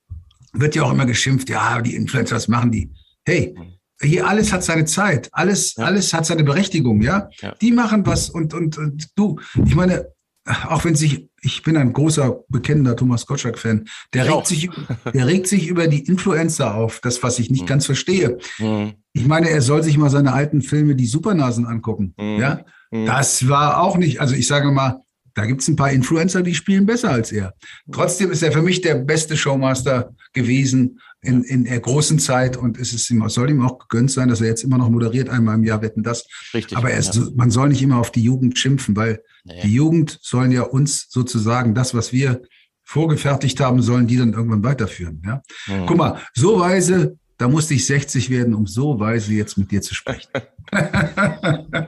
wird 0.54 0.76
ja 0.76 0.84
auch 0.84 0.92
immer 0.92 1.06
geschimpft, 1.06 1.50
ja, 1.50 1.82
die 1.82 1.96
Influencer, 1.96 2.36
was 2.36 2.48
machen 2.48 2.72
die? 2.72 2.92
Hey, 3.26 3.56
mhm. 3.58 4.08
hier 4.08 4.28
alles 4.28 4.52
hat 4.52 4.64
seine 4.64 4.86
Zeit, 4.86 5.30
alles, 5.32 5.76
ja. 5.76 5.86
alles 5.86 6.14
hat 6.14 6.26
seine 6.26 6.44
Berechtigung, 6.44 7.02
ja? 7.02 7.30
ja? 7.42 7.54
Die 7.62 7.72
machen 7.72 8.06
was 8.06 8.30
und, 8.30 8.54
und, 8.54 8.78
und 8.78 9.08
du, 9.16 9.40
ich 9.66 9.76
meine, 9.76 10.08
auch 10.70 10.86
wenn 10.86 10.96
sich, 10.96 11.28
ich 11.42 11.62
bin 11.64 11.78
ein 11.78 11.94
großer, 11.94 12.40
bekennender 12.48 12.96
Thomas 12.96 13.26
Gottschalk-Fan, 13.26 13.88
der, 14.14 14.34
regt 14.34 14.48
sich, 14.48 14.70
der 15.14 15.28
regt 15.28 15.48
sich 15.48 15.68
über 15.68 15.88
die 15.88 16.06
Influencer 16.06 16.76
auf, 16.76 17.00
das, 17.02 17.22
was 17.24 17.40
ich 17.40 17.52
nicht 17.52 17.64
mhm. 17.64 17.68
ganz 17.68 17.86
verstehe. 17.86 18.38
Mhm. 18.60 18.94
Ich 19.18 19.28
meine, 19.28 19.50
er 19.50 19.62
soll 19.62 19.84
sich 19.84 19.98
mal 19.98 20.10
seine 20.10 20.34
alten 20.34 20.62
Filme, 20.62 20.96
die 20.96 21.08
Supernasen, 21.08 21.66
angucken. 21.66 22.14
Mhm. 22.18 22.40
Ja, 22.40 22.66
mhm. 22.92 23.06
das 23.06 23.48
war 23.48 23.82
auch 23.82 23.98
nicht, 23.98 24.22
also 24.22 24.36
ich 24.36 24.48
sage 24.48 24.72
mal, 24.72 25.02
da 25.34 25.46
gibt 25.46 25.62
es 25.62 25.68
ein 25.68 25.76
paar 25.76 25.92
Influencer, 25.92 26.42
die 26.42 26.56
spielen 26.56 26.88
besser 26.88 27.12
als 27.12 27.32
er. 27.32 27.54
Trotzdem 27.92 28.32
ist 28.32 28.42
er 28.42 28.52
für 28.52 28.64
mich 28.64 28.82
der 28.82 28.96
beste 28.96 29.38
Showmaster 29.38 30.16
gewesen 30.34 31.00
in, 31.22 31.44
in 31.44 31.66
der 31.66 31.80
großen 31.80 32.18
Zeit 32.18 32.58
und 32.58 32.80
es 32.80 32.94
ist 32.94 33.10
ihm, 33.12 33.28
soll 33.30 33.52
ihm 33.52 33.62
auch 33.62 33.78
gegönnt 33.78 34.10
sein, 34.10 34.30
dass 34.30 34.42
er 34.42 34.48
jetzt 34.48 34.64
immer 34.64 34.80
noch 34.80 34.90
moderiert, 34.90 35.30
einmal 35.30 35.56
im 35.56 35.64
Jahr 35.64 35.82
wetten 35.82 36.02
das. 36.02 36.26
Richtig. 36.54 36.76
Aber 36.78 36.90
er 36.90 36.98
ist, 36.98 37.16
ja. 37.16 37.24
man 37.36 37.52
soll 37.52 37.70
nicht 37.70 37.82
immer 37.82 37.98
auf 37.98 38.12
die 38.12 38.24
Jugend 38.24 38.58
schimpfen, 38.58 38.96
weil 38.96 39.22
nee. 39.44 39.62
die 39.64 39.74
Jugend 39.74 40.18
sollen 40.22 40.52
ja 40.52 40.64
uns 40.64 41.08
sozusagen 41.10 41.76
das, 41.76 41.94
was 41.94 42.12
wir 42.12 42.42
vorgefertigt 42.84 43.60
haben, 43.60 43.82
sollen 43.82 44.08
die 44.08 44.18
dann 44.18 44.34
irgendwann 44.34 44.64
weiterführen. 44.64 45.22
Ja? 45.26 45.42
Mhm. 45.68 45.86
Guck 45.86 45.98
mal, 45.98 46.20
so 46.34 46.60
weise, 46.60 47.18
da 47.38 47.48
musste 47.48 47.74
ich 47.74 47.86
60 47.86 48.30
werden, 48.30 48.54
um 48.54 48.68
so 48.68 49.00
weise 49.00 49.34
jetzt 49.34 49.58
mit 49.58 49.72
dir 49.72 49.82
zu 49.82 49.94
sprechen. 49.94 50.30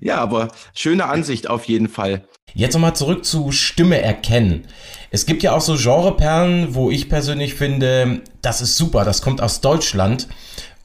Ja, 0.00 0.16
aber 0.16 0.48
schöne 0.74 1.06
Ansicht 1.06 1.48
auf 1.48 1.64
jeden 1.64 1.88
Fall. 1.88 2.24
Jetzt 2.54 2.74
nochmal 2.74 2.96
zurück 2.96 3.24
zu 3.24 3.52
Stimme 3.52 4.00
erkennen. 4.00 4.66
Es 5.10 5.26
gibt 5.26 5.42
ja 5.42 5.52
auch 5.52 5.60
so 5.60 5.76
Genreperlen, 5.76 6.74
wo 6.74 6.90
ich 6.90 7.08
persönlich 7.08 7.54
finde, 7.54 8.22
das 8.42 8.62
ist 8.62 8.76
super, 8.76 9.04
das 9.04 9.22
kommt 9.22 9.40
aus 9.40 9.60
Deutschland. 9.60 10.26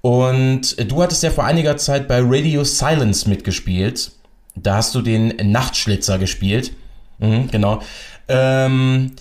Und 0.01 0.75
du 0.91 1.01
hattest 1.01 1.23
ja 1.23 1.31
vor 1.31 1.45
einiger 1.45 1.77
Zeit 1.77 2.07
bei 2.07 2.19
Radio 2.21 2.63
Silence 2.63 3.27
mitgespielt. 3.27 4.11
Da 4.55 4.75
hast 4.75 4.93
du 4.93 5.01
den 5.01 5.33
Nachtschlitzer 5.51 6.19
gespielt. 6.19 6.73
Mhm, 7.17 7.49
genau. 7.49 7.81
Ähm, 8.27 9.13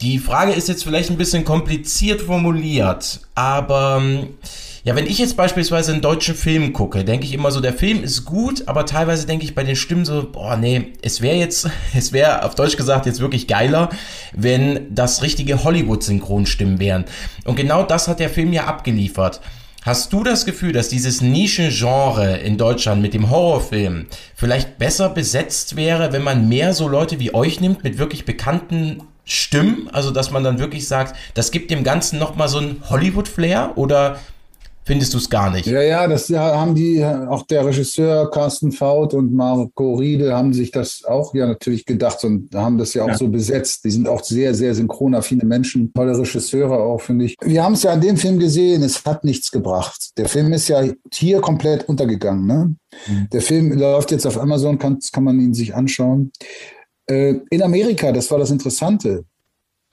die 0.00 0.18
Frage 0.18 0.52
ist 0.52 0.68
jetzt 0.68 0.84
vielleicht 0.84 1.10
ein 1.10 1.16
bisschen 1.16 1.44
kompliziert 1.44 2.20
formuliert, 2.20 3.20
aber 3.34 4.02
ja, 4.84 4.94
wenn 4.94 5.06
ich 5.06 5.18
jetzt 5.18 5.36
beispielsweise 5.36 5.92
einen 5.92 6.00
deutschen 6.00 6.36
Film 6.36 6.72
gucke, 6.72 7.04
denke 7.04 7.26
ich 7.26 7.34
immer 7.34 7.50
so, 7.50 7.60
der 7.60 7.72
Film 7.72 8.04
ist 8.04 8.24
gut, 8.24 8.62
aber 8.66 8.86
teilweise 8.86 9.26
denke 9.26 9.44
ich 9.44 9.54
bei 9.54 9.64
den 9.64 9.76
Stimmen 9.76 10.04
so, 10.04 10.28
boah, 10.30 10.56
nee, 10.56 10.92
es 11.02 11.20
wäre 11.20 11.36
jetzt, 11.36 11.68
es 11.94 12.12
wäre 12.12 12.44
auf 12.44 12.54
Deutsch 12.54 12.76
gesagt 12.76 13.06
jetzt 13.06 13.20
wirklich 13.20 13.48
geiler, 13.48 13.90
wenn 14.32 14.94
das 14.94 15.22
richtige 15.22 15.64
Hollywood-Synchronstimmen 15.64 16.78
wären. 16.78 17.04
Und 17.44 17.56
genau 17.56 17.82
das 17.82 18.06
hat 18.06 18.20
der 18.20 18.30
Film 18.30 18.52
ja 18.52 18.66
abgeliefert. 18.66 19.40
Hast 19.82 20.12
du 20.12 20.22
das 20.22 20.44
Gefühl, 20.44 20.72
dass 20.72 20.88
dieses 20.88 21.20
Nischengenre 21.20 22.38
in 22.38 22.56
Deutschland 22.56 23.02
mit 23.02 23.14
dem 23.14 23.30
Horrorfilm 23.30 24.06
vielleicht 24.34 24.78
besser 24.78 25.08
besetzt 25.08 25.76
wäre, 25.76 26.12
wenn 26.12 26.22
man 26.22 26.48
mehr 26.48 26.72
so 26.72 26.88
Leute 26.88 27.20
wie 27.20 27.34
euch 27.34 27.60
nimmt 27.60 27.84
mit 27.84 27.98
wirklich 27.98 28.24
bekannten 28.24 29.02
Stimmen? 29.28 29.88
Also, 29.92 30.10
dass 30.10 30.30
man 30.30 30.42
dann 30.42 30.58
wirklich 30.58 30.88
sagt, 30.88 31.14
das 31.34 31.50
gibt 31.50 31.70
dem 31.70 31.84
Ganzen 31.84 32.18
nochmal 32.18 32.48
so 32.48 32.58
einen 32.58 32.82
Hollywood-Flair? 32.88 33.72
Oder 33.76 34.18
findest 34.88 35.12
du 35.12 35.18
es 35.18 35.28
gar 35.28 35.50
nicht. 35.50 35.66
Ja, 35.66 35.82
ja, 35.82 36.08
das 36.08 36.30
haben 36.30 36.74
die, 36.74 37.04
auch 37.04 37.42
der 37.46 37.66
Regisseur 37.66 38.30
Carsten 38.30 38.72
Faut 38.72 39.12
und 39.12 39.34
Marco 39.34 39.96
Riedel 39.96 40.32
haben 40.32 40.54
sich 40.54 40.70
das 40.70 41.04
auch 41.04 41.34
ja 41.34 41.46
natürlich 41.46 41.84
gedacht 41.84 42.24
und 42.24 42.54
haben 42.54 42.78
das 42.78 42.94
ja 42.94 43.04
auch 43.04 43.08
ja. 43.08 43.18
so 43.18 43.28
besetzt. 43.28 43.84
Die 43.84 43.90
sind 43.90 44.08
auch 44.08 44.24
sehr, 44.24 44.54
sehr 44.54 44.74
synchronaffine 44.74 45.44
Menschen, 45.44 45.92
tolle 45.92 46.18
Regisseure 46.18 46.78
auch, 46.78 47.02
finde 47.02 47.26
ich. 47.26 47.36
Wir 47.42 47.62
haben 47.62 47.74
es 47.74 47.82
ja 47.82 47.92
an 47.92 48.00
dem 48.00 48.16
Film 48.16 48.38
gesehen, 48.38 48.82
es 48.82 49.04
hat 49.04 49.24
nichts 49.24 49.50
gebracht. 49.50 50.16
Der 50.16 50.26
Film 50.26 50.54
ist 50.54 50.68
ja 50.68 50.82
hier 51.12 51.42
komplett 51.42 51.86
untergegangen. 51.86 52.46
Ne? 52.46 52.74
Mhm. 53.06 53.28
Der 53.30 53.42
Film 53.42 53.72
läuft 53.72 54.10
jetzt 54.10 54.26
auf 54.26 54.40
Amazon, 54.40 54.78
kann, 54.78 54.98
kann 55.12 55.24
man 55.24 55.38
ihn 55.38 55.52
sich 55.52 55.74
anschauen. 55.74 56.32
Äh, 57.08 57.40
in 57.50 57.62
Amerika, 57.62 58.12
das 58.12 58.30
war 58.30 58.38
das 58.38 58.50
Interessante, 58.50 59.24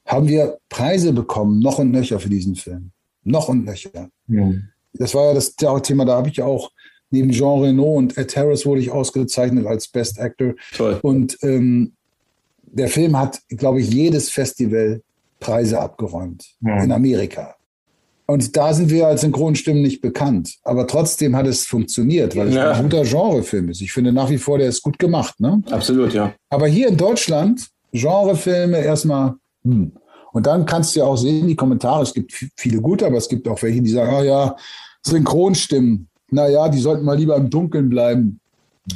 haben 0.06 0.28
wir 0.28 0.58
Preise 0.70 1.14
bekommen, 1.14 1.60
noch 1.60 1.80
und 1.80 1.92
nöcher 1.92 2.20
für 2.20 2.30
diesen 2.30 2.56
Film. 2.56 2.92
Noch 3.24 3.50
und 3.50 3.66
nöcher. 3.66 4.10
Mhm 4.28 4.70
das 4.98 5.14
war 5.14 5.28
ja 5.28 5.34
das 5.34 5.56
Thema, 5.56 6.06
da 6.06 6.18
habe 6.18 6.30
ich 6.30 6.42
auch 6.42 6.72
neben 7.12 7.32
Jean 7.32 7.62
Reno 7.62 7.94
und 7.96 8.18
Ed 8.18 8.36
Harris 8.36 8.66
wurde 8.66 8.82
ich 8.82 8.92
ausgezeichnet 8.92 9.66
als 9.66 9.88
Best 9.88 10.20
Actor. 10.20 10.54
Toll. 10.76 11.00
Und 11.02 11.38
ähm, 11.44 11.94
der 12.64 12.90
Film 12.90 13.18
hat, 13.18 13.42
glaube 13.50 13.82
ich, 13.82 13.90
jedes 13.94 14.30
Festival 14.30 15.02
Preise 15.40 15.80
abgeräumt 15.80 16.56
ja. 16.62 16.84
in 16.84 16.92
Amerika. 16.92 17.56
Und 18.28 18.58
da 18.58 18.74
sind 18.74 18.90
wir 18.90 19.08
als 19.08 19.22
Synchronstimmen 19.22 19.82
nicht 19.82 20.02
bekannt. 20.02 20.56
Aber 20.64 20.88
trotzdem 20.88 21.36
hat 21.36 21.46
es 21.46 21.66
funktioniert, 21.66 22.36
weil 22.36 22.48
es 22.48 22.56
ja. 22.56 22.72
ein 22.72 22.84
guter 22.84 23.04
Genrefilm 23.04 23.70
ist. 23.70 23.82
Ich 23.82 23.92
finde 23.92 24.12
nach 24.12 24.30
wie 24.30 24.40
vor, 24.40 24.58
der 24.58 24.68
ist 24.68 24.82
gut 24.82 24.98
gemacht. 24.98 25.40
Ne? 25.40 25.62
Absolut, 25.70 26.14
ja. 26.14 26.34
Aber 26.50 26.68
hier 26.68 26.88
in 26.88 26.98
Deutschland, 26.98 27.68
Genrefilme 27.92 28.80
erstmal, 28.80 29.36
hm. 29.64 29.92
Und 30.36 30.46
dann 30.46 30.66
kannst 30.66 30.94
du 30.94 31.00
ja 31.00 31.06
auch 31.06 31.16
sehen, 31.16 31.48
die 31.48 31.56
Kommentare, 31.56 32.04
es 32.04 32.14
gibt 32.14 32.34
viele 32.58 32.82
gute, 32.82 33.06
aber 33.06 33.16
es 33.16 33.30
gibt 33.30 33.48
auch 33.48 33.62
welche, 33.64 33.82
die 33.82 33.90
sagen, 33.90 34.14
ah 34.14 34.22
ja, 34.22 34.56
Synchronstimmen, 35.02 36.10
naja, 36.30 36.68
die 36.68 36.80
sollten 36.80 37.06
mal 37.06 37.18
lieber 37.18 37.38
im 37.38 37.50
Dunkeln 37.50 37.90
bleiben. 37.90 38.42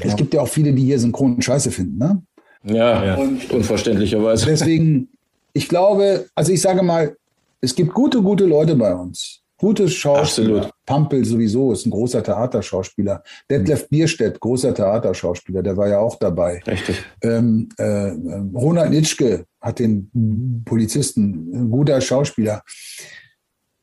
Ja. 0.01 0.07
Es 0.07 0.17
gibt 0.17 0.33
ja 0.33 0.41
auch 0.41 0.49
viele, 0.49 0.73
die 0.73 0.83
hier 0.83 0.99
Synchron 0.99 1.41
scheiße 1.41 1.71
finden, 1.71 1.97
ne? 1.97 2.21
Ja, 2.65 3.05
ja. 3.05 3.15
Und 3.15 3.49
unverständlicherweise. 3.51 4.47
Deswegen, 4.47 5.07
ich 5.53 5.69
glaube, 5.69 6.25
also 6.35 6.51
ich 6.51 6.59
sage 6.59 6.83
mal, 6.83 7.15
es 7.61 7.75
gibt 7.75 7.93
gute, 7.93 8.21
gute 8.21 8.45
Leute 8.45 8.75
bei 8.75 8.93
uns. 8.93 9.41
Gute 9.57 9.89
Schauspieler. 9.89 10.57
Absolut. 10.57 10.73
Pampel 10.85 11.25
sowieso 11.25 11.73
ist 11.73 11.85
ein 11.85 11.89
großer 11.89 12.23
Theaterschauspieler. 12.23 13.21
Detlef 13.49 13.89
Bierstedt, 13.89 14.39
großer 14.39 14.73
Theaterschauspieler, 14.73 15.61
der 15.61 15.75
war 15.75 15.89
ja 15.89 15.99
auch 15.99 16.15
dabei. 16.15 16.61
Richtig. 16.65 17.03
Ähm, 17.21 17.67
äh, 17.77 18.13
Ronald 18.53 18.91
Nitschke 18.91 19.45
hat 19.59 19.79
den 19.79 20.63
Polizisten, 20.63 21.51
ein 21.53 21.69
guter 21.69 21.99
Schauspieler. 21.99 22.63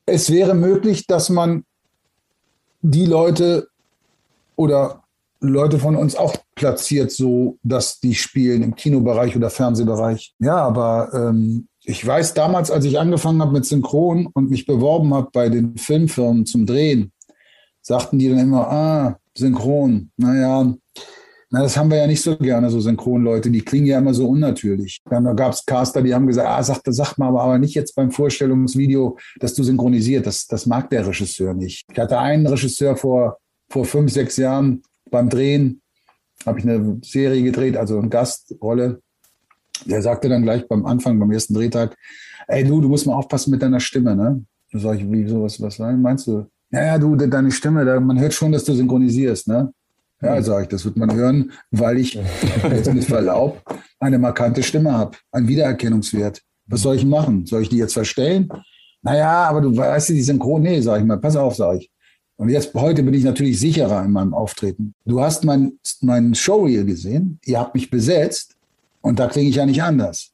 Es 0.07 0.31
wäre 0.31 0.55
möglich, 0.55 1.05
dass 1.05 1.29
man 1.29 1.63
die 2.81 3.05
Leute 3.05 3.67
oder 4.55 5.03
Leute 5.39 5.77
von 5.77 5.95
uns 5.95 6.15
auch 6.15 6.35
platziert, 6.55 7.11
so 7.11 7.57
dass 7.61 7.99
die 7.99 8.15
spielen 8.15 8.63
im 8.63 8.75
Kinobereich 8.75 9.35
oder 9.35 9.51
Fernsehbereich. 9.51 10.33
Ja, 10.39 10.55
aber 10.55 11.11
ähm, 11.13 11.67
ich 11.87 12.05
weiß 12.05 12.33
damals, 12.33 12.69
als 12.69 12.83
ich 12.83 12.99
angefangen 12.99 13.41
habe 13.41 13.53
mit 13.53 13.65
Synchron 13.65 14.27
und 14.33 14.49
mich 14.49 14.65
beworben 14.65 15.13
habe 15.13 15.29
bei 15.31 15.47
den 15.47 15.77
Filmfirmen 15.77 16.45
zum 16.45 16.65
Drehen, 16.65 17.13
sagten 17.81 18.19
die 18.19 18.27
dann 18.27 18.39
immer, 18.39 18.67
ah, 18.69 19.19
Synchron, 19.37 20.11
naja, 20.17 20.73
na, 21.49 21.61
das 21.61 21.77
haben 21.77 21.89
wir 21.89 21.97
ja 21.97 22.07
nicht 22.07 22.21
so 22.21 22.35
gerne, 22.35 22.69
so 22.69 22.81
Synchronleute, 22.81 23.49
die 23.49 23.61
klingen 23.61 23.87
ja 23.87 23.99
immer 23.99 24.13
so 24.13 24.27
unnatürlich. 24.27 24.99
Dann 25.09 25.33
gab 25.37 25.53
es 25.53 25.65
Caster, 25.65 26.01
die 26.01 26.13
haben 26.13 26.27
gesagt, 26.27 26.49
ah, 26.49 26.61
sag, 26.61 26.81
sag 26.85 27.17
mal, 27.17 27.29
aber 27.29 27.57
nicht 27.57 27.73
jetzt 27.73 27.95
beim 27.95 28.11
Vorstellungsvideo, 28.11 29.17
dass 29.39 29.53
du 29.53 29.63
synchronisiert. 29.63 30.27
Das, 30.27 30.45
das 30.47 30.65
mag 30.65 30.89
der 30.89 31.07
Regisseur 31.07 31.53
nicht. 31.53 31.85
Ich 31.89 31.97
hatte 31.97 32.19
einen 32.19 32.45
Regisseur 32.47 32.97
vor, 32.97 33.37
vor 33.69 33.85
fünf, 33.85 34.11
sechs 34.11 34.35
Jahren 34.35 34.81
beim 35.09 35.29
Drehen, 35.29 35.81
habe 36.45 36.59
ich 36.59 36.65
eine 36.65 36.99
Serie 37.01 37.43
gedreht, 37.43 37.77
also 37.77 37.97
eine 37.97 38.09
Gastrolle. 38.09 39.01
Der 39.85 40.01
sagte 40.01 40.29
dann 40.29 40.43
gleich 40.43 40.67
beim 40.67 40.85
Anfang, 40.85 41.19
beim 41.19 41.31
ersten 41.31 41.53
Drehtag, 41.53 41.95
ey 42.47 42.63
du, 42.63 42.81
du 42.81 42.89
musst 42.89 43.05
mal 43.05 43.15
aufpassen 43.15 43.51
mit 43.51 43.61
deiner 43.61 43.79
Stimme, 43.79 44.15
ne? 44.15 44.43
Da 44.71 44.79
sag 44.79 44.97
ich, 44.97 45.09
wie, 45.09 45.27
so, 45.27 45.43
was, 45.43 45.61
was 45.61 45.79
meinst 45.79 46.27
du? 46.27 46.45
Ja, 46.71 46.85
ja, 46.85 46.97
du, 46.97 47.15
deine 47.15 47.51
Stimme, 47.51 47.85
da, 47.85 47.99
man 47.99 48.19
hört 48.19 48.33
schon, 48.33 48.51
dass 48.51 48.63
du 48.65 48.73
synchronisierst, 48.73 49.47
ne? 49.47 49.71
Ja, 50.21 50.41
sage 50.41 50.63
ich, 50.63 50.69
das 50.69 50.83
wird 50.83 50.97
man 50.97 51.13
hören, 51.13 51.51
weil 51.71 51.99
ich 51.99 52.13
jetzt 52.69 52.91
mit 52.91 53.05
Verlaub 53.05 53.61
eine 53.99 54.17
markante 54.17 54.63
Stimme 54.63 54.91
habe, 54.91 55.15
einen 55.31 55.47
Wiedererkennungswert. 55.47 56.41
Was 56.65 56.81
soll 56.81 56.95
ich 56.95 57.05
machen? 57.05 57.45
Soll 57.45 57.61
ich 57.61 57.69
die 57.69 57.77
jetzt 57.77 57.93
verstellen? 57.93 58.49
Naja, 59.01 59.45
aber 59.45 59.61
du 59.61 59.75
weißt, 59.75 60.09
die 60.09 60.21
Synchron, 60.21 60.63
nee, 60.63 60.81
sage 60.81 61.01
ich 61.01 61.05
mal, 61.05 61.17
pass 61.17 61.35
auf, 61.35 61.55
sage 61.55 61.79
ich. 61.79 61.91
Und 62.35 62.49
jetzt, 62.49 62.73
heute 62.73 63.03
bin 63.03 63.13
ich 63.13 63.23
natürlich 63.23 63.59
sicherer 63.59 64.03
in 64.03 64.11
meinem 64.11 64.33
Auftreten. 64.33 64.93
Du 65.05 65.21
hast 65.21 65.43
mein, 65.43 65.73
mein 66.01 66.35
Showreel 66.35 66.85
gesehen, 66.85 67.39
ihr 67.45 67.59
habt 67.59 67.73
mich 67.73 67.89
besetzt 67.89 68.56
und 69.07 69.19
da 69.19 69.27
klinge 69.27 69.49
ich 69.49 69.55
ja 69.55 69.65
nicht 69.65 69.81
anders. 69.81 70.31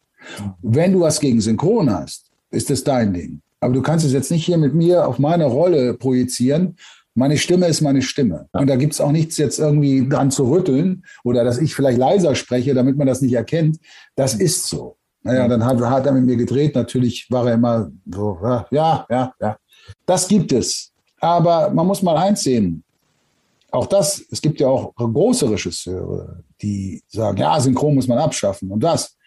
Wenn 0.61 0.93
du 0.93 1.01
was 1.01 1.19
gegen 1.19 1.41
Synchron 1.41 1.89
hast, 1.89 2.31
ist 2.51 2.69
das 2.69 2.83
dein 2.83 3.13
Ding. 3.13 3.41
Aber 3.59 3.73
du 3.73 3.81
kannst 3.81 4.05
es 4.05 4.13
jetzt 4.13 4.31
nicht 4.31 4.45
hier 4.45 4.57
mit 4.57 4.73
mir 4.73 5.07
auf 5.07 5.19
meine 5.19 5.45
Rolle 5.45 5.93
projizieren 5.93 6.75
meine 7.15 7.37
Stimme 7.37 7.67
ist 7.67 7.81
meine 7.81 8.01
Stimme. 8.01 8.47
Und 8.53 8.67
da 8.67 8.75
gibt 8.75 8.93
es 8.93 9.01
auch 9.01 9.11
nichts 9.11 9.37
jetzt 9.37 9.59
irgendwie 9.59 10.07
dran 10.07 10.31
zu 10.31 10.49
rütteln 10.49 11.03
oder 11.23 11.43
dass 11.43 11.59
ich 11.59 11.75
vielleicht 11.75 11.99
leiser 11.99 12.35
spreche, 12.35 12.73
damit 12.73 12.97
man 12.97 13.07
das 13.07 13.21
nicht 13.21 13.33
erkennt. 13.33 13.79
Das 14.15 14.33
ist 14.33 14.67
so. 14.67 14.97
Naja, 15.21 15.47
dann 15.47 15.63
hat, 15.63 15.79
hat 15.79 16.05
er 16.05 16.11
mit 16.11 16.25
mir 16.25 16.35
gedreht. 16.35 16.75
Natürlich 16.75 17.29
war 17.29 17.47
er 17.47 17.53
immer 17.53 17.91
so, 18.11 18.39
ja, 18.71 19.05
ja, 19.09 19.33
ja. 19.39 19.57
Das 20.05 20.27
gibt 20.27 20.51
es. 20.51 20.91
Aber 21.19 21.69
man 21.69 21.87
muss 21.87 22.01
mal 22.01 22.17
eins 22.17 22.41
sehen. 22.41 22.83
auch 23.71 23.85
das, 23.85 24.23
es 24.31 24.41
gibt 24.41 24.59
ja 24.59 24.67
auch 24.67 24.93
große 24.95 25.49
Regisseure, 25.49 26.43
die 26.63 27.03
sagen, 27.07 27.37
ja, 27.37 27.59
Synchron 27.59 27.95
muss 27.95 28.07
man 28.07 28.17
abschaffen 28.17 28.71
und 28.71 28.81
das. 28.81 29.17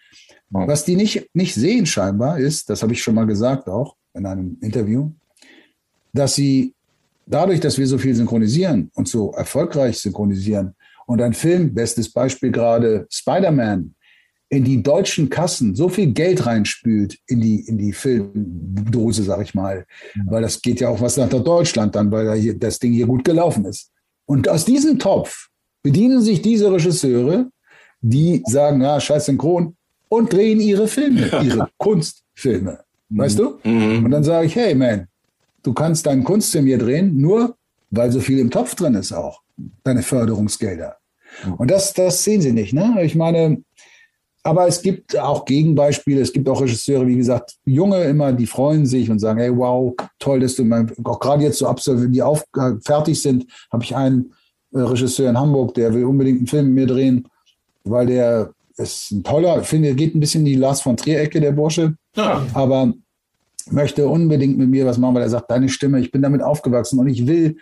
Was 0.49 0.85
die 0.85 0.95
nicht, 0.95 1.29
nicht 1.33 1.53
sehen 1.53 1.85
scheinbar 1.85 2.39
ist, 2.39 2.69
das 2.69 2.81
habe 2.81 2.93
ich 2.93 3.03
schon 3.03 3.15
mal 3.15 3.27
gesagt 3.27 3.67
auch 3.67 3.95
in 4.13 4.25
einem 4.25 4.57
Interview, 4.61 5.11
dass 6.13 6.35
sie 6.35 6.73
dadurch, 7.25 7.59
dass 7.59 7.77
wir 7.77 7.85
so 7.85 7.97
viel 7.97 8.15
synchronisieren 8.15 8.89
und 8.95 9.07
so 9.07 9.31
erfolgreich 9.31 9.99
synchronisieren 9.99 10.73
und 11.05 11.21
ein 11.21 11.33
Film, 11.33 11.73
bestes 11.73 12.11
Beispiel 12.11 12.51
gerade 12.51 13.07
Spider-Man, 13.09 13.93
in 14.49 14.63
die 14.63 14.81
deutschen 14.81 15.29
Kassen 15.29 15.75
so 15.75 15.89
viel 15.89 16.13
Geld 16.13 16.45
reinspült 16.45 17.17
in 17.27 17.41
die, 17.41 17.59
in 17.67 17.77
die 17.77 17.91
Filmdose, 17.91 19.23
sag 19.23 19.41
ich 19.41 19.53
mal. 19.53 19.85
Weil 20.25 20.41
das 20.41 20.61
geht 20.61 20.79
ja 20.79 20.87
auch 20.87 21.01
was 21.01 21.17
nach 21.17 21.27
Deutschland 21.27 21.95
dann, 21.95 22.11
weil 22.11 22.25
da 22.25 22.33
hier, 22.33 22.57
das 22.57 22.79
Ding 22.79 22.93
hier 22.93 23.07
gut 23.07 23.25
gelaufen 23.25 23.65
ist. 23.65 23.91
Und 24.25 24.47
aus 24.47 24.63
diesem 24.63 24.99
Topf 24.99 25.49
bedienen 25.83 26.21
sich 26.21 26.41
diese 26.41 26.71
Regisseure, 26.71 27.49
die 28.01 28.43
sagen, 28.45 28.81
ja, 28.81 28.99
scheiß 28.99 29.25
synchron, 29.25 29.75
und 30.09 30.31
drehen 30.31 30.59
ihre 30.59 30.87
Filme, 30.87 31.29
ihre 31.43 31.69
Kunstfilme. 31.77 32.79
Weißt 33.09 33.39
du? 33.39 33.59
Mhm. 33.63 34.05
Und 34.05 34.11
dann 34.11 34.23
sage 34.23 34.47
ich, 34.47 34.55
hey 34.55 34.75
man, 34.75 35.07
du 35.63 35.73
kannst 35.73 36.05
deinen 36.05 36.23
Kunstfilm 36.23 36.65
hier 36.65 36.77
drehen, 36.77 37.17
nur 37.17 37.55
weil 37.89 38.11
so 38.11 38.19
viel 38.19 38.39
im 38.39 38.51
Topf 38.51 38.75
drin 38.75 38.95
ist 38.95 39.13
auch, 39.13 39.41
deine 39.83 40.03
Förderungsgelder. 40.03 40.97
Und 41.57 41.71
das, 41.71 41.93
das 41.93 42.23
sehen 42.23 42.41
sie 42.41 42.51
nicht. 42.51 42.73
Ne? 42.73 43.01
Ich 43.03 43.15
meine, 43.15 43.61
aber 44.43 44.67
es 44.67 44.81
gibt 44.81 45.17
auch 45.17 45.45
Gegenbeispiele. 45.45 46.21
Es 46.21 46.31
gibt 46.31 46.47
auch 46.47 46.61
Regisseure, 46.61 47.05
wie 47.05 47.17
gesagt, 47.17 47.55
Junge 47.65 48.01
immer, 48.03 48.31
die 48.31 48.47
freuen 48.47 48.85
sich 48.85 49.09
und 49.09 49.19
sagen, 49.19 49.39
hey, 49.39 49.55
wow, 49.55 49.93
toll, 50.19 50.39
dass 50.39 50.55
du 50.55 50.63
mein, 50.63 50.91
auch 51.03 51.19
gerade 51.19 51.43
jetzt 51.43 51.59
so 51.59 51.67
absolviert, 51.67 52.15
die 52.15 52.21
auf, 52.21 52.43
äh, 52.55 52.71
fertig 52.83 53.21
sind, 53.21 53.45
habe 53.71 53.83
ich 53.83 53.95
einen 53.95 54.33
Regisseur 54.73 55.29
in 55.29 55.37
Hamburg, 55.37 55.73
der 55.73 55.93
will 55.93 56.05
unbedingt 56.05 56.39
einen 56.39 56.47
Film 56.47 56.65
mit 56.67 56.75
mir 56.75 56.87
drehen, 56.87 57.27
weil 57.83 58.07
der 58.07 58.51
ist 58.77 59.11
ein 59.11 59.23
toller, 59.23 59.63
finde, 59.63 59.95
geht 59.95 60.15
ein 60.15 60.19
bisschen 60.19 60.41
in 60.41 60.45
die 60.45 60.55
Lars 60.55 60.81
von 60.81 60.97
Trier-Ecke, 60.97 61.39
der 61.39 61.51
Bursche, 61.51 61.95
ja. 62.15 62.45
aber 62.53 62.93
möchte 63.71 64.07
unbedingt 64.07 64.57
mit 64.57 64.69
mir 64.69 64.85
was 64.85 64.97
machen, 64.97 65.15
weil 65.15 65.23
er 65.23 65.29
sagt, 65.29 65.49
deine 65.49 65.69
Stimme, 65.69 65.99
ich 65.99 66.11
bin 66.11 66.21
damit 66.21 66.41
aufgewachsen 66.41 66.99
und 66.99 67.07
ich 67.07 67.25
will, 67.27 67.57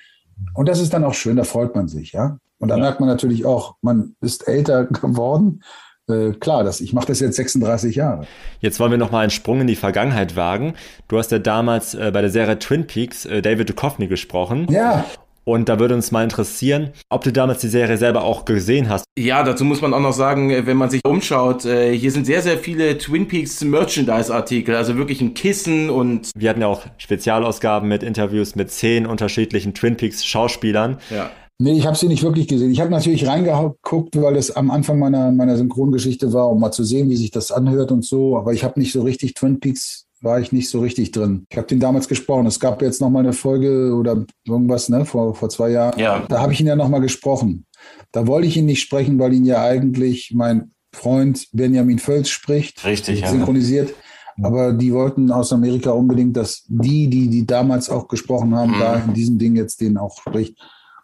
und 0.53 0.67
das 0.67 0.81
ist 0.81 0.93
dann 0.93 1.03
auch 1.03 1.13
schön, 1.13 1.37
da 1.37 1.43
freut 1.43 1.75
man 1.75 1.87
sich, 1.87 2.11
ja. 2.11 2.37
Und 2.57 2.69
da 2.69 2.75
ja. 2.75 2.83
merkt 2.83 2.99
man 2.99 3.09
natürlich 3.09 3.45
auch, 3.45 3.75
man 3.81 4.15
ist 4.21 4.47
älter 4.47 4.85
geworden 4.85 5.61
äh, 6.07 6.33
klar, 6.33 6.63
das, 6.63 6.81
ich 6.81 6.93
mache 6.93 7.07
das 7.07 7.19
jetzt 7.19 7.35
36 7.35 7.95
Jahre. 7.95 8.27
Jetzt 8.59 8.79
wollen 8.79 8.91
wir 8.91 8.97
noch 8.97 9.11
mal 9.11 9.21
einen 9.21 9.31
Sprung 9.31 9.61
in 9.61 9.67
die 9.67 9.75
Vergangenheit 9.75 10.35
wagen. 10.35 10.75
Du 11.07 11.17
hast 11.17 11.31
ja 11.31 11.39
damals 11.39 11.95
äh, 11.95 12.11
bei 12.13 12.21
der 12.21 12.29
Serie 12.29 12.59
Twin 12.59 12.85
Peaks 12.85 13.25
äh, 13.25 13.41
David 13.41 13.69
Duchovny 13.69 14.07
gesprochen. 14.07 14.67
Ja. 14.69 15.05
Und 15.45 15.69
da 15.69 15.79
würde 15.79 15.93
uns 15.93 16.11
mal 16.11 16.23
interessieren, 16.23 16.89
ob 17.09 17.23
du 17.23 17.31
damals 17.31 17.59
die 17.59 17.67
Serie 17.67 17.97
selber 17.97 18.23
auch 18.23 18.45
gesehen 18.45 18.89
hast. 18.89 19.05
Ja, 19.17 19.43
dazu 19.43 19.63
muss 19.63 19.81
man 19.81 19.93
auch 19.93 19.99
noch 19.99 20.13
sagen, 20.13 20.49
äh, 20.49 20.65
wenn 20.65 20.75
man 20.75 20.89
sich 20.89 21.05
umschaut, 21.05 21.65
äh, 21.65 21.95
hier 21.95 22.11
sind 22.11 22.25
sehr, 22.25 22.41
sehr 22.41 22.57
viele 22.57 22.97
Twin 22.97 23.27
Peaks 23.27 23.63
Merchandise-Artikel, 23.63 24.75
also 24.75 24.97
wirklich 24.97 25.21
ein 25.21 25.35
Kissen 25.35 25.89
und. 25.89 26.31
Wir 26.35 26.49
hatten 26.49 26.61
ja 26.61 26.67
auch 26.67 26.81
Spezialausgaben 26.97 27.87
mit 27.87 28.03
Interviews 28.03 28.55
mit 28.55 28.71
zehn 28.71 29.05
unterschiedlichen 29.05 29.73
Twin 29.73 29.95
Peaks 29.97 30.25
Schauspielern. 30.25 30.97
Ja. 31.09 31.29
Nee, 31.57 31.77
ich 31.77 31.85
habe 31.85 31.95
sie 31.95 32.07
nicht 32.07 32.23
wirklich 32.23 32.49
gesehen. 32.49 32.71
Ich 32.71 32.81
habe 32.81 32.91
natürlich 32.91 33.25
reingeguckt, 33.27 34.21
weil 34.21 34.35
es 34.35 34.53
am 34.53 34.71
Anfang 34.71 34.99
meiner, 34.99 35.31
meiner 35.31 35.55
Synchrongeschichte 35.55 36.33
war, 36.33 36.49
um 36.49 36.59
mal 36.59 36.71
zu 36.71 36.83
sehen, 36.83 37.09
wie 37.09 37.15
sich 37.15 37.31
das 37.31 37.51
anhört 37.51 37.93
und 37.93 38.03
so. 38.03 38.37
Aber 38.37 38.51
ich 38.51 38.65
habe 38.65 38.77
nicht 38.77 38.91
so 38.91 39.03
richtig 39.03 39.35
Twin 39.35 39.61
Peaks, 39.61 40.04
war 40.25 40.39
ich 40.39 40.51
nicht 40.51 40.69
so 40.69 40.81
richtig 40.81 41.11
drin. 41.11 41.45
Ich 41.49 41.57
habe 41.57 41.67
den 41.67 41.79
damals 41.79 42.09
gesprochen. 42.09 42.47
Es 42.47 42.59
gab 42.59 42.81
jetzt 42.81 42.99
noch 42.99 43.09
mal 43.09 43.19
eine 43.19 43.31
Folge 43.31 43.93
oder 43.93 44.25
irgendwas, 44.45 44.89
ne, 44.89 45.05
vor, 45.05 45.35
vor 45.35 45.49
zwei 45.49 45.69
Jahren. 45.69 45.97
Ja. 45.97 46.25
Da 46.27 46.41
habe 46.41 46.51
ich 46.51 46.59
ihn 46.59 46.67
ja 46.67 46.75
noch 46.75 46.89
mal 46.89 46.99
gesprochen. 46.99 47.65
Da 48.11 48.27
wollte 48.27 48.47
ich 48.47 48.57
ihn 48.57 48.65
nicht 48.65 48.81
sprechen, 48.81 49.19
weil 49.19 49.33
ihn 49.33 49.45
ja 49.45 49.63
eigentlich 49.63 50.33
mein 50.35 50.71
Freund 50.91 51.47
Benjamin 51.53 51.99
Völz 51.99 52.29
spricht. 52.29 52.83
Richtig, 52.83 53.25
synchronisiert. 53.25 53.93
Ja. 54.37 54.47
Aber 54.47 54.73
die 54.73 54.91
wollten 54.91 55.31
aus 55.31 55.53
Amerika 55.53 55.91
unbedingt, 55.91 56.35
dass 56.35 56.65
die, 56.67 57.07
die, 57.07 57.29
die 57.29 57.45
damals 57.45 57.89
auch 57.89 58.07
gesprochen 58.07 58.53
haben, 58.55 58.71
mhm. 58.71 58.79
da 58.79 58.95
in 58.95 59.13
diesem 59.13 59.37
Ding 59.37 59.55
jetzt 59.55 59.79
den 59.79 59.97
auch 59.97 60.17
spricht. 60.19 60.57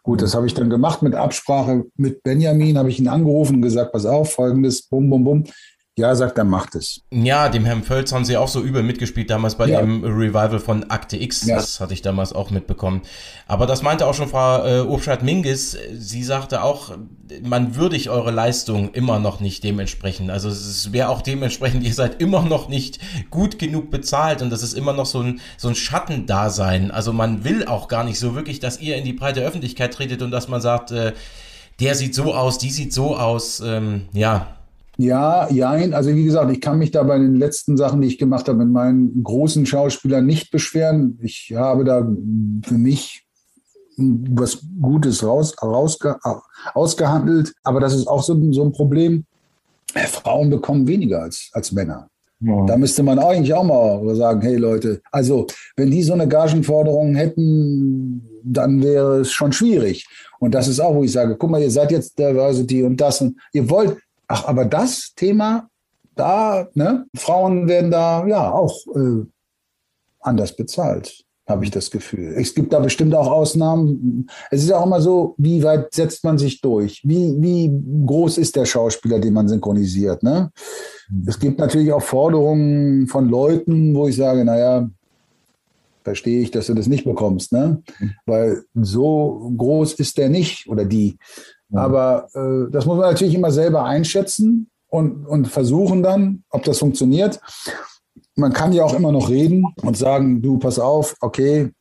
Gut, 0.04 0.22
das 0.22 0.34
habe 0.34 0.48
ich 0.48 0.56
dann 0.56 0.70
gemacht 0.70 1.04
mit 1.04 1.14
Absprache 1.14 1.86
mit 1.96 2.24
Benjamin, 2.24 2.78
habe 2.78 2.90
ich 2.90 3.00
ihn 3.00 3.08
angerufen 3.08 3.58
und 3.58 3.62
gesagt, 3.62 3.92
pass 3.92 4.08
auf, 4.08 4.34
folgendes, 4.34 4.82
bum, 4.82 5.10
bum, 5.10 5.24
bum. 5.24 5.44
Ja, 5.99 6.15
sagt 6.15 6.38
er, 6.38 6.45
macht 6.45 6.75
es. 6.75 7.01
Ja, 7.12 7.49
dem 7.49 7.65
Herrn 7.65 7.84
Völz 7.84 8.13
haben 8.13 8.23
sie 8.23 8.38
auch 8.38 8.47
so 8.47 8.62
übel 8.62 8.82
mitgespielt 8.82 9.30
damals 9.30 9.56
bei 9.56 9.67
ja. 9.67 9.82
dem 9.82 10.06
Revival 10.06 10.60
von 10.60 10.89
Akte 10.89 11.17
X. 11.17 11.45
Ja. 11.45 11.58
Das 11.58 11.82
hatte 11.82 11.93
ich 11.93 12.01
damals 12.01 12.32
auch 12.32 12.49
mitbekommen. 12.49 13.01
Aber 13.45 13.65
das 13.65 13.82
meinte 13.82 14.08
auch 14.08 14.13
schon 14.13 14.30
Frau 14.30 14.65
äh, 14.65 14.80
Obstadt-Mingis. 14.80 15.77
Sie 15.93 16.23
sagte 16.23 16.63
auch, 16.63 16.97
man 17.43 17.75
würdigt 17.75 18.08
eure 18.08 18.32
Leistung 18.32 18.93
immer 18.93 19.19
noch 19.19 19.41
nicht 19.41 19.65
dementsprechend. 19.65 20.32
Also 20.32 20.47
es 20.47 20.93
wäre 20.93 21.10
auch 21.10 21.21
dementsprechend, 21.21 21.84
ihr 21.88 21.93
seid 21.93 22.21
immer 22.21 22.41
noch 22.43 22.69
nicht 22.69 22.99
gut 23.30 23.60
genug 23.60 23.91
bezahlt 23.91 24.41
und 24.41 24.49
das 24.49 24.63
ist 24.63 24.73
immer 24.73 24.93
noch 24.93 25.06
so 25.06 25.19
ein, 25.19 25.41
so 25.58 25.67
ein 25.67 25.75
Schattendasein. 25.75 26.91
Also 26.91 27.12
man 27.12 27.43
will 27.43 27.65
auch 27.65 27.89
gar 27.89 28.06
nicht 28.06 28.17
so 28.17 28.34
wirklich, 28.34 28.62
dass 28.62 28.80
ihr 28.80 28.95
in 28.95 29.04
die 29.04 29.13
breite 29.13 29.41
Öffentlichkeit 29.41 29.93
tretet 29.93 30.21
und 30.21 30.32
dass 30.32 30.47
man 30.47 30.62
sagt, 30.62 30.91
äh, 30.91 31.12
der 31.82 31.95
sieht 31.95 32.15
so 32.15 32.34
aus, 32.34 32.60
die 32.60 32.71
sieht 32.71 32.93
so 32.93 33.17
aus. 33.17 33.60
Ähm, 33.60 34.08
ja, 34.13 34.56
ja, 34.97 35.49
jein. 35.49 35.93
Also 35.93 36.13
wie 36.15 36.25
gesagt, 36.25 36.51
ich 36.51 36.62
kann 36.62 36.77
mich 36.77 36.91
da 36.91 37.04
bei 37.04 37.17
den 37.17 37.36
letzten 37.36 37.77
Sachen, 37.77 38.01
die 38.01 38.08
ich 38.08 38.17
gemacht 38.17 38.47
habe, 38.47 38.60
mit 38.60 38.69
meinen 38.69 39.23
großen 39.23 39.65
Schauspielern 39.65 40.25
nicht 40.25 40.51
beschweren. 40.51 41.17
Ich 41.21 41.54
habe 41.56 41.84
da 41.84 42.08
für 42.63 42.77
mich 42.77 43.25
was 43.97 44.63
Gutes 44.82 45.23
raus, 45.23 45.56
rausge, 45.62 46.17
ausgehandelt. 46.73 47.54
Aber 47.63 47.80
das 47.80 47.93
ist 47.93 48.08
auch 48.08 48.23
so, 48.23 48.39
so 48.51 48.63
ein 48.63 48.71
Problem. 48.71 49.25
Frauen 49.93 50.49
bekommen 50.49 50.88
weniger 50.88 51.23
als, 51.23 51.49
als 51.54 51.71
Männer. 51.71 52.08
Ja. 52.39 52.65
Da 52.65 52.77
müsste 52.77 53.04
man 53.04 53.19
eigentlich 53.19 53.54
auch 53.54 53.63
mal 53.63 54.15
sagen, 54.15 54.41
hey 54.41 54.56
Leute, 54.56 55.01
also 55.12 55.45
wenn 55.75 55.91
die 55.91 56.01
so 56.01 56.13
eine 56.13 56.27
Gagenforderung 56.27 57.13
hätten, 57.13 58.27
dann 58.43 58.82
wäre 58.82 59.19
es 59.19 59.32
schon 59.32 59.51
schwierig. 59.51 60.08
Und 60.39 60.56
das 60.56 60.67
ist 60.67 60.80
auch, 60.80 60.95
wo 60.95 61.04
ich 61.04 61.12
sage, 61.12 61.36
guck 61.38 61.51
mal, 61.51 61.62
ihr 61.62 61.69
seid 61.69 61.91
jetzt 61.91 62.17
Diversity 62.17 62.84
und 62.84 62.99
das 62.99 63.21
und 63.21 63.38
ihr 63.54 63.69
wollt, 63.69 63.97
Ach, 64.34 64.46
aber 64.46 64.63
das 64.63 65.12
Thema, 65.13 65.67
da, 66.15 66.70
ne, 66.74 67.06
Frauen 67.13 67.67
werden 67.67 67.91
da 67.91 68.26
ja 68.26 68.50
auch 68.50 68.78
äh, 68.96 69.26
anders 70.22 70.56
bezahlt, 70.56 71.26
habe 71.50 71.65
ich 71.65 71.72
das 71.72 71.91
Gefühl. 71.91 72.36
Es 72.38 72.56
gibt 72.56 72.72
da 72.72 72.80
bestimmt 72.80 73.13
auch 73.13 73.28
Ausnahmen. 73.30 74.30
Es 74.50 74.63
ist 74.63 74.70
ja 74.70 74.78
auch 74.78 74.86
immer 74.86 75.02
so, 75.02 75.36
wie 75.38 75.62
weit 75.63 75.94
setzt 75.94 76.24
man 76.24 76.38
sich 76.38 76.62
durch? 76.62 77.02
Wie, 77.04 77.36
wie 77.39 77.72
groß 78.06 78.38
ist 78.38 78.56
der 78.56 78.63
Schauspieler, 78.63 79.20
den 79.20 79.34
man 79.34 79.50
synchronisiert? 79.50 80.24
Ne? 80.24 80.50
Es 81.28 81.38
gibt 81.38 81.60
natürlich 81.60 81.91
auch 81.91 82.02
Forderungen 82.02 83.08
von 83.08 83.28
Leuten, 83.28 83.94
wo 83.94 84.08
ich 84.08 84.15
sage, 84.15 84.46
naja, 84.46 84.89
verstehe 86.06 86.41
ich, 86.41 86.52
dass 86.52 86.67
du 86.67 86.74
das 86.74 86.88
nicht 86.88 87.04
bekommst, 87.04 87.52
ne? 87.52 87.84
Weil 88.26 88.63
so 88.74 89.52
groß 89.58 89.96
ist 89.96 90.17
der 90.17 90.30
nicht 90.30 90.70
oder 90.70 90.86
die. 90.86 91.17
Aber 91.74 92.28
äh, 92.34 92.72
das 92.72 92.86
muss 92.86 92.98
man 92.98 93.12
natürlich 93.12 93.36
immer 93.36 93.52
selber 93.52 93.86
einschätzen 93.86 94.70
und, 94.90 95.26
und 95.26 95.48
versuchen 95.48 96.04
dann, 96.04 96.44
ob 96.50 96.64
das 96.64 96.80
funktioniert. 96.80 97.40
Man 98.36 98.54
kann 98.54 98.74
ja 98.74 98.84
auch 98.84 98.94
immer 98.94 99.12
noch 99.12 99.30
reden 99.30 99.66
und 99.82 99.98
sagen, 99.98 100.42
du, 100.42 100.58
pass 100.58 100.80
auf, 100.80 101.16
okay, 101.22 101.72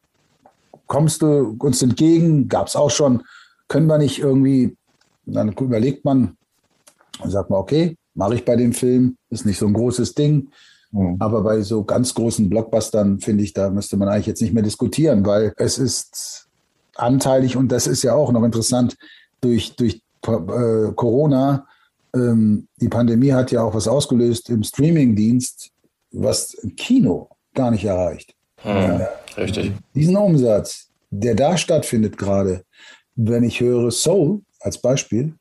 kommst 0.86 1.22
du 1.22 1.56
uns 1.58 1.82
entgegen, 1.82 2.48
gab 2.48 2.68
es 2.68 2.76
auch 2.76 2.90
schon, 2.90 3.22
können 3.68 3.86
wir 3.86 3.98
nicht 3.98 4.18
irgendwie, 4.18 4.76
dann 5.26 5.52
überlegt 5.52 6.04
man 6.04 6.36
und 7.22 7.30
sagt 7.30 7.50
man, 7.50 7.60
okay, 7.60 7.96
mache 8.14 8.34
ich 8.34 8.44
bei 8.44 8.56
dem 8.56 8.72
Film, 8.72 9.16
ist 9.30 9.46
nicht 9.46 9.58
so 9.58 9.66
ein 9.66 9.72
großes 9.72 10.14
Ding. 10.14 10.50
Mhm. 10.92 11.16
Aber 11.20 11.42
bei 11.42 11.62
so 11.62 11.84
ganz 11.84 12.14
großen 12.14 12.48
Blockbustern, 12.48 13.20
finde 13.20 13.44
ich, 13.44 13.52
da 13.52 13.70
müsste 13.70 13.96
man 13.96 14.08
eigentlich 14.08 14.26
jetzt 14.26 14.42
nicht 14.42 14.52
mehr 14.52 14.62
diskutieren, 14.62 15.24
weil 15.24 15.52
es 15.56 15.78
ist 15.78 16.48
anteilig 16.96 17.56
und 17.56 17.70
das 17.70 17.86
ist 17.86 18.02
ja 18.02 18.14
auch 18.14 18.32
noch 18.32 18.42
interessant 18.42 18.96
durch, 19.40 19.74
durch 19.76 20.02
äh, 20.26 20.92
Corona, 20.94 21.66
ähm, 22.14 22.68
die 22.80 22.88
Pandemie 22.88 23.32
hat 23.32 23.52
ja 23.52 23.62
auch 23.62 23.74
was 23.74 23.88
ausgelöst 23.88 24.50
im 24.50 24.62
Streamingdienst, 24.62 25.70
was 26.12 26.56
Kino 26.76 27.28
gar 27.54 27.70
nicht 27.70 27.84
erreicht. 27.84 28.34
Hm, 28.56 29.00
ja. 29.00 29.08
Richtig. 29.36 29.72
Diesen 29.94 30.16
Umsatz, 30.16 30.90
der 31.10 31.34
da 31.34 31.56
stattfindet 31.56 32.18
gerade, 32.18 32.64
wenn 33.14 33.44
ich 33.44 33.60
höre 33.60 33.90
Soul 33.90 34.42
als 34.60 34.78
Beispiel, 34.78 35.34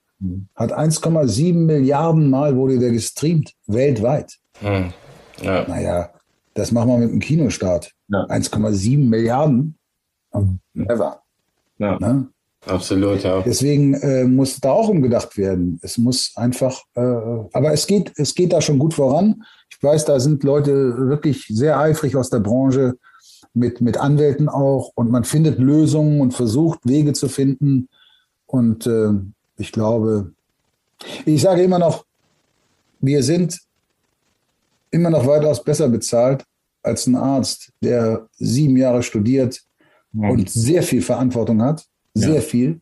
hat 0.55 0.73
1,7 0.77 1.53
Milliarden 1.53 2.29
Mal 2.29 2.55
wurde 2.55 2.77
der 2.77 2.91
gestreamt, 2.91 3.53
weltweit. 3.67 4.37
Hm. 4.59 4.93
Ja. 5.41 5.65
Naja, 5.67 6.11
das 6.53 6.71
machen 6.71 6.89
wir 6.89 6.97
mit 6.97 7.11
dem 7.11 7.19
Kinostart. 7.19 7.93
Ja. 8.09 8.25
1,7 8.25 9.07
Milliarden? 9.07 9.77
Never. 10.73 11.21
Ja. 11.77 11.97
Ne? 11.99 12.27
Absolut, 12.69 13.23
ja. 13.23 13.41
Deswegen 13.41 13.93
äh, 13.95 14.23
muss 14.25 14.59
da 14.59 14.71
auch 14.71 14.89
umgedacht 14.89 15.37
werden. 15.37 15.79
Es 15.81 15.97
muss 15.97 16.33
einfach, 16.35 16.81
äh, 16.95 17.01
aber 17.01 17.73
es 17.73 17.87
geht, 17.87 18.13
es 18.15 18.35
geht 18.35 18.53
da 18.53 18.61
schon 18.61 18.79
gut 18.79 18.93
voran. 18.93 19.43
Ich 19.69 19.81
weiß, 19.81 20.05
da 20.05 20.19
sind 20.19 20.43
Leute 20.43 20.97
wirklich 21.09 21.45
sehr 21.47 21.79
eifrig 21.79 22.15
aus 22.15 22.29
der 22.29 22.39
Branche, 22.39 22.95
mit, 23.53 23.81
mit 23.81 23.97
Anwälten 23.97 24.47
auch, 24.47 24.91
und 24.95 25.09
man 25.09 25.23
findet 25.23 25.59
Lösungen 25.59 26.21
und 26.21 26.33
versucht 26.33 26.79
Wege 26.83 27.13
zu 27.13 27.27
finden, 27.27 27.89
Und 28.45 28.87
äh, 28.87 29.11
ich 29.57 29.71
glaube, 29.71 30.33
ich 31.25 31.41
sage 31.41 31.61
immer 31.61 31.79
noch, 31.79 32.05
wir 32.99 33.23
sind 33.23 33.59
immer 34.91 35.09
noch 35.09 35.27
weitaus 35.27 35.63
besser 35.63 35.87
bezahlt 35.87 36.43
als 36.81 37.05
ein 37.05 37.15
Arzt, 37.15 37.71
der 37.81 38.27
sieben 38.37 38.75
Jahre 38.75 39.03
studiert 39.03 39.61
ja. 40.13 40.29
und 40.29 40.49
sehr 40.49 40.81
viel 40.81 41.01
Verantwortung 41.01 41.61
hat, 41.61 41.85
sehr 42.19 42.35
ja. 42.35 42.41
viel 42.41 42.81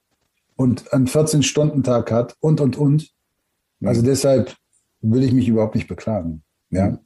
und 0.56 0.92
einen 0.94 1.08
14-Stunden-Tag 1.08 2.12
hat 2.12 2.36
und, 2.40 2.60
und, 2.62 2.78
und. 2.78 3.12
Also 3.84 4.02
deshalb 4.02 4.56
will 5.02 5.24
ich 5.24 5.32
mich 5.32 5.48
überhaupt 5.48 5.76
nicht 5.76 5.88
beklagen. 5.88 6.44
Ja. 6.72 7.00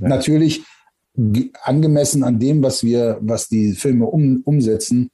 Natürlich 0.00 0.64
angemessen 1.62 2.22
an 2.22 2.38
dem, 2.38 2.62
was 2.62 2.82
wir, 2.82 3.18
was 3.20 3.48
die 3.48 3.72
Filme 3.72 4.06
um, 4.06 4.42
umsetzen, 4.44 5.10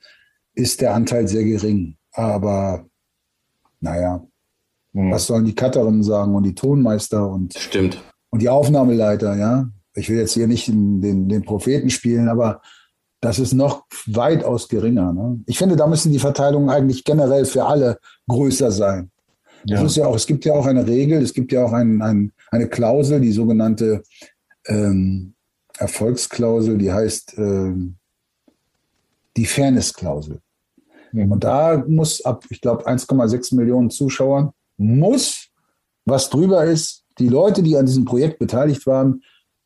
ist 0.54 0.80
der 0.80 0.94
Anteil 0.94 1.28
sehr 1.28 1.44
gering. 1.44 1.96
Aber 2.12 2.86
naja, 3.80 4.26
mhm. 4.92 5.10
was 5.10 5.26
sollen 5.26 5.44
die 5.44 5.54
Cutterinnen 5.54 6.02
sagen 6.02 6.34
und 6.34 6.44
die 6.44 6.54
Tonmeister 6.54 7.28
und, 7.28 7.54
Stimmt. 7.54 8.02
und 8.30 8.42
die 8.42 8.48
Aufnahmeleiter, 8.48 9.36
ja? 9.36 9.68
Ich 9.94 10.08
will 10.08 10.18
jetzt 10.18 10.32
hier 10.32 10.46
nicht 10.46 10.68
den, 10.68 11.28
den 11.28 11.42
Propheten 11.42 11.90
spielen, 11.90 12.28
aber 12.28 12.62
das 13.22 13.38
ist 13.38 13.54
noch 13.54 13.84
weitaus 14.06 14.68
geringer. 14.68 15.12
Ne? 15.12 15.40
Ich 15.46 15.56
finde, 15.56 15.76
da 15.76 15.86
müssen 15.86 16.12
die 16.12 16.18
Verteilungen 16.18 16.68
eigentlich 16.68 17.04
generell 17.04 17.44
für 17.44 17.64
alle 17.64 17.98
größer 18.28 18.72
sein. 18.72 19.10
Ja. 19.64 19.80
ja 19.84 20.06
auch, 20.06 20.16
es 20.16 20.26
gibt 20.26 20.44
ja 20.44 20.54
auch 20.54 20.66
eine 20.66 20.86
Regel, 20.86 21.22
es 21.22 21.32
gibt 21.32 21.52
ja 21.52 21.64
auch 21.64 21.72
ein, 21.72 22.02
ein, 22.02 22.32
eine 22.50 22.68
Klausel, 22.68 23.20
die 23.20 23.30
sogenannte 23.30 24.02
ähm, 24.66 25.34
Erfolgsklausel, 25.78 26.76
die 26.78 26.92
heißt 26.92 27.38
ähm, 27.38 27.96
die 29.36 29.46
Fairness-Klausel. 29.46 30.40
Mhm. 31.12 31.30
Und 31.30 31.44
da 31.44 31.84
muss 31.86 32.24
ab, 32.24 32.44
ich 32.50 32.60
glaube, 32.60 32.88
1,6 32.88 33.54
Millionen 33.54 33.90
Zuschauern, 33.90 34.50
muss, 34.78 35.48
was 36.04 36.28
drüber 36.28 36.64
ist, 36.64 37.04
die 37.20 37.28
Leute, 37.28 37.62
die 37.62 37.76
an 37.76 37.86
diesem 37.86 38.04
Projekt 38.04 38.40
beteiligt 38.40 38.84
waren, 38.88 39.22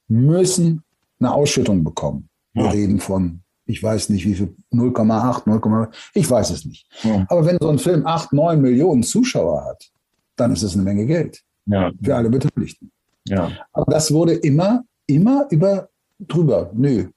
müssen 0.09 0.83
eine 1.19 1.33
Ausschüttung 1.33 1.85
bekommen. 1.85 2.29
Wir 2.53 2.65
ja. 2.65 2.71
reden 2.71 3.01
von, 3.01 3.41
ich 3.67 3.83
weiß 3.83 4.11
nicht, 4.11 4.25
wie 4.27 4.35
viel, 4.35 4.55
0,8, 4.73 5.43
0, 5.47 5.91
ich 6.14 6.31
weiß 6.31 6.51
es 6.51 6.64
nicht. 6.64 6.87
Ja. 7.03 7.27
Aber 7.29 7.45
wenn 7.45 7.59
so 7.61 7.69
ein 7.69 7.79
Film 7.79 8.07
8, 8.07 8.33
9 8.33 8.61
Millionen 8.61 9.03
Zuschauer 9.03 9.64
hat, 9.64 9.91
dann 10.37 10.53
ist 10.53 10.62
es 10.62 10.75
eine 10.75 10.83
Menge 10.83 11.07
Geld 11.07 11.43
ja. 11.67 11.91
für 12.03 12.17
alle 12.17 12.31
Beteiligten. 12.31 12.91
Ja. 13.29 13.51
Aber 13.73 13.93
das 13.93 14.12
wurde 14.12 14.35
immer, 14.35 14.85
immer 15.07 15.47
über 15.51 15.89
drüber. 16.21 16.71
Nö. 16.75 17.09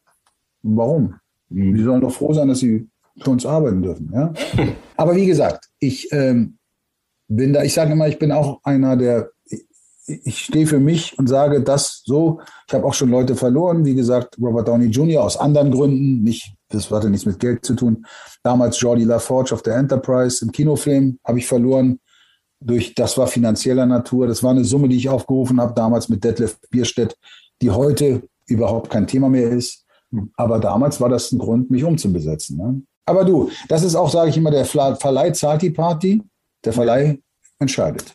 Warum? 0.64 1.16
Mhm. 1.50 1.76
Die 1.76 1.84
sollen 1.84 2.02
doch 2.02 2.12
froh 2.12 2.34
sein, 2.34 2.48
dass 2.48 2.60
sie 2.60 2.88
für 3.22 3.32
uns 3.32 3.46
arbeiten 3.46 3.82
dürfen. 3.82 4.12
Ja? 4.14 4.34
Aber 4.98 5.16
wie 5.16 5.26
gesagt, 5.26 5.70
ich 5.80 6.12
ähm, 6.12 6.58
bin 7.28 7.54
da, 7.54 7.64
ich 7.64 7.74
sage 7.74 7.94
immer, 7.94 8.08
ich 8.08 8.18
bin 8.18 8.32
auch 8.32 8.60
einer, 8.64 8.98
der, 8.98 9.30
ich, 10.10 10.40
stehe 10.40 10.68
für 10.68 10.80
mich 10.80 11.18
und 11.18 11.28
sage 11.28 11.62
das 11.62 12.02
so. 12.06 12.42
Ich 12.68 12.74
habe 12.74 12.86
auch 12.86 12.94
schon 12.94 13.10
Leute 13.10 13.36
verloren, 13.36 13.86
wie 13.86 13.96
gesagt, 13.96 14.38
Robert 14.42 14.68
Downey 14.68 14.88
Jr. 14.88 15.24
aus 15.24 15.38
anderen 15.38 15.72
Gründen, 15.72 16.24
nicht, 16.24 16.54
das 16.70 16.90
hatte 16.92 17.10
nichts 17.10 17.26
mit 17.26 17.40
Geld 17.40 17.66
zu 17.66 17.76
tun. 17.76 18.06
Damals 18.44 18.80
Jordi 18.80 19.04
LaForge 19.04 19.54
auf 19.54 19.62
der 19.62 19.76
Enterprise 19.76 20.44
im 20.44 20.52
Kinofilm 20.52 21.20
habe 21.26 21.40
ich 21.40 21.48
verloren. 21.48 22.00
Durch, 22.62 22.94
das 22.94 23.18
war 23.18 23.28
finanzieller 23.28 23.86
Natur. 23.86 24.28
Das 24.28 24.44
war 24.44 24.52
eine 24.52 24.66
Summe, 24.66 24.90
die 24.90 24.98
ich 24.98 25.08
aufgerufen 25.08 25.62
habe, 25.62 25.74
damals 25.74 26.10
mit 26.10 26.24
Detlef 26.24 26.58
Bierstedt, 26.70 27.16
die 27.62 27.72
heute 27.72 28.24
überhaupt 28.48 28.90
kein 28.90 29.08
Thema 29.08 29.30
mehr 29.30 29.50
ist. 29.50 29.86
Aber 30.36 30.60
damals 30.60 31.00
war 31.00 31.08
das 31.08 31.32
ein 31.32 31.40
Grund, 31.40 31.72
mich 31.72 31.84
umzubesetzen. 31.84 32.58
Ne? 32.58 32.82
Aber 33.06 33.24
du, 33.24 33.50
das 33.70 33.84
ist 33.84 33.96
auch, 33.96 34.10
sage 34.10 34.30
ich 34.30 34.38
immer, 34.38 34.52
der 34.52 34.66
Verleih 34.66 35.32
zahlt 35.32 35.62
die 35.62 35.70
Party, 35.70 36.22
der 36.66 36.74
Verleih 36.74 37.20
entscheidet. 37.60 38.14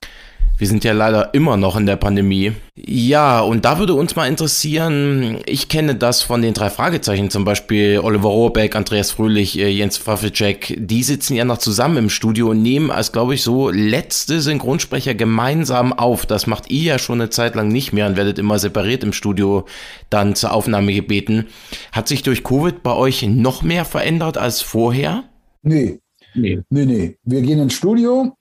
Wir 0.56 0.68
sind 0.68 0.84
ja 0.84 0.92
leider 0.92 1.34
immer 1.34 1.56
noch 1.56 1.76
in 1.76 1.84
der 1.84 1.96
Pandemie. 1.96 2.52
Ja, 2.76 3.40
und 3.40 3.64
da 3.64 3.80
würde 3.80 3.94
uns 3.94 4.14
mal 4.14 4.28
interessieren, 4.28 5.38
ich 5.46 5.68
kenne 5.68 5.96
das 5.96 6.22
von 6.22 6.42
den 6.42 6.54
drei 6.54 6.70
Fragezeichen, 6.70 7.28
zum 7.28 7.44
Beispiel 7.44 7.98
Oliver 7.98 8.28
Rohrbeck, 8.28 8.76
Andreas 8.76 9.10
Fröhlich, 9.10 9.58
äh, 9.58 9.68
Jens 9.68 9.98
Pfaffelcheck, 9.98 10.76
die 10.78 11.02
sitzen 11.02 11.34
ja 11.34 11.44
noch 11.44 11.58
zusammen 11.58 11.96
im 11.96 12.08
Studio 12.08 12.50
und 12.50 12.62
nehmen 12.62 12.92
als, 12.92 13.10
glaube 13.10 13.34
ich, 13.34 13.42
so 13.42 13.68
letzte 13.68 14.40
Synchronsprecher 14.40 15.14
gemeinsam 15.14 15.92
auf. 15.92 16.24
Das 16.24 16.46
macht 16.46 16.70
ihr 16.70 16.82
ja 16.82 16.98
schon 17.00 17.20
eine 17.20 17.30
Zeit 17.30 17.56
lang 17.56 17.66
nicht 17.66 17.92
mehr 17.92 18.06
und 18.06 18.16
werdet 18.16 18.38
immer 18.38 18.60
separiert 18.60 19.02
im 19.02 19.12
Studio 19.12 19.64
dann 20.08 20.36
zur 20.36 20.52
Aufnahme 20.52 20.94
gebeten. 20.94 21.46
Hat 21.90 22.06
sich 22.06 22.22
durch 22.22 22.44
Covid 22.44 22.84
bei 22.84 22.92
euch 22.92 23.26
noch 23.26 23.62
mehr 23.62 23.84
verändert 23.84 24.38
als 24.38 24.60
vorher? 24.60 25.24
Nee. 25.62 25.98
Nee. 26.34 26.60
Nee, 26.70 26.86
nee. 26.86 27.16
Wir 27.24 27.42
gehen 27.42 27.58
ins 27.60 27.74
Studio, 27.74 28.36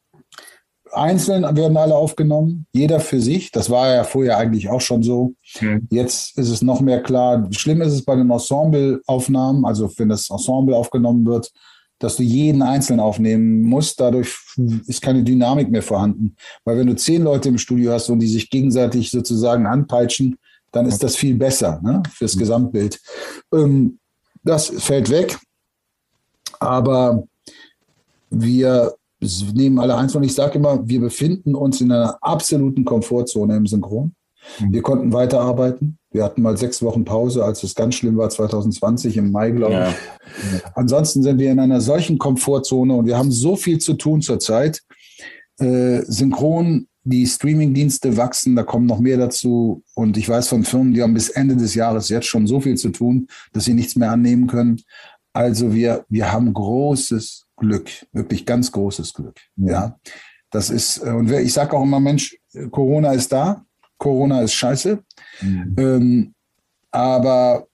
einzeln 0.93 1.43
werden 1.55 1.77
alle 1.77 1.95
aufgenommen, 1.95 2.65
jeder 2.73 2.99
für 2.99 3.19
sich. 3.19 3.51
Das 3.51 3.69
war 3.69 3.93
ja 3.93 4.03
vorher 4.03 4.37
eigentlich 4.37 4.69
auch 4.69 4.81
schon 4.81 5.03
so. 5.03 5.33
Mhm. 5.59 5.87
Jetzt 5.89 6.37
ist 6.37 6.49
es 6.49 6.61
noch 6.61 6.81
mehr 6.81 7.01
klar. 7.01 7.47
Schlimm 7.51 7.81
ist 7.81 7.93
es 7.93 8.03
bei 8.03 8.15
den 8.15 8.29
Ensemble-Aufnahmen, 8.29 9.65
also 9.65 9.91
wenn 9.97 10.09
das 10.09 10.29
Ensemble 10.29 10.75
aufgenommen 10.75 11.25
wird, 11.25 11.51
dass 11.99 12.17
du 12.17 12.23
jeden 12.23 12.61
einzeln 12.61 12.99
aufnehmen 12.99 13.61
musst. 13.61 13.99
Dadurch 13.99 14.35
ist 14.87 15.01
keine 15.01 15.23
Dynamik 15.23 15.71
mehr 15.71 15.83
vorhanden. 15.83 16.35
Weil 16.65 16.77
wenn 16.77 16.87
du 16.87 16.95
zehn 16.95 17.23
Leute 17.23 17.49
im 17.49 17.57
Studio 17.57 17.93
hast 17.93 18.09
und 18.09 18.19
die 18.19 18.27
sich 18.27 18.49
gegenseitig 18.49 19.09
sozusagen 19.09 19.65
anpeitschen, 19.65 20.37
dann 20.71 20.85
ist 20.85 21.03
das 21.03 21.15
viel 21.15 21.35
besser 21.35 21.79
ne, 21.83 22.03
fürs 22.11 22.35
mhm. 22.35 22.39
Gesamtbild. 22.39 22.99
Ähm, 23.53 23.99
das 24.43 24.67
fällt 24.67 25.09
weg. 25.09 25.37
Aber 26.59 27.23
wir 28.29 28.93
nehmen 29.53 29.79
alle 29.79 29.95
eins 29.95 30.15
und 30.15 30.23
ich 30.23 30.33
sage 30.33 30.57
immer, 30.57 30.87
wir 30.87 30.99
befinden 30.99 31.55
uns 31.55 31.81
in 31.81 31.91
einer 31.91 32.17
absoluten 32.21 32.85
Komfortzone 32.85 33.55
im 33.55 33.67
Synchron. 33.67 34.13
Mhm. 34.59 34.73
Wir 34.73 34.81
konnten 34.81 35.13
weiterarbeiten. 35.13 35.97
Wir 36.11 36.23
hatten 36.23 36.41
mal 36.41 36.57
sechs 36.57 36.81
Wochen 36.81 37.05
Pause, 37.05 37.43
als 37.43 37.63
es 37.63 37.75
ganz 37.75 37.95
schlimm 37.95 38.17
war, 38.17 38.29
2020 38.29 39.17
im 39.17 39.31
Mai, 39.31 39.51
glaube 39.51 39.73
ja. 39.73 39.89
ich. 39.89 40.61
Ansonsten 40.75 41.23
sind 41.23 41.39
wir 41.39 41.51
in 41.51 41.59
einer 41.59 41.81
solchen 41.81 42.17
Komfortzone 42.17 42.93
und 42.93 43.05
wir 43.05 43.17
haben 43.17 43.31
so 43.31 43.55
viel 43.55 43.79
zu 43.79 43.93
tun 43.93 44.21
zurzeit. 44.21 44.81
Äh, 45.59 46.01
Synchron, 46.05 46.87
die 47.03 47.25
Streamingdienste 47.25 48.15
wachsen, 48.15 48.55
da 48.55 48.63
kommen 48.63 48.85
noch 48.85 48.99
mehr 48.99 49.17
dazu. 49.17 49.83
Und 49.95 50.17
ich 50.17 50.29
weiß 50.29 50.47
von 50.47 50.63
Firmen, 50.63 50.93
die 50.93 51.01
haben 51.01 51.13
bis 51.13 51.29
Ende 51.29 51.55
des 51.55 51.75
Jahres 51.75 52.09
jetzt 52.09 52.27
schon 52.27 52.47
so 52.47 52.61
viel 52.61 52.77
zu 52.77 52.89
tun, 52.89 53.27
dass 53.51 53.65
sie 53.65 53.73
nichts 53.73 53.95
mehr 53.95 54.11
annehmen 54.11 54.47
können. 54.47 54.81
Also 55.33 55.73
wir, 55.73 56.05
wir 56.09 56.31
haben 56.31 56.53
großes, 56.53 57.42
Glück, 57.63 57.89
wirklich 58.11 58.45
ganz 58.45 58.71
großes 58.71 59.13
Glück. 59.13 59.39
Ja, 59.55 59.97
das 60.51 60.69
ist, 60.69 60.99
äh, 60.99 61.09
und 61.09 61.31
ich 61.31 61.53
sage 61.53 61.75
auch 61.75 61.83
immer, 61.83 61.99
Mensch, 61.99 62.37
Corona 62.69 63.13
ist 63.13 63.31
da, 63.31 63.65
Corona 63.97 64.41
ist 64.41 64.53
scheiße. 64.53 65.03
Mhm. 65.41 65.75
Ähm, 65.77 66.35
aber 66.91 67.67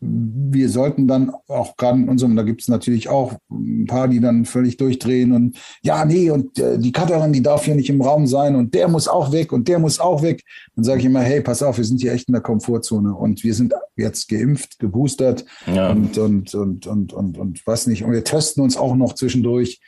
wir 0.00 0.68
sollten 0.68 1.08
dann 1.08 1.32
auch 1.48 1.76
gerade 1.76 1.98
in 1.98 2.08
unserem, 2.08 2.36
da 2.36 2.44
gibt 2.44 2.60
es 2.60 2.68
natürlich 2.68 3.08
auch 3.08 3.32
ein 3.50 3.86
paar, 3.86 4.06
die 4.06 4.20
dann 4.20 4.44
völlig 4.44 4.76
durchdrehen 4.76 5.32
und 5.32 5.58
ja, 5.82 6.04
nee, 6.04 6.30
und 6.30 6.58
äh, 6.58 6.78
die 6.78 6.92
Cutterin, 6.92 7.32
die 7.32 7.42
darf 7.42 7.64
hier 7.64 7.74
nicht 7.74 7.90
im 7.90 8.00
Raum 8.00 8.28
sein 8.28 8.54
und 8.54 8.74
der 8.74 8.86
muss 8.86 9.08
auch 9.08 9.32
weg 9.32 9.52
und 9.52 9.66
der 9.66 9.80
muss 9.80 9.98
auch 9.98 10.22
weg. 10.22 10.44
Dann 10.76 10.84
sage 10.84 11.00
ich 11.00 11.06
immer, 11.06 11.20
hey, 11.20 11.40
pass 11.40 11.62
auf, 11.62 11.78
wir 11.78 11.84
sind 11.84 12.00
hier 12.00 12.12
echt 12.12 12.28
in 12.28 12.32
der 12.32 12.42
Komfortzone 12.42 13.12
und 13.12 13.42
wir 13.42 13.54
sind 13.54 13.74
jetzt 13.96 14.28
geimpft, 14.28 14.78
geboostert 14.78 15.44
ja. 15.66 15.90
und, 15.90 16.16
und, 16.16 16.54
und, 16.54 16.86
und, 16.86 17.12
und, 17.12 17.38
und 17.38 17.66
was 17.66 17.88
nicht. 17.88 18.04
Und 18.04 18.12
wir 18.12 18.22
testen 18.22 18.62
uns 18.62 18.76
auch 18.76 18.94
noch 18.94 19.14
zwischendurch 19.14 19.80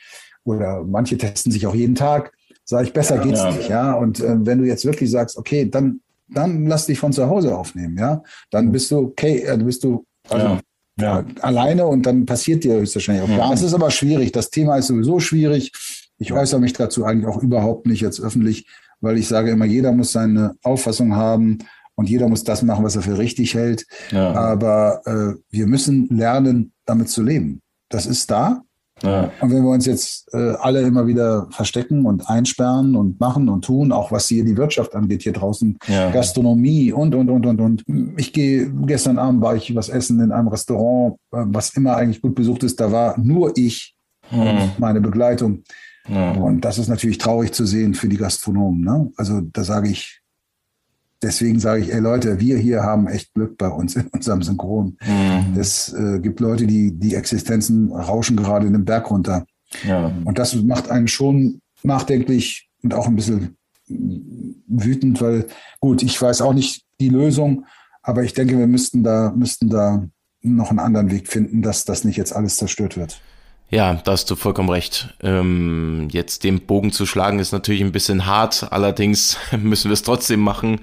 oder 0.42 0.82
manche 0.84 1.18
testen 1.18 1.52
sich 1.52 1.66
auch 1.68 1.74
jeden 1.74 1.94
Tag. 1.94 2.32
Sage 2.64 2.88
ich, 2.88 2.92
besser 2.92 3.16
ja, 3.16 3.22
geht's 3.22 3.40
ja. 3.40 3.50
nicht, 3.52 3.68
ja. 3.68 3.92
Und 3.94 4.20
äh, 4.20 4.44
wenn 4.44 4.58
du 4.58 4.64
jetzt 4.64 4.84
wirklich 4.84 5.10
sagst, 5.10 5.36
okay, 5.36 5.68
dann 5.70 6.00
dann 6.32 6.66
lass 6.66 6.86
dich 6.86 6.98
von 6.98 7.12
zu 7.12 7.28
Hause 7.28 7.56
aufnehmen, 7.56 7.98
ja. 7.98 8.22
Dann 8.50 8.72
bist 8.72 8.90
du 8.90 8.98
okay, 8.98 9.42
äh, 9.42 9.56
bist 9.56 9.84
du 9.84 10.04
also, 10.28 10.46
ja. 10.46 10.60
Ja. 11.00 11.24
alleine 11.40 11.86
und 11.86 12.04
dann 12.06 12.26
passiert 12.26 12.64
dir 12.64 12.74
höchstwahrscheinlich 12.74 13.24
auch. 13.24 13.28
Ja. 13.28 13.52
Es 13.52 13.62
ist 13.62 13.74
aber 13.74 13.90
schwierig. 13.90 14.32
Das 14.32 14.50
Thema 14.50 14.76
ist 14.76 14.88
sowieso 14.88 15.20
schwierig. 15.20 15.72
Ich 16.18 16.32
äußere 16.32 16.60
mich 16.60 16.74
dazu 16.74 17.04
eigentlich 17.04 17.26
auch 17.26 17.42
überhaupt 17.42 17.86
nicht 17.86 18.02
jetzt 18.02 18.20
öffentlich, 18.20 18.66
weil 19.00 19.16
ich 19.16 19.28
sage 19.28 19.50
immer, 19.50 19.64
jeder 19.64 19.92
muss 19.92 20.12
seine 20.12 20.54
Auffassung 20.62 21.16
haben 21.16 21.58
und 21.94 22.08
jeder 22.08 22.28
muss 22.28 22.44
das 22.44 22.62
machen, 22.62 22.84
was 22.84 22.96
er 22.96 23.02
für 23.02 23.18
richtig 23.18 23.54
hält. 23.54 23.86
Ja. 24.10 24.32
Aber 24.32 25.02
äh, 25.06 25.40
wir 25.50 25.66
müssen 25.66 26.08
lernen, 26.08 26.72
damit 26.84 27.08
zu 27.08 27.22
leben. 27.22 27.60
Das 27.88 28.06
ist 28.06 28.30
da. 28.30 28.62
Ja. 29.02 29.30
Und 29.40 29.50
wenn 29.50 29.62
wir 29.62 29.70
uns 29.70 29.86
jetzt 29.86 30.32
äh, 30.34 30.54
alle 30.60 30.82
immer 30.82 31.06
wieder 31.06 31.48
verstecken 31.50 32.06
und 32.06 32.28
einsperren 32.28 32.96
und 32.96 33.18
machen 33.20 33.48
und 33.48 33.64
tun, 33.64 33.92
auch 33.92 34.12
was 34.12 34.28
hier 34.28 34.44
die 34.44 34.56
Wirtschaft 34.56 34.94
angeht, 34.94 35.22
hier 35.22 35.32
draußen, 35.32 35.78
ja. 35.86 36.10
Gastronomie 36.10 36.92
und, 36.92 37.14
und, 37.14 37.30
und, 37.30 37.46
und, 37.46 37.60
und. 37.60 37.84
Ich 38.16 38.32
gehe, 38.32 38.70
gestern 38.86 39.18
Abend 39.18 39.40
war 39.40 39.56
ich 39.56 39.74
was 39.74 39.88
essen 39.88 40.20
in 40.20 40.32
einem 40.32 40.48
Restaurant, 40.48 41.14
äh, 41.32 41.44
was 41.46 41.70
immer 41.70 41.96
eigentlich 41.96 42.22
gut 42.22 42.34
besucht 42.34 42.62
ist. 42.62 42.80
Da 42.80 42.92
war 42.92 43.18
nur 43.18 43.56
ich 43.56 43.94
mhm. 44.30 44.40
und 44.40 44.78
meine 44.78 45.00
Begleitung. 45.00 45.62
Mhm. 46.08 46.42
Und 46.42 46.60
das 46.64 46.78
ist 46.78 46.88
natürlich 46.88 47.18
traurig 47.18 47.52
zu 47.52 47.64
sehen 47.64 47.94
für 47.94 48.08
die 48.08 48.16
Gastronomen. 48.16 48.80
Ne? 48.80 49.10
Also 49.16 49.40
da 49.40 49.64
sage 49.64 49.88
ich, 49.88 50.19
deswegen 51.22 51.60
sage 51.60 51.82
ich, 51.82 51.92
ey 51.92 52.00
Leute, 52.00 52.40
wir 52.40 52.58
hier 52.58 52.82
haben 52.82 53.06
echt 53.06 53.34
Glück 53.34 53.58
bei 53.58 53.68
uns 53.68 53.96
in 53.96 54.06
unserem 54.08 54.42
Synchron. 54.42 54.96
Mhm. 55.06 55.58
Es 55.58 55.92
äh, 55.92 56.18
gibt 56.20 56.40
Leute, 56.40 56.66
die 56.66 56.92
die 56.92 57.14
Existenzen 57.14 57.92
rauschen 57.92 58.36
gerade 58.36 58.66
in 58.66 58.72
den 58.72 58.84
Berg 58.84 59.10
runter. 59.10 59.44
Ja. 59.86 60.12
Und 60.24 60.38
das 60.38 60.54
macht 60.56 60.90
einen 60.90 61.08
schon 61.08 61.60
nachdenklich 61.82 62.68
und 62.82 62.94
auch 62.94 63.06
ein 63.06 63.16
bisschen 63.16 63.56
wütend, 63.88 65.20
weil 65.20 65.46
gut, 65.80 66.02
ich 66.02 66.20
weiß 66.20 66.42
auch 66.42 66.54
nicht 66.54 66.84
die 67.00 67.08
Lösung, 67.08 67.64
aber 68.02 68.22
ich 68.22 68.34
denke, 68.34 68.58
wir 68.58 68.66
müssten 68.66 69.02
da, 69.02 69.32
müssten 69.34 69.68
da 69.68 70.04
noch 70.42 70.70
einen 70.70 70.78
anderen 70.78 71.10
Weg 71.10 71.28
finden, 71.28 71.62
dass 71.62 71.84
das 71.84 72.04
nicht 72.04 72.16
jetzt 72.16 72.34
alles 72.34 72.56
zerstört 72.56 72.96
wird. 72.96 73.20
Ja, 73.68 73.94
da 73.94 74.12
hast 74.12 74.28
du 74.30 74.36
vollkommen 74.36 74.68
recht. 74.68 75.14
Ähm, 75.22 76.08
jetzt 76.10 76.42
den 76.42 76.60
Bogen 76.66 76.90
zu 76.90 77.06
schlagen 77.06 77.38
ist 77.38 77.52
natürlich 77.52 77.82
ein 77.82 77.92
bisschen 77.92 78.26
hart, 78.26 78.72
allerdings 78.72 79.36
müssen 79.58 79.90
wir 79.90 79.94
es 79.94 80.02
trotzdem 80.02 80.40
machen. 80.40 80.80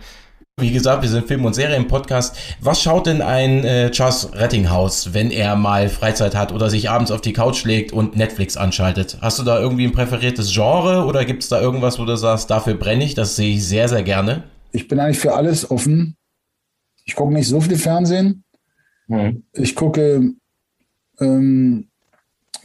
Wie 0.59 0.71
gesagt, 0.71 1.03
wir 1.03 1.09
sind 1.09 1.27
Film- 1.27 1.45
und 1.45 1.53
Serien-Podcast. 1.53 2.35
Was 2.61 2.81
schaut 2.81 3.05
denn 3.05 3.21
ein 3.21 3.63
äh, 3.63 3.91
Charles 3.91 4.33
Rettinghaus, 4.33 5.13
wenn 5.13 5.29
er 5.29 5.55
mal 5.55 5.87
Freizeit 5.87 6.33
hat 6.33 6.51
oder 6.51 6.71
sich 6.71 6.89
abends 6.89 7.11
auf 7.11 7.21
die 7.21 7.31
Couch 7.31 7.63
legt 7.63 7.93
und 7.93 8.15
Netflix 8.15 8.57
anschaltet? 8.57 9.19
Hast 9.21 9.37
du 9.37 9.43
da 9.43 9.59
irgendwie 9.59 9.85
ein 9.85 9.91
präferiertes 9.91 10.51
Genre 10.51 11.05
oder 11.05 11.25
gibt 11.25 11.43
es 11.43 11.49
da 11.49 11.61
irgendwas, 11.61 11.99
wo 11.99 12.05
du 12.05 12.15
sagst, 12.15 12.49
dafür 12.49 12.73
brenne 12.73 13.03
ich? 13.03 13.13
Das 13.13 13.35
sehe 13.35 13.53
ich 13.53 13.67
sehr, 13.67 13.87
sehr 13.87 14.01
gerne. 14.01 14.45
Ich 14.71 14.87
bin 14.87 14.99
eigentlich 14.99 15.19
für 15.19 15.35
alles 15.35 15.69
offen. 15.69 16.17
Ich 17.05 17.13
gucke 17.13 17.35
nicht 17.35 17.47
so 17.47 17.61
viel 17.61 17.77
Fernsehen. 17.77 18.43
Hm. 19.09 19.43
Ich 19.53 19.75
gucke 19.75 20.33
ähm, 21.19 21.87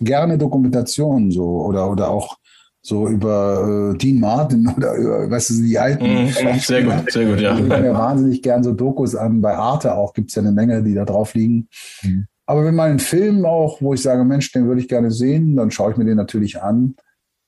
gerne 0.01 0.39
Dokumentationen 0.39 1.31
so 1.31 1.45
oder, 1.45 1.91
oder 1.91 2.09
auch 2.09 2.39
so 2.83 3.09
über 3.09 3.93
äh, 3.95 3.99
Dean 3.99 4.21
Martin 4.21 4.69
oder 4.77 4.95
über, 4.97 5.31
weißt 5.31 5.51
du, 5.51 5.63
die 5.63 5.79
alten. 5.79 6.27
Mm, 6.27 6.59
sehr 6.59 6.83
gut, 6.83 7.11
sehr 7.11 7.27
gut, 7.27 7.41
ja. 7.41 7.57
Ich 7.57 7.63
höre 7.63 7.81
mir 7.81 7.95
wahnsinnig 7.95 8.43
gern 8.43 8.65
so 8.65 8.73
Dokus 8.73 9.15
an. 9.15 9.41
Bei 9.41 9.57
Arte 9.57 9.95
auch 9.95 10.13
gibt 10.13 10.31
es 10.31 10.35
ja 10.35 10.43
eine 10.43 10.53
Menge, 10.53 10.83
die 10.83 10.95
da 10.95 11.05
drauf 11.05 11.35
liegen. 11.35 11.69
Mhm. 12.03 12.27
Aber 12.45 12.65
wenn 12.65 12.75
mal 12.75 12.91
ein 12.91 12.99
Film 12.99 13.47
auch, 13.47 13.81
wo 13.81 13.95
ich 13.95 14.03
sage, 14.03 14.25
Mensch, 14.25 14.51
den 14.53 14.67
würde 14.67 14.81
ich 14.81 14.89
gerne 14.89 15.13
sehen, 15.13 15.57
dann 15.57 15.71
schaue 15.71 15.93
ich 15.93 15.97
mir 15.97 16.05
den 16.05 16.17
natürlich 16.17 16.61
an. 16.61 16.97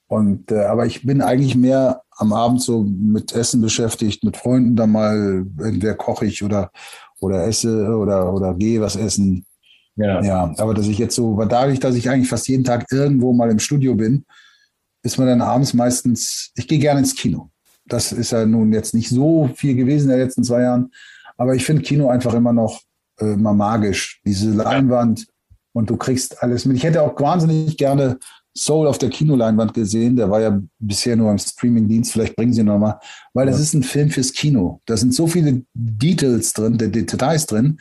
Und 0.07 0.53
äh, 0.53 0.65
aber 0.65 0.87
ich 0.87 1.05
bin 1.05 1.21
eigentlich 1.21 1.57
mehr 1.57 2.03
am 2.17 2.33
Abend 2.33 2.63
so 2.63 2.85
mit 2.85 3.35
Essen 3.35 3.61
beschäftigt, 3.61 4.23
mit 4.23 4.37
Freunden 4.37 4.77
da 4.77 4.87
mal, 4.87 5.45
entweder 5.59 5.95
koche 5.95 6.27
ich 6.27 6.45
oder 6.45 6.71
oder 7.21 7.47
esse 7.47 7.97
oder 7.97 8.33
oder 8.33 8.55
gehe 8.55 8.81
was 8.81 8.97
essen. 8.97 9.47
Ja. 9.97 10.21
ja, 10.23 10.55
aber 10.59 10.75
dass 10.75 10.89
ich 10.89 10.99
jetzt 10.99 11.15
so, 11.15 11.37
dadurch, 11.45 11.79
dass 11.79 11.95
ich 11.95 12.11
eigentlich 12.11 12.29
fast 12.29 12.49
jeden 12.49 12.65
Tag 12.65 12.87
irgendwo 12.91 13.33
mal 13.33 13.51
im 13.51 13.61
Studio 13.61 13.95
bin, 13.95 14.25
ist 15.05 15.19
man 15.19 15.29
dann 15.29 15.43
abends 15.43 15.75
meistens, 15.75 16.51
ich 16.57 16.67
gehe 16.67 16.79
gerne 16.79 17.01
ins 17.01 17.15
Kino. 17.15 17.51
Das 17.87 18.11
ist 18.11 18.33
ja 18.33 18.45
nun 18.47 18.73
jetzt 18.73 18.95
nicht 18.95 19.11
so 19.11 19.51
viel 19.55 19.77
gewesen 19.77 20.11
in 20.11 20.17
den 20.17 20.27
letzten 20.27 20.43
zwei 20.43 20.63
Jahren, 20.63 20.91
aber 21.37 21.55
ich 21.55 21.65
finde 21.65 21.83
Kino 21.83 22.09
einfach 22.09 22.35
immer 22.35 22.53
noch 22.53 22.81
äh, 23.21 23.37
mal 23.37 23.53
magisch. 23.53 24.21
Diese 24.25 24.51
Leinwand 24.51 25.27
und 25.73 25.91
du 25.91 25.97
kriegst 25.97 26.43
alles 26.43 26.65
mit. 26.65 26.77
Ich 26.77 26.85
hätte 26.85 27.03
auch 27.03 27.21
wahnsinnig 27.21 27.77
gerne 27.77 28.19
Soul 28.57 28.87
auf 28.87 28.99
der 28.99 29.11
Kinoleinwand 29.11 29.75
gesehen. 29.75 30.17
Der 30.17 30.31
war 30.31 30.41
ja 30.41 30.61
bisher 30.79 31.17
nur 31.17 31.31
im 31.31 31.39
Streamingdienst. 31.39 32.13
Vielleicht 32.13 32.37
bringen 32.37 32.53
sie 32.53 32.61
ihn 32.61 32.67
nochmal, 32.67 32.99
weil 33.33 33.47
das 33.47 33.61
ist 33.61 33.75
ein 33.75 33.83
Film 33.83 34.11
fürs 34.11 34.33
Kino. 34.33 34.81
Da 34.87 34.97
sind 34.97 35.13
so 35.13 35.27
viele 35.27 35.63
Details 35.75 36.53
drin, 36.53 36.79
Details 36.79 37.47
drin, 37.47 37.79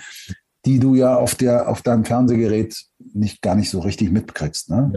die 0.65 0.80
du 0.80 0.95
ja 0.95 1.15
auf 1.15 1.36
der 1.36 1.69
auf 1.69 1.84
deinem 1.84 2.05
Fernsehgerät 2.05 2.76
nicht 3.16 3.41
gar 3.41 3.55
nicht 3.55 3.70
so 3.70 3.80
richtig 3.80 4.11
mitkriegst. 4.11 4.70
Ne? 4.70 4.93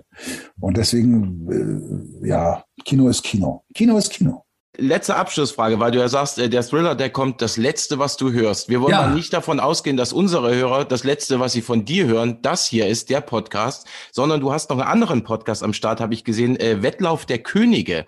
Und 0.60 0.76
deswegen, 0.76 2.22
äh, 2.22 2.28
ja, 2.28 2.64
Kino 2.84 3.08
ist 3.08 3.22
Kino. 3.22 3.64
Kino 3.74 3.96
ist 3.96 4.10
Kino. 4.10 4.42
Letzte 4.78 5.16
Abschlussfrage, 5.16 5.80
weil 5.80 5.90
du 5.90 5.98
ja 5.98 6.08
sagst, 6.08 6.38
äh, 6.38 6.50
der 6.50 6.62
Thriller, 6.62 6.94
der 6.94 7.08
kommt 7.10 7.40
das 7.40 7.56
Letzte, 7.56 7.98
was 7.98 8.16
du 8.16 8.32
hörst. 8.32 8.68
Wir 8.68 8.80
wollen 8.80 8.92
ja. 8.92 9.06
mal 9.06 9.14
nicht 9.14 9.32
davon 9.32 9.58
ausgehen, 9.58 9.96
dass 9.96 10.12
unsere 10.12 10.54
Hörer 10.54 10.84
das 10.84 11.02
Letzte, 11.04 11.40
was 11.40 11.52
sie 11.52 11.62
von 11.62 11.84
dir 11.84 12.06
hören, 12.06 12.40
das 12.42 12.66
hier 12.66 12.86
ist, 12.86 13.08
der 13.08 13.22
Podcast, 13.22 13.86
sondern 14.12 14.40
du 14.40 14.52
hast 14.52 14.68
noch 14.68 14.78
einen 14.78 14.88
anderen 14.88 15.24
Podcast 15.24 15.62
am 15.62 15.72
Start, 15.72 16.00
habe 16.00 16.12
ich 16.12 16.24
gesehen, 16.24 16.60
äh, 16.60 16.82
Wettlauf 16.82 17.24
der 17.24 17.38
Könige. 17.38 18.04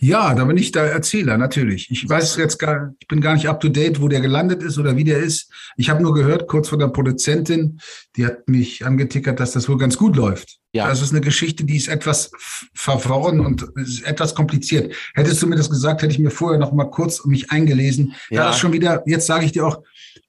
Ja, 0.00 0.34
da 0.34 0.44
bin 0.44 0.56
ich 0.56 0.72
der 0.72 0.92
Erzähler, 0.92 1.38
natürlich. 1.38 1.90
Ich 1.90 2.08
weiß 2.08 2.36
jetzt 2.36 2.58
gar, 2.58 2.94
ich 2.98 3.06
bin 3.06 3.20
gar 3.20 3.34
nicht 3.34 3.48
up 3.48 3.60
to 3.60 3.68
date, 3.68 4.00
wo 4.00 4.08
der 4.08 4.20
gelandet 4.20 4.62
ist 4.62 4.78
oder 4.78 4.96
wie 4.96 5.04
der 5.04 5.18
ist. 5.18 5.50
Ich 5.76 5.90
habe 5.90 6.02
nur 6.02 6.14
gehört, 6.14 6.46
kurz 6.46 6.68
von 6.68 6.78
der 6.78 6.88
Produzentin, 6.88 7.80
die 8.16 8.26
hat 8.26 8.48
mich 8.48 8.84
angetickert, 8.84 9.40
dass 9.40 9.52
das 9.52 9.68
wohl 9.68 9.78
ganz 9.78 9.96
gut 9.96 10.16
läuft. 10.16 10.58
Ja. 10.72 10.88
Das 10.88 11.02
ist 11.02 11.12
eine 11.12 11.20
Geschichte, 11.20 11.64
die 11.64 11.76
ist 11.76 11.88
etwas 11.88 12.30
verworren 12.74 13.40
und 13.40 13.64
etwas 14.04 14.34
kompliziert. 14.34 14.94
Hättest 15.14 15.40
du 15.42 15.46
mir 15.46 15.56
das 15.56 15.70
gesagt, 15.70 16.02
hätte 16.02 16.12
ich 16.12 16.18
mir 16.18 16.30
vorher 16.30 16.58
noch 16.58 16.72
mal 16.72 16.90
kurz 16.90 17.24
mich 17.24 17.50
eingelesen. 17.50 18.14
Ja. 18.30 18.44
Da 18.44 18.50
ist 18.50 18.58
schon 18.58 18.72
wieder, 18.72 19.02
jetzt 19.06 19.26
sage 19.26 19.44
ich 19.44 19.52
dir 19.52 19.66
auch, 19.66 19.82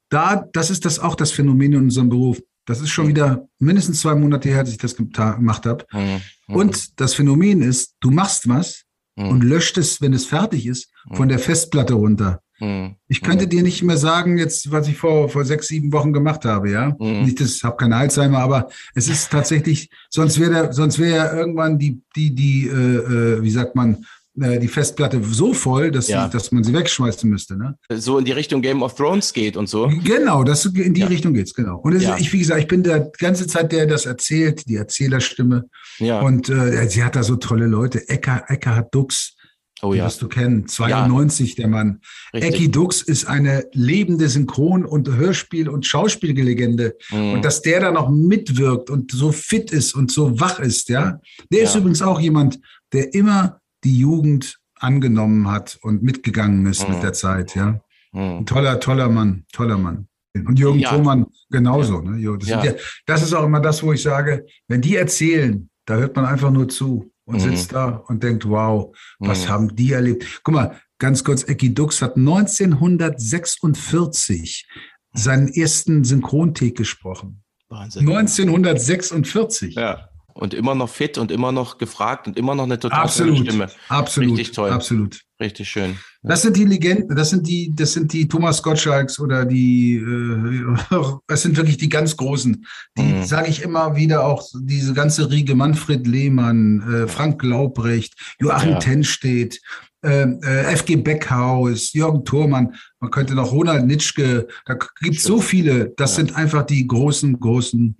da, 0.08 0.48
das 0.52 0.70
ist 0.70 0.84
das 0.84 1.00
auch 1.00 1.16
das 1.16 1.32
Phänomen 1.32 1.72
in 1.72 1.80
unserem 1.80 2.08
Beruf. 2.08 2.40
Das 2.64 2.80
ist 2.80 2.90
schon 2.90 3.08
wieder 3.08 3.48
mindestens 3.58 4.00
zwei 4.00 4.14
Monate 4.14 4.48
her, 4.48 4.64
dass 4.64 4.72
ich 4.72 4.78
das 4.78 4.96
gemacht 4.96 5.66
habe. 5.66 5.84
Mhm. 5.92 6.20
Und 6.48 7.00
das 7.00 7.14
Phänomen 7.14 7.62
ist, 7.62 7.94
du 8.00 8.10
machst 8.10 8.48
was, 8.48 8.85
mhm. 9.16 9.28
und 9.28 9.44
löscht 9.44 9.78
es, 9.78 10.00
wenn 10.00 10.12
es 10.12 10.26
fertig 10.26 10.66
ist, 10.66 10.90
von 11.12 11.28
der 11.28 11.38
Festplatte 11.38 11.94
runter. 11.94 12.40
Mhm. 12.58 12.96
Ich 13.08 13.20
könnte 13.20 13.46
dir 13.46 13.62
nicht 13.62 13.82
mehr 13.82 13.98
sagen, 13.98 14.38
jetzt, 14.38 14.70
was 14.70 14.88
ich 14.88 14.96
vor, 14.96 15.28
vor 15.28 15.44
sechs, 15.44 15.68
sieben 15.68 15.92
Wochen 15.92 16.12
gemacht 16.12 16.44
habe, 16.44 16.70
ja. 16.70 16.96
Nicht, 16.98 17.40
das 17.40 17.62
habe 17.62 17.76
keine 17.76 17.96
Alzheimer, 17.96 18.38
aber 18.38 18.68
es 18.94 19.08
ist 19.08 19.30
tatsächlich, 19.30 19.90
sonst 20.08 20.40
wäre 20.40 20.72
sonst 20.72 20.98
wäre 20.98 21.16
ja 21.16 21.36
irgendwann 21.36 21.78
die, 21.78 22.00
die, 22.14 22.34
die, 22.34 22.66
äh, 22.68 22.72
äh 22.72 23.42
wie 23.42 23.50
sagt 23.50 23.74
man, 23.74 24.06
äh, 24.40 24.58
die 24.58 24.68
Festplatte 24.68 25.22
so 25.22 25.54
voll, 25.54 25.90
dass, 25.90 26.08
ja. 26.08 26.26
sie, 26.26 26.32
dass 26.32 26.52
man 26.52 26.64
sie 26.64 26.72
wegschmeißen 26.72 27.28
müsste. 27.28 27.56
Ne? 27.56 27.76
So 27.90 28.18
in 28.18 28.24
die 28.24 28.32
Richtung 28.32 28.62
Game 28.62 28.82
of 28.82 28.94
Thrones 28.94 29.32
geht 29.32 29.56
und 29.56 29.68
so. 29.68 29.90
Genau, 30.04 30.44
das, 30.44 30.64
in 30.66 30.94
die 30.94 31.00
ja. 31.00 31.06
Richtung 31.06 31.34
geht's 31.34 31.54
genau. 31.54 31.78
Und 31.78 32.00
ja. 32.00 32.16
ich, 32.18 32.32
wie 32.32 32.38
gesagt, 32.38 32.60
ich 32.60 32.68
bin 32.68 32.82
der 32.82 33.10
ganze 33.18 33.46
Zeit 33.46 33.72
der, 33.72 33.86
der 33.86 33.94
das 33.94 34.06
erzählt, 34.06 34.68
die 34.68 34.76
Erzählerstimme. 34.76 35.68
Ja. 35.98 36.20
Und 36.20 36.48
äh, 36.48 36.88
sie 36.88 37.04
hat 37.04 37.14
da 37.14 37.22
so 37.22 37.36
tolle 37.36 37.66
Leute. 37.66 38.08
Ecker, 38.08 38.44
Eckhard 38.48 38.94
Dux, 38.94 39.36
Oh 39.82 39.92
ja. 39.92 40.06
wirst 40.06 40.22
du 40.22 40.28
kennen. 40.28 40.66
92, 40.66 41.50
ja. 41.50 41.54
der 41.56 41.68
Mann. 41.68 42.00
Richtig. 42.32 42.54
Ecki 42.54 42.70
Dux 42.70 43.02
ist 43.02 43.26
eine 43.26 43.66
lebende 43.72 44.28
Synchron- 44.28 44.86
und 44.86 45.08
Hörspiel- 45.08 45.68
und 45.68 45.84
Schauspiellegende. 45.84 46.96
Mhm. 47.10 47.34
Und 47.34 47.44
dass 47.44 47.60
der 47.60 47.80
da 47.80 47.92
noch 47.92 48.08
mitwirkt 48.08 48.88
und 48.88 49.12
so 49.12 49.32
fit 49.32 49.70
ist 49.70 49.94
und 49.94 50.10
so 50.10 50.40
wach 50.40 50.60
ist, 50.60 50.88
ja. 50.88 51.20
Der 51.52 51.58
ja. 51.58 51.64
ist 51.64 51.74
übrigens 51.74 52.00
auch 52.00 52.18
jemand, 52.18 52.58
der 52.94 53.12
immer 53.12 53.60
die 53.86 53.98
Jugend 53.98 54.58
angenommen 54.74 55.48
hat 55.48 55.78
und 55.80 56.02
mitgegangen 56.02 56.66
ist 56.66 56.86
mhm. 56.86 56.94
mit 56.94 57.04
der 57.04 57.12
Zeit, 57.12 57.54
ja. 57.54 57.80
Mhm. 58.12 58.38
Ein 58.38 58.46
toller, 58.46 58.80
toller 58.80 59.08
Mann, 59.08 59.44
toller 59.52 59.78
Mann. 59.78 60.08
Und 60.34 60.58
Jürgen 60.58 60.80
ja. 60.80 60.90
Thomann 60.90 61.26
genauso. 61.48 62.02
Ja. 62.02 62.10
Ne? 62.10 62.36
Das, 62.38 62.48
ja. 62.48 62.64
das, 63.06 63.22
ist 63.22 63.32
auch 63.32 63.44
immer 63.44 63.60
das, 63.60 63.82
wo 63.82 63.92
ich 63.92 64.02
sage, 64.02 64.44
wenn 64.68 64.82
die 64.82 64.96
erzählen, 64.96 65.70
da 65.86 65.94
hört 65.94 66.14
man 66.16 66.26
einfach 66.26 66.50
nur 66.50 66.68
zu 66.68 67.10
und 67.24 67.36
mhm. 67.36 67.40
sitzt 67.40 67.72
da 67.72 68.02
und 68.08 68.22
denkt, 68.22 68.46
wow, 68.46 68.94
was 69.18 69.46
mhm. 69.46 69.50
haben 69.50 69.74
die 69.74 69.92
erlebt? 69.92 70.42
Guck 70.42 70.54
mal, 70.54 70.78
ganz 70.98 71.24
kurz, 71.24 71.44
Ecki 71.44 71.72
Dux 71.72 72.02
hat 72.02 72.16
1946 72.16 74.68
seinen 75.14 75.48
ersten 75.48 76.04
Synchronthek 76.04 76.76
gesprochen. 76.76 77.42
Wahnsinn. 77.68 78.06
1946. 78.08 79.76
Ja 79.76 80.10
und 80.36 80.52
immer 80.52 80.74
noch 80.74 80.88
fit 80.88 81.16
und 81.18 81.30
immer 81.30 81.50
noch 81.50 81.78
gefragt 81.78 82.26
und 82.26 82.38
immer 82.38 82.54
noch 82.54 82.64
eine 82.64 82.78
total 82.78 83.04
absolut, 83.04 83.38
Stimme. 83.38 83.68
Absolut. 83.88 84.38
Richtig 84.38 84.54
toll. 84.54 84.70
Absolut. 84.70 85.20
Richtig 85.40 85.68
schön. 85.68 85.96
Das 86.22 86.42
sind 86.42 86.56
die 86.56 86.64
Legenden, 86.64 87.14
das 87.14 87.30
sind 87.30 87.46
die, 87.46 87.72
das 87.74 87.92
sind 87.92 88.12
die 88.12 88.26
Thomas 88.26 88.62
Gottschalks 88.62 89.18
oder 89.18 89.44
die, 89.44 89.96
äh, 89.96 90.76
das 91.26 91.42
sind 91.42 91.56
wirklich 91.56 91.78
die 91.78 91.88
ganz 91.88 92.16
Großen. 92.16 92.66
Die 92.98 93.02
mhm. 93.02 93.24
sage 93.24 93.48
ich 93.48 93.62
immer 93.62 93.96
wieder 93.96 94.24
auch, 94.24 94.46
diese 94.54 94.92
ganze 94.92 95.30
Riege, 95.30 95.54
Manfred 95.54 96.06
Lehmann, 96.06 96.82
äh, 96.82 97.08
Frank 97.08 97.40
Glaubrecht, 97.40 98.14
Joachim 98.38 98.72
ja. 98.72 98.78
Tenstedt, 98.78 99.60
äh, 100.02 100.22
äh 100.22 100.76
FG 100.76 100.96
Beckhaus, 100.96 101.92
Jürgen 101.92 102.24
Thurmann, 102.24 102.74
man 103.00 103.10
könnte 103.10 103.34
noch 103.34 103.52
Ronald 103.52 103.86
Nitschke, 103.86 104.48
da 104.64 104.76
gibt 105.00 105.16
es 105.16 105.22
so 105.22 105.40
viele, 105.40 105.92
das 105.96 106.12
ja. 106.12 106.16
sind 106.16 106.36
einfach 106.36 106.64
die 106.64 106.86
großen, 106.86 107.38
großen 107.38 107.96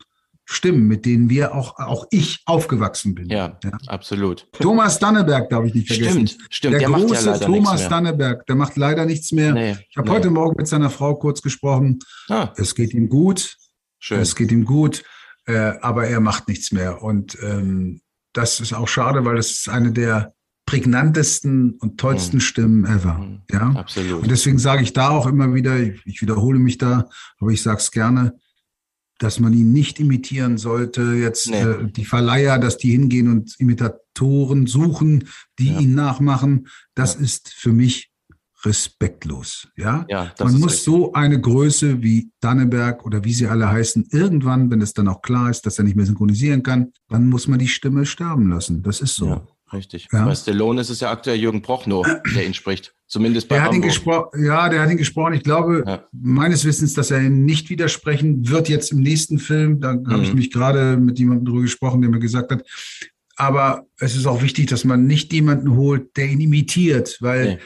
Stimmen, 0.49 0.87
mit 0.87 1.05
denen 1.05 1.29
wir 1.29 1.55
auch, 1.55 1.77
auch 1.79 2.07
ich 2.11 2.43
aufgewachsen 2.47 3.17
bin. 3.17 3.29
Ja, 3.29 3.59
ja. 3.65 3.73
absolut. 3.89 4.47
Thomas 4.53 5.01
Danneberg 5.01 5.51
darf 5.51 5.65
ich 5.65 5.75
nicht 5.75 5.89
vergessen. 5.89 6.29
Stimmt, 6.29 6.47
stimmt. 6.51 6.73
Der, 6.75 6.81
der 6.81 6.89
große 6.91 7.31
ja 7.31 7.39
Thomas 7.39 7.89
Danneberg, 7.89 8.47
der 8.47 8.55
macht 8.55 8.77
leider 8.77 9.05
nichts 9.07 9.33
mehr. 9.33 9.53
Nee, 9.53 9.77
ich 9.91 9.97
habe 9.97 10.09
nee. 10.09 10.15
heute 10.15 10.31
Morgen 10.31 10.55
mit 10.57 10.69
seiner 10.69 10.89
Frau 10.89 11.17
kurz 11.17 11.43
gesprochen. 11.43 11.99
Ah. 12.29 12.53
Es 12.57 12.77
geht 12.77 12.95
ihm 12.95 13.09
gut. 13.09 13.57
Schön. 13.99 14.21
Es 14.21 14.37
geht 14.37 14.53
ihm 14.53 14.65
gut, 14.65 15.03
äh, 15.47 15.73
aber 15.81 16.07
er 16.07 16.21
macht 16.21 16.47
nichts 16.47 16.71
mehr. 16.71 17.03
Und 17.03 17.37
ähm, 17.43 18.01
das 18.33 18.61
ist 18.61 18.73
auch 18.73 18.87
schade, 18.87 19.25
weil 19.25 19.37
das 19.37 19.51
ist 19.51 19.69
eine 19.69 19.91
der 19.91 20.33
prägnantesten 20.65 21.73
und 21.81 21.99
tollsten 21.99 22.37
mhm. 22.37 22.41
Stimmen 22.41 22.85
ever. 22.85 23.15
Mhm. 23.15 23.43
Ja, 23.51 23.71
absolut. 23.71 24.23
Und 24.23 24.31
deswegen 24.31 24.59
sage 24.59 24.85
ich 24.85 24.93
da 24.93 25.09
auch 25.09 25.27
immer 25.27 25.55
wieder, 25.55 25.77
ich, 25.77 26.01
ich 26.05 26.23
wiederhole 26.23 26.61
mich 26.61 26.79
da, 26.79 27.09
aber 27.41 27.51
ich 27.51 27.63
sage 27.63 27.79
es 27.79 27.91
gerne, 27.91 28.39
dass 29.19 29.41
man 29.41 29.53
ihn 29.53 29.73
nicht 29.73 29.99
imitieren 30.01 30.59
sollte. 30.59 31.03
Jetzt 31.15 31.51
nee. 31.51 31.63
äh, 31.63 31.91
die 31.91 32.05
Verleiher, 32.05 32.59
dass 32.59 32.77
die 32.77 32.91
hingehen 32.91 33.31
und 33.31 33.59
Imitatoren 33.59 34.67
suchen, 34.67 35.29
die 35.59 35.73
ja. 35.73 35.81
ihn 35.81 35.95
nachmachen. 35.95 36.69
Das 36.95 37.15
ja. 37.15 37.21
ist 37.21 37.49
für 37.49 37.73
mich 37.73 38.11
respektlos. 38.65 39.69
Ja, 39.77 40.05
Ja, 40.09 40.33
man 40.41 40.55
muss 40.55 40.73
richtig. 40.73 40.85
so 40.85 41.13
eine 41.13 41.41
Größe 41.41 42.03
wie 42.03 42.31
Danneberg 42.41 43.05
oder 43.07 43.25
wie 43.25 43.33
sie 43.33 43.47
alle 43.47 43.71
heißen, 43.71 44.09
irgendwann, 44.11 44.71
wenn 44.71 44.81
es 44.81 44.93
dann 44.93 45.09
auch 45.09 45.23
klar 45.23 45.51
ist, 45.51 45.67
dass 45.67 45.79
er 45.79 45.85
nicht 45.85 45.97
mehr 45.97 46.07
synchronisieren 46.07 46.63
kann, 46.63 46.93
dann 47.09 47.29
muss 47.29 47.49
man 47.49 47.59
die 47.59 47.69
Stimme 47.69 48.05
sterben 48.07 48.51
lassen. 48.51 48.83
Das 48.83 49.01
ist 49.01 49.15
so. 49.15 49.47
Richtig. 49.73 50.09
Ja. 50.13 50.25
Bei 50.25 50.35
Stallone 50.35 50.81
ist 50.81 50.91
es 50.91 51.01
ja 51.01 51.11
aktuell 51.11 51.39
Jürgen 51.39 51.61
Prochnow, 51.63 52.07
der 52.35 52.47
ihn 52.47 52.55
spricht. 52.55 52.95
Zumindest 53.09 53.49
bei 53.49 53.57
Der 53.57 53.65
hat 53.65 53.75
ihn 53.75 53.83
ja, 54.45 54.69
der 54.69 54.83
hat 54.83 54.91
ihn 54.91 54.97
gesprochen. 54.97 55.35
Ich 55.35 55.43
glaube, 55.43 55.83
Ja. 55.87 56.05
meines 56.13 56.65
Wissens, 56.65 56.95
dass 56.95 57.11
er 57.11 57.21
ihm 57.21 57.45
nicht 57.45 57.71
widersprechen 57.71 58.49
wird 58.49 58.69
jetzt 58.69 58.93
im 58.93 59.01
nächsten 59.01 59.39
Film. 59.39 59.81
Da 59.81 59.91
habe 59.91 60.23
ich 60.23 60.31
Mhm. 60.31 60.37
mich 60.39 60.51
gerade 60.53 60.97
mit 60.97 61.19
jemandem 61.19 61.47
drüber 61.47 61.63
gesprochen, 61.63 62.01
der 62.01 62.11
mir 62.11 62.19
gesagt 62.21 62.53
hat. 62.53 62.65
Aber 63.37 63.87
es 63.99 64.17
ist 64.17 64.27
auch 64.27 64.43
wichtig, 64.43 64.67
dass 64.67 64.85
man 64.85 65.07
nicht 65.07 65.33
jemanden 65.33 65.75
holt, 65.77 66.17
der 66.17 66.27
ihn 66.27 66.41
imitiert, 66.41 67.19
weil 67.21 67.45
Nee. 67.57 67.59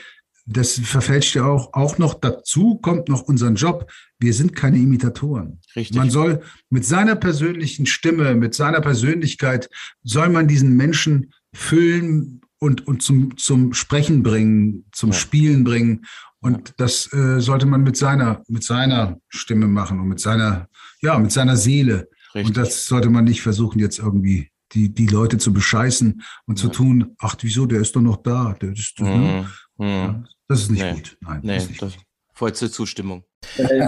das 0.46 0.78
verfälscht 0.82 1.36
ja 1.36 1.44
auch, 1.44 1.72
auch 1.74 1.96
noch 1.98 2.14
dazu, 2.14 2.76
kommt 2.82 3.09
noch 3.09 3.22
unseren 3.22 3.55
Job. 3.55 3.90
Wir 4.18 4.34
sind 4.34 4.57
keine 4.57 4.78
Imitatoren. 4.78 5.61
Richtig. 5.76 5.96
Man 5.96 6.11
soll 6.11 6.40
mit 6.70 6.84
seiner 6.84 7.14
persönlichen 7.14 7.86
Stimme, 7.86 8.34
mit 8.34 8.55
seiner 8.55 8.80
Persönlichkeit, 8.80 9.70
soll 10.03 10.28
man 10.28 10.48
diesen 10.48 10.76
Menschen 10.76 11.32
füllen 11.55 12.40
und, 12.59 12.86
und 12.86 13.03
zum, 13.03 13.36
zum 13.36 13.72
Sprechen 13.72 14.22
bringen, 14.22 14.84
zum 14.92 15.11
Ja. 15.11 15.16
Spielen 15.16 15.64
bringen. 15.64 16.05
Und 16.40 16.74
das 16.78 17.12
äh, 17.12 17.40
sollte 17.40 17.66
man 17.66 17.82
mit 17.82 17.96
seiner, 17.96 18.42
mit 18.48 18.64
seiner 18.64 19.18
Stimme 19.28 19.66
machen 19.66 20.01
und 20.01 20.09
mit 20.09 20.20
seiner, 20.20 20.68
ja, 21.03 21.18
mit 21.18 21.32
seiner 21.32 21.57
Seele. 21.57 22.09
Richtig. 22.34 22.46
Und 22.48 22.57
das 22.57 22.86
sollte 22.86 23.11
man 23.11 23.24
nicht 23.24 23.42
versuchen, 23.42 23.78
jetzt 23.78 23.98
irgendwie 23.98 24.51
die, 24.72 24.92
die 24.94 25.07
Leute 25.09 25.36
zu 25.38 25.53
bescheißen 25.53 26.22
und 26.46 26.57
zu 26.59 26.68
Ja. 26.68 26.72
tun, 26.72 27.16
ach, 27.18 27.36
wieso, 27.40 27.66
der 27.66 27.80
ist 27.80 27.96
doch 27.96 28.01
noch 28.01 28.18
da. 28.22 28.55
Der 28.61 28.72
ist, 28.72 29.01
ne? 29.01 29.46
Mhm. 29.78 29.84
Mhm. 29.84 29.90
ja, 29.90 30.24
das 30.48 30.62
ist 30.62 30.70
nicht 30.70 30.82
Nee. 30.82 30.92
gut. 30.94 31.18
Nein, 31.20 31.40
Nee, 31.42 31.55
das 31.55 31.62
ist 31.64 31.68
nicht 31.70 31.82
das, 31.82 31.94
gut. 31.96 32.05
Vollste 32.41 32.70
Zustimmung. 32.70 33.22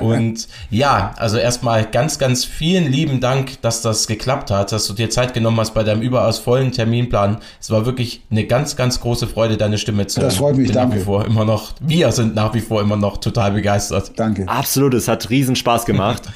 Und 0.02 0.46
ja, 0.68 1.14
also 1.16 1.38
erstmal 1.38 1.86
ganz, 1.86 2.18
ganz 2.18 2.44
vielen 2.44 2.92
lieben 2.92 3.18
Dank, 3.20 3.62
dass 3.62 3.80
das 3.80 4.06
geklappt 4.06 4.50
hat, 4.50 4.72
dass 4.72 4.86
du 4.86 4.92
dir 4.92 5.08
Zeit 5.08 5.32
genommen 5.32 5.58
hast 5.58 5.72
bei 5.72 5.82
deinem 5.82 6.02
überaus 6.02 6.38
vollen 6.38 6.70
Terminplan. 6.70 7.38
Es 7.58 7.70
war 7.70 7.86
wirklich 7.86 8.22
eine 8.30 8.44
ganz, 8.46 8.76
ganz 8.76 9.00
große 9.00 9.26
Freude, 9.26 9.56
deine 9.56 9.78
Stimme 9.78 10.06
zu 10.06 10.20
hören. 10.20 10.28
Das 10.28 10.36
freut 10.36 10.56
mich, 10.56 10.66
Bin 10.68 10.74
nach 10.76 10.82
danke. 10.82 11.00
wie 11.00 11.04
vor 11.04 11.24
immer 11.24 11.46
noch, 11.46 11.72
wir 11.80 12.12
sind 12.12 12.34
nach 12.34 12.52
wie 12.52 12.60
vor 12.60 12.82
immer 12.82 12.96
noch 12.96 13.16
total 13.18 13.52
begeistert. 13.52 14.12
Danke. 14.16 14.46
Absolut, 14.46 14.92
es 14.92 15.08
hat 15.08 15.30
riesen 15.30 15.56
Spaß 15.56 15.86
gemacht. 15.86 16.22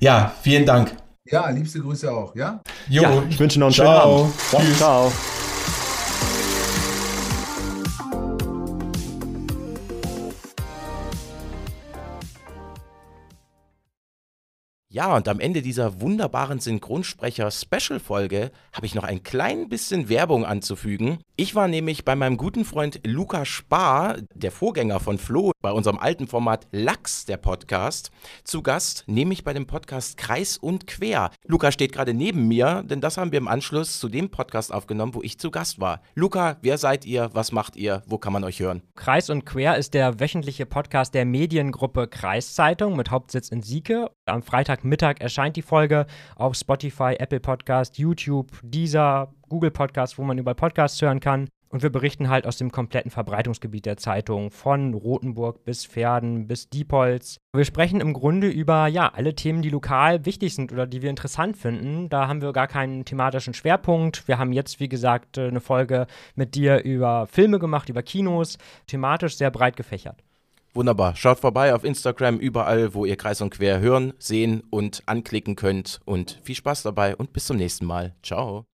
Ja, 0.00 0.32
vielen 0.42 0.66
Dank. 0.66 0.96
Ja, 1.26 1.48
liebste 1.50 1.78
Grüße 1.78 2.10
auch, 2.10 2.34
ja? 2.34 2.60
Jo, 2.88 3.02
Ja, 3.02 3.22
ich 3.28 3.38
wünsche 3.38 3.60
noch 3.60 3.66
einen 3.66 3.74
schönen 3.74 3.88
Ciao. 3.88 4.20
Abend. 4.22 4.34
Ciao. 4.50 4.62
Ciao. 4.76 5.12
Ja, 14.94 15.16
und 15.16 15.26
am 15.26 15.40
Ende 15.40 15.62
dieser 15.62 16.02
wunderbaren 16.02 16.60
Synchronsprecher-Special-Folge 16.60 18.50
habe 18.74 18.84
ich 18.84 18.94
noch 18.94 19.04
ein 19.04 19.22
klein 19.22 19.70
bisschen 19.70 20.10
Werbung 20.10 20.44
anzufügen. 20.44 21.20
Ich 21.34 21.54
war 21.54 21.66
nämlich 21.66 22.04
bei 22.04 22.14
meinem 22.14 22.36
guten 22.36 22.66
Freund 22.66 23.00
Luca 23.02 23.46
Spar, 23.46 24.18
der 24.34 24.52
Vorgänger 24.52 25.00
von 25.00 25.16
Flo, 25.16 25.52
bei 25.62 25.72
unserem 25.72 25.98
alten 25.98 26.26
Format 26.26 26.66
Lachs, 26.72 27.24
der 27.24 27.38
Podcast, 27.38 28.10
zu 28.44 28.62
Gast, 28.62 29.04
nämlich 29.06 29.44
bei 29.44 29.54
dem 29.54 29.66
Podcast 29.66 30.18
Kreis 30.18 30.58
und 30.58 30.86
Quer. 30.86 31.30
Luca 31.46 31.72
steht 31.72 31.92
gerade 31.92 32.12
neben 32.12 32.46
mir, 32.46 32.82
denn 32.84 33.00
das 33.00 33.16
haben 33.16 33.32
wir 33.32 33.38
im 33.38 33.48
Anschluss 33.48 33.98
zu 33.98 34.10
dem 34.10 34.28
Podcast 34.28 34.74
aufgenommen, 34.74 35.14
wo 35.14 35.22
ich 35.22 35.38
zu 35.38 35.50
Gast 35.50 35.80
war. 35.80 36.02
Luca, 36.14 36.58
wer 36.60 36.76
seid 36.76 37.06
ihr? 37.06 37.30
Was 37.32 37.50
macht 37.50 37.76
ihr? 37.76 38.02
Wo 38.06 38.18
kann 38.18 38.34
man 38.34 38.44
euch 38.44 38.60
hören? 38.60 38.82
Kreis 38.94 39.30
und 39.30 39.46
Quer 39.46 39.78
ist 39.78 39.94
der 39.94 40.20
wöchentliche 40.20 40.66
Podcast 40.66 41.14
der 41.14 41.24
Mediengruppe 41.24 42.08
Kreiszeitung 42.08 42.94
mit 42.94 43.10
Hauptsitz 43.10 43.48
in 43.48 43.62
Sieke. 43.62 44.10
Am 44.26 44.42
Freitagmittag 44.42 45.20
erscheint 45.20 45.56
die 45.56 45.62
Folge 45.62 46.06
auf 46.36 46.54
Spotify, 46.54 47.16
Apple 47.18 47.40
Podcast, 47.40 47.98
YouTube, 47.98 48.52
Deezer, 48.62 49.34
Google 49.48 49.72
Podcast, 49.72 50.16
wo 50.16 50.22
man 50.22 50.38
über 50.38 50.54
Podcasts 50.54 51.02
hören 51.02 51.18
kann. 51.18 51.48
Und 51.70 51.82
wir 51.82 51.90
berichten 51.90 52.28
halt 52.28 52.46
aus 52.46 52.56
dem 52.56 52.70
kompletten 52.70 53.10
Verbreitungsgebiet 53.10 53.84
der 53.84 53.96
Zeitung, 53.96 54.52
von 54.52 54.94
Rothenburg 54.94 55.64
bis 55.64 55.86
Pferden 55.86 56.46
bis 56.46 56.68
Diepholz. 56.68 57.38
Wir 57.52 57.64
sprechen 57.64 58.00
im 58.00 58.12
Grunde 58.12 58.46
über 58.46 58.86
ja 58.86 59.08
alle 59.12 59.34
Themen, 59.34 59.60
die 59.60 59.70
lokal 59.70 60.24
wichtig 60.24 60.54
sind 60.54 60.70
oder 60.70 60.86
die 60.86 61.02
wir 61.02 61.10
interessant 61.10 61.56
finden. 61.56 62.08
Da 62.08 62.28
haben 62.28 62.42
wir 62.42 62.52
gar 62.52 62.68
keinen 62.68 63.04
thematischen 63.04 63.54
Schwerpunkt. 63.54 64.28
Wir 64.28 64.38
haben 64.38 64.52
jetzt, 64.52 64.78
wie 64.78 64.88
gesagt, 64.88 65.36
äh, 65.36 65.48
eine 65.48 65.60
Folge 65.60 66.06
mit 66.36 66.54
dir 66.54 66.84
über 66.84 67.26
Filme 67.26 67.58
gemacht, 67.58 67.88
über 67.88 68.04
Kinos, 68.04 68.56
thematisch 68.86 69.36
sehr 69.36 69.50
breit 69.50 69.76
gefächert. 69.76 70.22
Wunderbar. 70.74 71.16
Schaut 71.16 71.38
vorbei 71.38 71.74
auf 71.74 71.84
Instagram, 71.84 72.38
überall, 72.38 72.94
wo 72.94 73.04
ihr 73.04 73.16
Kreis 73.16 73.40
und 73.42 73.50
Quer 73.50 73.80
hören, 73.80 74.14
sehen 74.18 74.62
und 74.70 75.02
anklicken 75.06 75.54
könnt. 75.54 76.00
Und 76.04 76.40
viel 76.42 76.54
Spaß 76.54 76.82
dabei 76.82 77.14
und 77.14 77.32
bis 77.32 77.46
zum 77.46 77.58
nächsten 77.58 77.84
Mal. 77.84 78.14
Ciao. 78.22 78.66